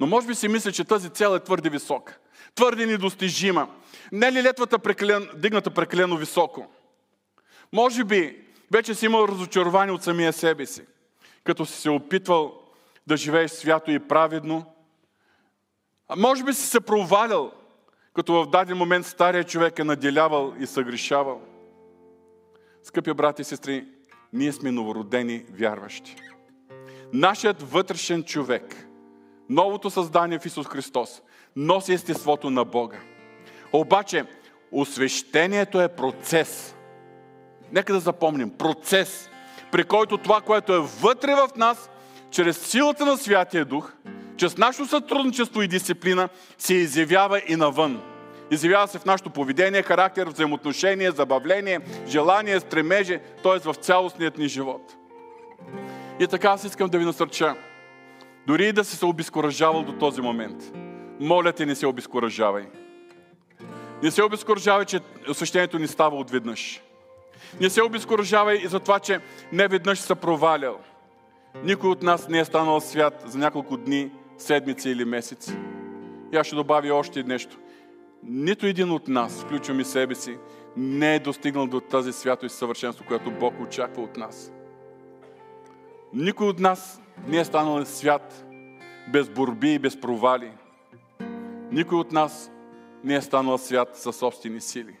Но 0.00 0.06
може 0.06 0.26
би 0.26 0.34
си 0.34 0.48
мисля, 0.48 0.72
че 0.72 0.84
тази 0.84 1.10
цел 1.10 1.36
е 1.36 1.44
твърде 1.44 1.70
висока, 1.70 2.18
твърде 2.54 2.86
недостижима. 2.86 3.68
Не 4.12 4.26
е 4.26 4.32
ли 4.32 4.42
летвата 4.42 4.78
преклен, 4.78 5.28
дигната 5.36 5.70
прекалено 5.70 6.16
високо? 6.16 6.66
Може 7.72 8.04
би 8.04 8.36
вече 8.72 8.94
си 8.94 9.06
имал 9.06 9.28
разочарование 9.28 9.94
от 9.94 10.02
самия 10.02 10.32
себе 10.32 10.66
си, 10.66 10.82
като 11.44 11.66
си 11.66 11.80
се 11.80 11.90
опитвал 11.90 12.62
да 13.06 13.16
живееш 13.16 13.50
свято 13.50 13.90
и 13.90 13.98
праведно. 13.98 14.64
А 16.08 16.16
може 16.16 16.44
би 16.44 16.52
си 16.52 16.66
се 16.66 16.80
провалял, 16.80 17.52
като 18.14 18.32
в 18.32 18.50
даден 18.50 18.76
момент 18.76 19.06
стария 19.06 19.44
човек 19.44 19.78
е 19.78 19.84
наделявал 19.84 20.54
и 20.60 20.66
съгрешавал. 20.66 21.40
Скъпи 22.82 23.12
брати 23.12 23.42
и 23.42 23.44
сестри, 23.44 23.86
ние 24.32 24.52
сме 24.52 24.70
новородени 24.70 25.44
вярващи. 25.50 26.16
Нашият 27.12 27.62
вътрешен 27.62 28.24
човек, 28.24 28.86
новото 29.48 29.90
създание 29.90 30.38
в 30.38 30.46
Исус 30.46 30.66
Христос, 30.66 31.22
носи 31.56 31.92
естеството 31.92 32.50
на 32.50 32.64
Бога. 32.64 33.00
Обаче, 33.72 34.24
освещението 34.72 35.80
е 35.80 35.88
процес. 35.88 36.74
Нека 37.72 37.92
да 37.92 38.00
запомним. 38.00 38.50
Процес, 38.50 39.30
при 39.72 39.84
който 39.84 40.18
това, 40.18 40.40
което 40.40 40.74
е 40.74 40.86
вътре 41.00 41.34
в 41.34 41.48
нас, 41.56 41.90
чрез 42.30 42.58
силата 42.58 43.06
на 43.06 43.16
Святия 43.16 43.64
Дух, 43.64 43.92
чрез 44.36 44.56
нашето 44.56 44.86
сътрудничество 44.86 45.62
и 45.62 45.68
дисциплина, 45.68 46.28
се 46.58 46.74
изявява 46.74 47.42
и 47.48 47.56
навън. 47.56 48.02
Изявява 48.50 48.88
се 48.88 48.98
в 48.98 49.04
нашето 49.04 49.30
поведение, 49.30 49.82
характер, 49.82 50.26
взаимоотношение, 50.26 51.10
забавление, 51.10 51.80
желание, 52.06 52.60
стремеже, 52.60 53.20
т.е. 53.42 53.58
в 53.58 53.74
цялостният 53.74 54.38
ни 54.38 54.48
живот. 54.48 54.96
И 56.20 56.26
така 56.26 56.48
аз 56.48 56.64
искам 56.64 56.88
да 56.88 56.98
ви 56.98 57.04
насърча. 57.04 57.54
Дори 58.46 58.68
и 58.68 58.72
да 58.72 58.84
си 58.84 58.96
се 58.96 59.06
обезкуражавал 59.06 59.82
до 59.82 59.92
този 59.92 60.20
момент, 60.20 60.62
моля 61.20 61.52
те, 61.52 61.66
не 61.66 61.74
се 61.74 61.86
обезкуражавай. 61.86 62.64
Не 64.02 64.10
се 64.10 64.22
обезкуражавай, 64.22 64.84
че 64.84 65.00
освещението 65.28 65.78
ни 65.78 65.86
става 65.86 66.16
отведнъж. 66.16 66.80
Не 67.60 67.70
се 67.70 67.82
обезкуражавай 67.82 68.56
и 68.56 68.66
за 68.66 68.80
това, 68.80 68.98
че 68.98 69.20
не 69.52 69.68
веднъж 69.68 69.98
се 69.98 70.14
провалял. 70.14 70.78
Никой 71.64 71.90
от 71.90 72.02
нас 72.02 72.28
не 72.28 72.38
е 72.38 72.44
станал 72.44 72.80
свят 72.80 73.22
за 73.26 73.38
няколко 73.38 73.76
дни, 73.76 74.10
седмици 74.38 74.90
или 74.90 75.04
месеци. 75.04 75.56
И 76.32 76.36
аз 76.36 76.46
ще 76.46 76.56
добавя 76.56 76.94
още 76.94 77.22
нещо 77.22 77.58
нито 78.22 78.66
един 78.66 78.90
от 78.90 79.08
нас, 79.08 79.42
включвам 79.42 79.80
и 79.80 79.84
себе 79.84 80.14
си, 80.14 80.38
не 80.76 81.14
е 81.14 81.18
достигнал 81.18 81.66
до 81.66 81.80
тази 81.80 82.12
свято 82.12 82.46
и 82.46 82.48
съвършенство, 82.48 83.04
което 83.08 83.30
Бог 83.30 83.54
очаква 83.60 84.02
от 84.02 84.16
нас. 84.16 84.52
Никой 86.12 86.48
от 86.48 86.58
нас 86.58 87.02
не 87.26 87.38
е 87.38 87.44
станал 87.44 87.84
свят 87.84 88.44
без 89.12 89.28
борби 89.28 89.74
и 89.74 89.78
без 89.78 90.00
провали. 90.00 90.52
Никой 91.70 91.98
от 91.98 92.12
нас 92.12 92.50
не 93.04 93.14
е 93.14 93.22
станал 93.22 93.58
свят 93.58 93.88
със 93.94 94.16
собствени 94.16 94.60
сили. 94.60 94.96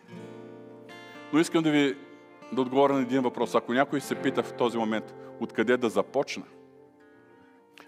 Но 1.32 1.40
искам 1.40 1.62
да 1.62 1.70
ви 1.70 1.96
да 2.52 2.60
отговоря 2.60 2.92
на 2.92 3.00
един 3.00 3.22
въпрос. 3.22 3.54
Ако 3.54 3.72
някой 3.72 4.00
се 4.00 4.14
пита 4.14 4.42
в 4.42 4.52
този 4.52 4.78
момент, 4.78 5.14
откъде 5.40 5.76
да 5.76 5.88
започна, 5.88 6.42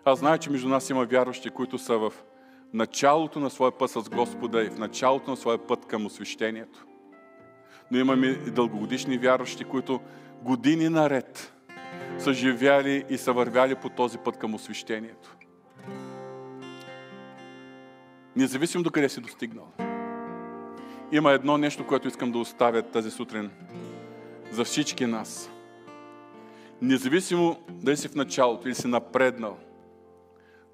аз 0.04 0.18
знае, 0.18 0.38
че 0.38 0.50
между 0.50 0.68
нас 0.68 0.90
има 0.90 1.04
вярващи, 1.04 1.50
които 1.50 1.78
са 1.78 1.98
в 1.98 2.12
началото 2.72 3.40
на 3.40 3.50
своя 3.50 3.72
път 3.78 3.90
с 3.90 4.10
Господа 4.10 4.62
и 4.62 4.70
в 4.70 4.78
началото 4.78 5.30
на 5.30 5.36
своя 5.36 5.58
път 5.58 5.86
към 5.86 6.06
освещението. 6.06 6.86
Но 7.90 7.98
имаме 7.98 8.26
и 8.26 8.50
дългогодишни 8.50 9.18
вярващи, 9.18 9.64
които 9.64 10.00
години 10.42 10.88
наред 10.88 11.54
са 12.18 12.32
живяли 12.32 13.04
и 13.10 13.18
са 13.18 13.32
вървяли 13.32 13.74
по 13.74 13.88
този 13.88 14.18
път 14.18 14.36
към 14.36 14.54
освещението. 14.54 15.36
Независимо 18.36 18.84
до 18.84 18.90
къде 18.90 19.08
си 19.08 19.20
достигнал. 19.20 19.68
Има 21.12 21.32
едно 21.32 21.58
нещо, 21.58 21.86
което 21.86 22.08
искам 22.08 22.32
да 22.32 22.38
оставя 22.38 22.82
тази 22.82 23.10
сутрин 23.10 23.50
за 24.50 24.64
всички 24.64 25.06
нас. 25.06 25.50
Независимо 26.82 27.56
дали 27.68 27.96
си 27.96 28.08
в 28.08 28.14
началото 28.14 28.68
или 28.68 28.74
си 28.74 28.88
напреднал, 28.88 29.56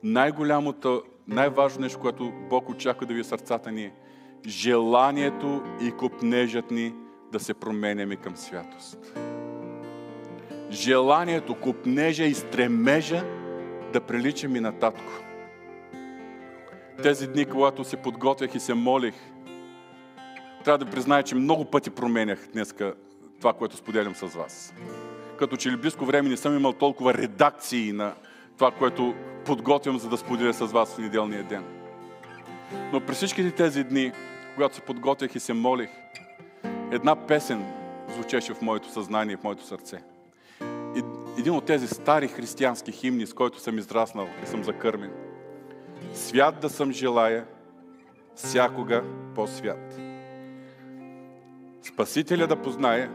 най-голямото 0.02 1.02
най-важно 1.28 1.80
нещо, 1.80 2.00
което 2.00 2.32
Бог 2.50 2.68
очаква 2.68 3.06
да 3.06 3.14
ви 3.14 3.20
е 3.20 3.24
сърцата 3.24 3.72
ни 3.72 3.84
е 3.84 3.92
желанието 4.46 5.62
и 5.82 5.90
купнежът 5.90 6.70
ни 6.70 6.94
да 7.32 7.40
се 7.40 7.54
променяме 7.54 8.16
към 8.16 8.36
святост. 8.36 9.18
Желанието, 10.70 11.54
купнежа 11.54 12.24
и 12.24 12.34
стремежа 12.34 13.24
да 13.92 14.00
приличаме 14.00 14.60
на 14.60 14.78
татко. 14.78 15.12
Тези 17.02 17.26
дни, 17.26 17.44
когато 17.44 17.84
се 17.84 17.96
подготвях 17.96 18.54
и 18.54 18.60
се 18.60 18.74
молих, 18.74 19.14
трябва 20.64 20.84
да 20.84 20.90
призная, 20.90 21.22
че 21.22 21.34
много 21.34 21.64
пъти 21.64 21.90
променях 21.90 22.48
днеска 22.52 22.94
това, 23.40 23.52
което 23.52 23.76
споделям 23.76 24.14
с 24.14 24.26
вас. 24.26 24.74
Като 25.38 25.56
че 25.56 25.70
ли 25.70 25.76
близко 25.76 26.04
време 26.04 26.28
не 26.28 26.36
съм 26.36 26.56
имал 26.56 26.72
толкова 26.72 27.14
редакции 27.14 27.92
на 27.92 28.14
това, 28.58 28.70
което 28.70 29.14
подготвям, 29.44 29.98
за 29.98 30.08
да 30.08 30.16
споделя 30.16 30.54
с 30.54 30.66
вас 30.66 30.94
в 30.94 30.98
неделния 30.98 31.44
ден. 31.44 31.64
Но 32.92 33.00
през 33.00 33.16
всичките 33.16 33.50
тези 33.50 33.84
дни, 33.84 34.12
когато 34.54 34.74
се 34.74 34.80
подготвях 34.80 35.34
и 35.34 35.40
се 35.40 35.52
молих, 35.52 35.90
една 36.92 37.26
песен 37.26 37.64
звучеше 38.08 38.54
в 38.54 38.62
моето 38.62 38.92
съзнание, 38.92 39.36
в 39.36 39.44
моето 39.44 39.66
сърце. 39.66 40.02
Един 41.38 41.52
от 41.52 41.64
тези 41.64 41.88
стари 41.88 42.28
християнски 42.28 42.92
химни, 42.92 43.26
с 43.26 43.32
който 43.32 43.60
съм 43.60 43.78
израснал 43.78 44.28
и 44.44 44.46
съм 44.46 44.64
закърмен. 44.64 45.12
Свят 46.12 46.60
да 46.60 46.70
съм 46.70 46.92
желая, 46.92 47.46
всякога 48.34 49.02
по-свят. 49.34 50.00
Спасителя 51.82 52.46
да 52.46 52.62
позная, 52.62 53.10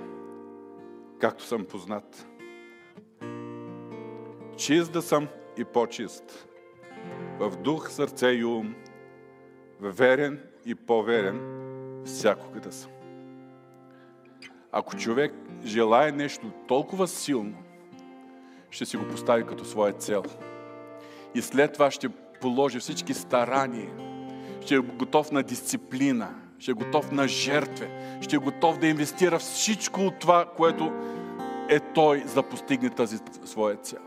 както 1.26 1.44
съм 1.44 1.66
познат. 1.66 2.28
Чист 4.58 4.92
да 4.92 5.02
съм 5.02 5.28
и 5.58 5.64
по-чист. 5.64 6.48
В 7.40 7.58
дух, 7.58 7.92
сърце 7.92 8.28
и 8.28 8.46
ум, 8.46 8.76
верен 9.82 10.44
и 10.66 10.76
по-верен, 10.76 11.42
всякога 12.06 12.60
да 12.60 12.72
съм. 12.72 12.92
Ако 14.72 14.96
човек 14.96 15.34
желая 15.64 16.14
нещо 16.14 16.52
толкова 16.68 17.08
силно, 17.08 17.58
ще 18.70 18.86
си 18.86 18.98
го 18.98 19.08
постави 19.08 19.46
като 19.46 19.66
своя 19.66 19.94
цел. 19.94 20.24
И 21.36 21.42
след 21.42 21.74
това 21.74 21.92
ще 21.92 22.10
положи 22.42 22.80
всички 22.80 23.14
старания, 23.14 23.94
ще 24.62 24.76
е 24.76 24.80
готов 24.80 25.32
на 25.32 25.44
дисциплина, 25.44 26.36
ще 26.60 26.72
е 26.72 26.74
готов 26.74 27.12
на 27.12 27.28
жертве, 27.28 28.20
ще 28.22 28.36
е 28.36 28.40
готов 28.40 28.78
да 28.78 28.88
инвестира 28.88 29.40
всичко 29.40 30.02
от 30.02 30.20
това, 30.20 30.46
което 30.58 30.92
е 31.70 31.80
той, 31.80 32.24
за 32.26 32.36
да 32.36 32.44
постигне 32.44 32.90
тази 32.90 33.18
своя 33.46 33.76
цел. 33.76 34.00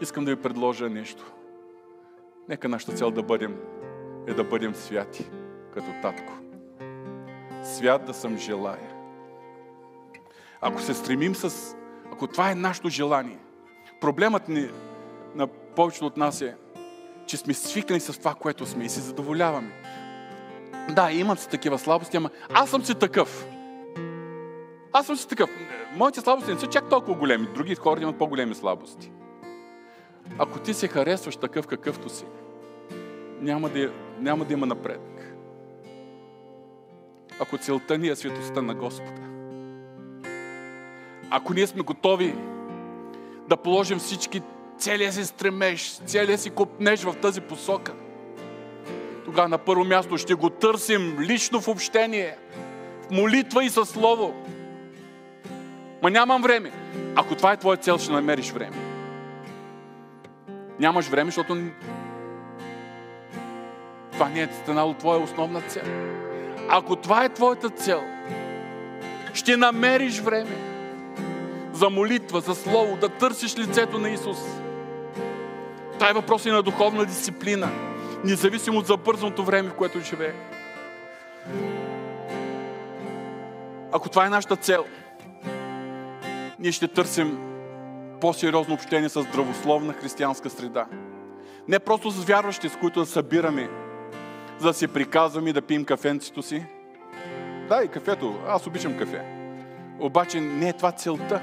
искам 0.00 0.24
да 0.24 0.34
ви 0.34 0.42
предложа 0.42 0.90
нещо. 0.90 1.32
Нека 2.48 2.68
нашата 2.68 2.92
цел 2.92 3.10
да 3.10 3.22
бъдем, 3.22 3.56
е 4.26 4.34
да 4.34 4.44
бъдем 4.44 4.74
святи, 4.74 5.26
като 5.74 5.86
татко. 6.02 6.32
Свят 7.62 8.04
да 8.04 8.14
съм 8.14 8.38
желая. 8.38 8.92
Ако 10.60 10.80
се 10.80 10.94
стремим 10.94 11.34
с... 11.34 11.76
Ако 12.12 12.26
това 12.26 12.50
е 12.50 12.54
нашето 12.54 12.88
желание, 12.88 13.38
проблемът 14.00 14.48
ни 14.48 14.70
на 15.34 15.46
повечето 15.46 16.06
от 16.06 16.16
нас 16.16 16.40
е, 16.40 16.56
че 17.26 17.36
сме 17.36 17.54
свикнали 17.54 18.00
с 18.00 18.18
това, 18.18 18.34
което 18.34 18.66
сме 18.66 18.84
и 18.84 18.88
се 18.88 19.00
задоволяваме. 19.00 19.81
Да, 20.90 21.12
имам 21.12 21.36
си 21.36 21.48
такива 21.48 21.78
слабости, 21.78 22.16
ама 22.16 22.30
аз 22.54 22.70
съм 22.70 22.84
си 22.84 22.94
такъв. 22.94 23.46
Аз 24.92 25.06
съм 25.06 25.16
си 25.16 25.28
такъв. 25.28 25.50
Моите 25.96 26.20
слабости 26.20 26.52
не 26.52 26.60
са 26.60 26.66
чак 26.66 26.88
толкова 26.88 27.14
големи. 27.14 27.48
Други 27.54 27.74
хора 27.74 28.00
имат 28.00 28.18
по-големи 28.18 28.54
слабости. 28.54 29.12
Ако 30.38 30.58
ти 30.58 30.74
се 30.74 30.88
харесваш 30.88 31.36
такъв 31.36 31.66
какъвто 31.66 32.08
си, 32.08 32.24
няма 33.40 33.68
да, 33.68 33.92
няма 34.18 34.44
да 34.44 34.52
има 34.52 34.66
напредък. 34.66 35.34
Ако 37.40 37.58
целта 37.58 37.98
ни 37.98 38.08
е 38.08 38.16
светостта 38.16 38.62
на 38.62 38.74
Господа. 38.74 39.22
Ако 41.30 41.54
ние 41.54 41.66
сме 41.66 41.82
готови 41.82 42.34
да 43.48 43.56
положим 43.56 43.98
всички 43.98 44.42
целия 44.78 45.12
си 45.12 45.24
стремеж, 45.24 46.00
целия 46.06 46.38
си 46.38 46.50
копнеж 46.50 47.02
в 47.02 47.16
тази 47.22 47.40
посока, 47.40 47.92
тогава 49.24 49.48
на 49.48 49.58
първо 49.58 49.84
място 49.84 50.18
ще 50.18 50.34
го 50.34 50.50
търсим 50.50 51.16
лично 51.20 51.60
в 51.60 51.68
общение, 51.68 52.36
в 53.06 53.10
молитва 53.10 53.64
и 53.64 53.70
със 53.70 53.88
слово. 53.88 54.34
Ма 56.02 56.10
нямам 56.10 56.42
време. 56.42 56.72
Ако 57.16 57.34
това 57.34 57.52
е 57.52 57.56
твоя 57.56 57.76
цел, 57.76 57.98
ще 57.98 58.12
намериш 58.12 58.50
време. 58.50 58.76
Нямаш 60.80 61.06
време, 61.06 61.30
защото 61.30 61.56
това 64.12 64.28
не 64.28 64.40
е 64.40 64.48
станало 64.62 64.94
твоя 64.94 65.20
основна 65.20 65.60
цел. 65.60 65.84
Ако 66.68 66.96
това 66.96 67.24
е 67.24 67.28
твоята 67.28 67.70
цел, 67.70 68.02
ще 69.34 69.56
намериш 69.56 70.20
време 70.20 70.56
за 71.72 71.90
молитва, 71.90 72.40
за 72.40 72.54
слово, 72.54 72.96
да 72.96 73.08
търсиш 73.08 73.58
лицето 73.58 73.98
на 73.98 74.10
Исус. 74.10 74.38
Това 75.94 76.10
е 76.10 76.12
въпрос 76.12 76.46
и 76.46 76.50
на 76.50 76.62
духовна 76.62 77.04
дисциплина, 77.04 77.68
независимо 78.24 78.78
от 78.78 78.86
забързаното 78.86 79.44
време, 79.44 79.68
в 79.68 79.74
което 79.74 80.00
живее. 80.00 80.34
Ако 83.92 84.08
това 84.08 84.26
е 84.26 84.30
нашата 84.30 84.56
цел, 84.56 84.84
ние 86.58 86.72
ще 86.72 86.88
търсим 86.88 87.38
по-сериозно 88.20 88.74
общение 88.74 89.08
с 89.08 89.22
здравословна 89.22 89.92
християнска 89.92 90.50
среда. 90.50 90.86
Не 91.68 91.78
просто 91.78 92.10
с 92.10 92.24
вярващи, 92.24 92.68
с 92.68 92.76
които 92.76 93.00
да 93.00 93.06
събираме, 93.06 93.68
за 94.58 94.66
да 94.66 94.74
си 94.74 94.88
приказваме 94.88 95.50
и 95.50 95.52
да 95.52 95.62
пием 95.62 95.84
кафенцето 95.84 96.42
си. 96.42 96.66
Да, 97.68 97.84
и 97.84 97.88
кафето. 97.88 98.34
Аз 98.46 98.66
обичам 98.66 98.98
кафе. 98.98 99.24
Обаче 100.00 100.40
не 100.40 100.68
е 100.68 100.72
това 100.72 100.92
целта. 100.92 101.42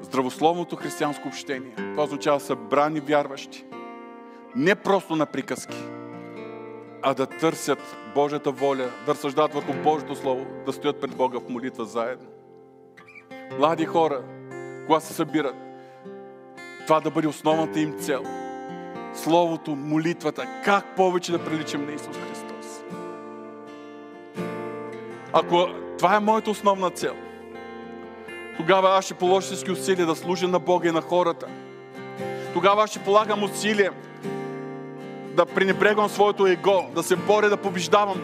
Здравословното 0.00 0.76
християнско 0.76 1.28
общение. 1.28 1.74
Това 1.76 2.02
означава 2.02 2.40
събрани 2.40 3.00
вярващи. 3.00 3.64
Не 4.56 4.74
просто 4.74 5.16
на 5.16 5.26
приказки, 5.26 5.76
а 7.02 7.14
да 7.14 7.26
търсят 7.26 7.96
Божията 8.14 8.50
воля, 8.50 8.88
да 9.06 9.14
разсъждат 9.14 9.54
върху 9.54 9.72
Божието 9.72 10.16
Слово, 10.16 10.46
да 10.66 10.72
стоят 10.72 11.00
пред 11.00 11.16
Бога 11.16 11.38
в 11.38 11.48
молитва 11.48 11.84
заедно. 11.84 12.28
Млади 13.58 13.84
хора, 13.84 14.22
когато 14.86 15.04
се 15.04 15.14
събират, 15.14 15.54
това 16.86 17.00
да 17.00 17.10
бъде 17.10 17.28
основната 17.28 17.80
им 17.80 17.98
цел. 17.98 18.22
Словото, 19.14 19.76
молитвата, 19.76 20.46
как 20.64 20.96
повече 20.96 21.32
да 21.32 21.44
приличам 21.44 21.86
на 21.86 21.92
Исус 21.92 22.16
Христос. 22.16 22.82
Ако 25.32 25.68
това 25.98 26.16
е 26.16 26.20
моята 26.20 26.50
основна 26.50 26.90
цел, 26.90 27.14
тогава 28.56 28.88
аз 28.88 29.04
ще 29.04 29.14
положа 29.14 29.46
всички 29.46 29.70
усилия 29.70 30.06
да 30.06 30.16
служа 30.16 30.48
на 30.48 30.58
Бога 30.58 30.88
и 30.88 30.92
на 30.92 31.00
хората. 31.00 31.46
Тогава 32.54 32.82
аз 32.82 32.90
ще 32.90 33.04
полагам 33.04 33.42
усилия 33.42 33.92
да 35.36 35.46
пренебрегвам 35.46 36.08
своето 36.08 36.46
его, 36.46 36.90
да 36.94 37.02
се 37.02 37.16
боря 37.16 37.48
да 37.48 37.56
побеждавам 37.56 38.20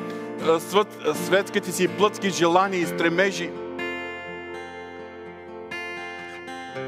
светските 1.15 1.73
си 1.73 1.89
плътски 1.89 2.31
желания 2.31 2.81
и 2.81 2.87
стремежи. 2.87 3.51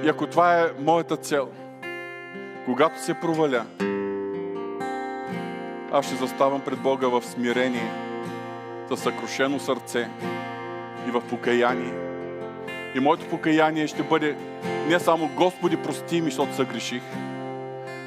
И 0.05 0.09
ако 0.09 0.27
това 0.27 0.61
е 0.61 0.67
моята 0.79 1.17
цел, 1.17 1.49
когато 2.65 3.05
се 3.05 3.15
проваля, 3.15 3.65
аз 5.93 6.07
ще 6.07 6.15
заставам 6.15 6.61
пред 6.61 6.79
Бога 6.79 7.09
в 7.09 7.23
смирение, 7.23 7.91
със 8.89 9.01
съкрушено 9.01 9.59
сърце 9.59 10.09
и 11.09 11.11
в 11.11 11.21
покаяние. 11.21 11.93
И 12.95 13.01
моето 13.01 13.29
покаяние 13.29 13.87
ще 13.87 14.03
бъде 14.03 14.37
не 14.89 15.01
само 15.01 15.31
Господи, 15.37 15.77
прости 15.77 16.21
ми, 16.21 16.31
защото 16.31 16.55
съгреших. 16.55 17.03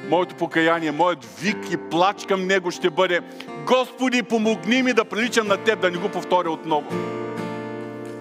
Моето 0.08 0.34
покаяние, 0.34 0.92
моят 0.92 1.24
вик 1.40 1.72
и 1.72 1.76
плач 1.76 2.26
към 2.26 2.46
Него 2.46 2.70
ще 2.70 2.90
бъде 2.90 3.20
Господи, 3.66 4.22
помогни 4.22 4.82
ми 4.82 4.92
да 4.92 5.04
приличам 5.04 5.48
на 5.48 5.56
Теб, 5.56 5.80
да 5.80 5.90
не 5.90 5.98
го 5.98 6.08
повторя 6.08 6.50
отново. 6.50 6.86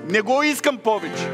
Не 0.10 0.22
го 0.22 0.44
искам 0.44 0.78
повече. 0.78 1.30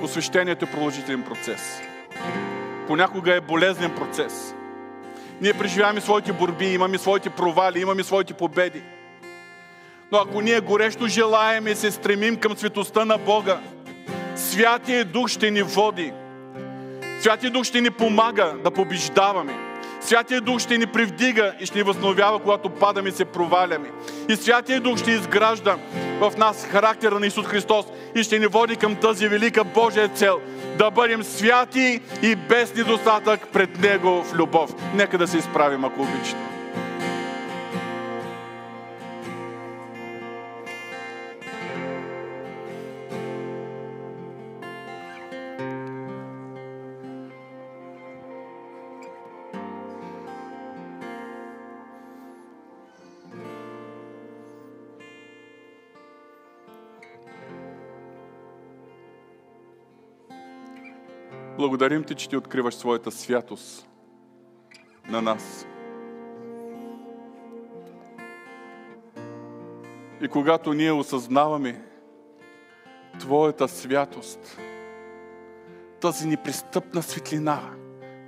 Посвещението 0.00 0.64
е 0.64 0.70
продължителен 0.70 1.22
процес. 1.22 1.80
Понякога 2.86 3.34
е 3.34 3.40
болезнен 3.40 3.94
процес. 3.94 4.54
Ние 5.40 5.54
преживяваме 5.54 6.00
своите 6.00 6.32
борби, 6.32 6.66
имаме 6.66 6.98
своите 6.98 7.30
провали, 7.30 7.80
имаме 7.80 8.02
своите 8.02 8.34
победи. 8.34 8.82
Но 10.12 10.18
ако 10.18 10.40
ние 10.40 10.60
горещо 10.60 11.06
желаем 11.06 11.66
и 11.66 11.74
се 11.74 11.90
стремим 11.90 12.36
към 12.36 12.56
светостта 12.56 13.04
на 13.04 13.18
Бога, 13.18 13.60
Святия 14.40 15.04
Дух 15.04 15.28
ще 15.28 15.50
ни 15.50 15.62
води. 15.62 16.12
Святия 17.20 17.50
Дух 17.50 17.64
ще 17.64 17.80
ни 17.80 17.90
помага 17.90 18.54
да 18.64 18.70
побеждаваме. 18.70 19.52
Святия 20.00 20.40
Дух 20.40 20.60
ще 20.60 20.78
ни 20.78 20.86
привдига 20.86 21.52
и 21.60 21.66
ще 21.66 21.78
ни 21.78 21.82
възновява, 21.82 22.38
когато 22.38 22.70
падаме 22.70 23.08
и 23.08 23.12
се 23.12 23.24
проваляме. 23.24 23.90
И 24.28 24.36
Святия 24.36 24.80
Дух 24.80 24.98
ще 24.98 25.10
изгражда 25.10 25.76
в 26.20 26.32
нас 26.38 26.66
характера 26.66 27.20
на 27.20 27.26
Исус 27.26 27.46
Христос 27.46 27.86
и 28.14 28.22
ще 28.22 28.38
ни 28.38 28.46
води 28.46 28.76
към 28.76 28.96
тази 28.96 29.28
велика 29.28 29.64
Божия 29.64 30.08
цел 30.08 30.40
да 30.78 30.90
бъдем 30.90 31.22
святи 31.22 32.00
и 32.22 32.36
без 32.36 32.74
недостатък 32.74 33.48
пред 33.52 33.80
Него 33.80 34.24
в 34.24 34.34
любов. 34.34 34.74
Нека 34.94 35.18
да 35.18 35.28
се 35.28 35.38
изправим, 35.38 35.84
ако 35.84 36.02
обичате. 36.02 36.49
Благодарим 61.80 62.04
Ти, 62.04 62.14
че 62.14 62.28
Ти 62.28 62.36
откриваш 62.36 62.74
своята 62.74 63.10
святост 63.10 63.88
на 65.08 65.22
нас. 65.22 65.66
И 70.20 70.28
когато 70.28 70.72
ние 70.72 70.92
осъзнаваме 70.92 71.82
Твоята 73.18 73.68
святост, 73.68 74.58
тази 76.00 76.28
непристъпна 76.28 77.02
светлина, 77.02 77.60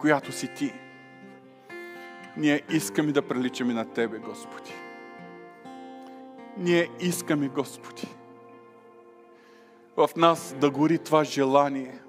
която 0.00 0.32
си 0.32 0.54
Ти, 0.54 0.72
ние 2.36 2.62
искаме 2.70 3.12
да 3.12 3.22
приличаме 3.22 3.74
на 3.74 3.84
Тебе, 3.84 4.18
Господи. 4.18 4.72
Ние 6.58 6.88
искаме, 7.00 7.48
Господи, 7.48 8.08
в 9.96 10.08
нас 10.16 10.54
да 10.60 10.70
гори 10.70 10.98
това 10.98 11.24
желание– 11.24 11.98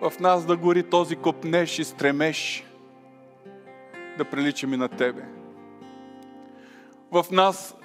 в 0.00 0.12
нас 0.20 0.46
да 0.46 0.56
гори 0.56 0.82
този 0.82 1.16
копнеш 1.16 1.78
и 1.78 1.84
стремеш 1.84 2.64
да 4.18 4.24
приличаме 4.24 4.76
на 4.76 4.88
Тебе. 4.88 5.22
В 7.12 7.24
нас 7.30 7.76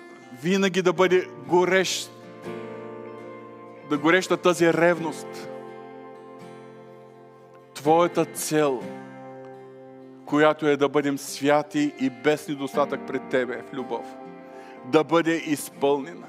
винаги 0.42 0.82
да 0.82 0.94
бъде 0.94 1.28
горещ, 1.48 2.12
да 3.90 3.98
гореща 3.98 4.38
тази 4.38 4.74
ревност. 4.74 5.50
Твоята 7.74 8.26
цел, 8.26 8.82
която 10.26 10.68
е 10.68 10.78
да 10.78 10.90
бъдем 10.90 11.18
святи 11.18 11.94
и 12.00 12.10
без 12.10 12.48
недостатък 12.48 13.08
пред 13.08 13.22
Тебе 13.30 13.62
в 13.62 13.74
любов, 13.74 14.06
да 14.86 15.04
бъде 15.04 15.36
изпълнена. 15.36 16.28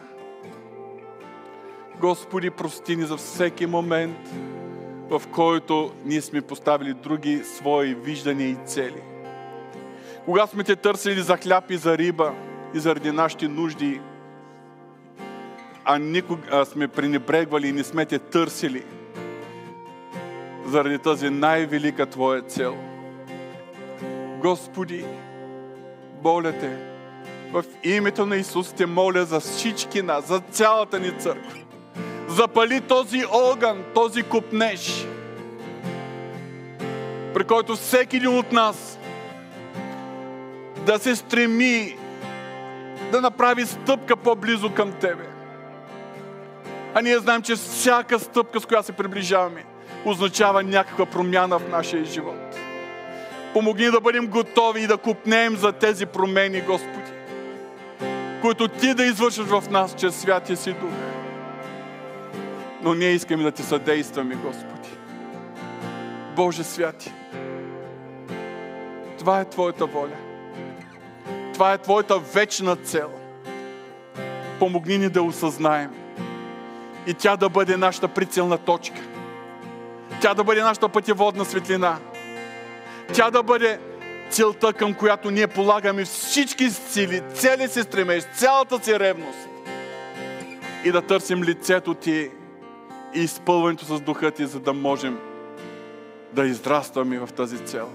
Господи, 2.00 2.50
прости 2.50 2.96
ни 2.96 3.02
за 3.02 3.16
всеки 3.16 3.66
момент, 3.66 4.30
в 5.10 5.22
който 5.32 5.92
ние 6.04 6.20
сме 6.20 6.40
поставили 6.40 6.94
други 6.94 7.42
свои 7.44 7.94
виждания 7.94 8.48
и 8.48 8.56
цели. 8.66 9.02
Когато 10.24 10.52
сме 10.52 10.64
те 10.64 10.76
търсили 10.76 11.20
за 11.20 11.36
хляб 11.36 11.70
и 11.70 11.76
за 11.76 11.98
риба 11.98 12.32
и 12.74 12.78
заради 12.78 13.12
нашите 13.12 13.48
нужди, 13.48 14.00
а 15.84 15.98
никога 15.98 16.64
сме 16.64 16.88
пренебрегвали 16.88 17.68
и 17.68 17.72
не 17.72 17.84
сме 17.84 18.06
те 18.06 18.18
търсили 18.18 18.84
заради 20.66 20.98
тази 20.98 21.30
най-велика 21.30 22.06
Твоя 22.06 22.42
цел. 22.42 22.76
Господи, 24.40 25.04
моля 26.22 26.52
Те, 26.52 26.76
в 27.52 27.64
името 27.84 28.26
на 28.26 28.36
Исус 28.36 28.72
те 28.72 28.86
моля 28.86 29.24
за 29.24 29.40
всички 29.40 30.02
нас, 30.02 30.28
за 30.28 30.40
цялата 30.50 31.00
ни 31.00 31.18
църква. 31.18 31.63
Запали 32.34 32.80
този 32.80 33.24
огън, 33.32 33.84
този 33.94 34.22
купнеж, 34.22 35.06
при 37.34 37.44
който 37.44 37.76
всеки 37.76 38.16
един 38.16 38.38
от 38.38 38.52
нас 38.52 38.98
да 40.86 40.98
се 40.98 41.16
стреми 41.16 41.96
да 43.12 43.20
направи 43.20 43.66
стъпка 43.66 44.16
по-близо 44.16 44.74
към 44.74 44.92
Тебе. 44.92 45.24
А 46.94 47.00
ние 47.00 47.18
знаем, 47.18 47.42
че 47.42 47.54
всяка 47.54 48.18
стъпка, 48.18 48.60
с 48.60 48.66
която 48.66 48.86
се 48.86 48.92
приближаваме, 48.92 49.64
означава 50.04 50.62
някаква 50.62 51.06
промяна 51.06 51.58
в 51.58 51.68
нашия 51.68 52.04
живот. 52.04 52.56
Помогни 53.52 53.90
да 53.90 54.00
бъдем 54.00 54.26
готови 54.26 54.82
и 54.82 54.86
да 54.86 54.96
купнеем 54.96 55.56
за 55.56 55.72
тези 55.72 56.06
промени, 56.06 56.60
Господи, 56.60 57.12
които 58.42 58.68
Ти 58.68 58.94
да 58.94 59.04
извършиш 59.04 59.44
в 59.44 59.64
нас 59.70 59.94
чрез 59.98 60.16
Святия 60.16 60.56
си 60.56 60.72
Дух. 60.72 61.13
Но 62.84 62.94
ние 62.94 63.10
искаме 63.10 63.42
да 63.42 63.50
Ти 63.50 63.62
съдействаме, 63.62 64.34
Господи. 64.34 64.88
Боже 66.36 66.64
святи, 66.64 67.12
това 69.18 69.40
е 69.40 69.44
Твоята 69.44 69.86
воля. 69.86 70.16
Това 71.52 71.72
е 71.72 71.78
Твоята 71.78 72.18
вечна 72.18 72.76
цел. 72.76 73.10
Помогни 74.58 74.98
ни 74.98 75.08
да 75.08 75.22
осъзнаем 75.22 75.90
и 77.06 77.14
тя 77.14 77.36
да 77.36 77.48
бъде 77.48 77.76
нашата 77.76 78.08
прицелна 78.08 78.58
точка. 78.58 79.00
Тя 80.20 80.34
да 80.34 80.44
бъде 80.44 80.62
нашата 80.62 80.88
пътеводна 80.88 81.44
светлина. 81.44 81.98
Тя 83.12 83.30
да 83.30 83.42
бъде 83.42 83.78
целта, 84.30 84.72
към 84.72 84.94
която 84.94 85.30
ние 85.30 85.46
полагаме 85.46 86.04
всички 86.04 86.70
сили, 86.70 87.22
цели 87.34 87.68
си 87.68 87.82
стремеж, 87.82 88.24
цялата 88.36 88.84
си 88.84 88.98
ревност. 88.98 89.48
И 90.84 90.92
да 90.92 91.02
търсим 91.02 91.42
лицето 91.42 91.94
Ти 91.94 92.30
и 93.14 93.20
изпълването 93.20 93.84
с 93.84 94.00
Духа 94.00 94.30
Ти, 94.30 94.46
за 94.46 94.60
да 94.60 94.72
можем 94.72 95.18
да 96.32 96.46
израстваме 96.46 97.18
в 97.18 97.28
тази 97.36 97.58
цел. 97.58 97.90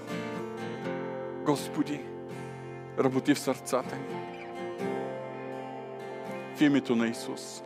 Господи, 1.44 2.00
работи 2.98 3.34
в 3.34 3.38
сърцата 3.38 3.96
ни. 3.96 4.16
В 6.56 6.60
името 6.60 6.96
на 6.96 7.08
Исус. 7.08 7.62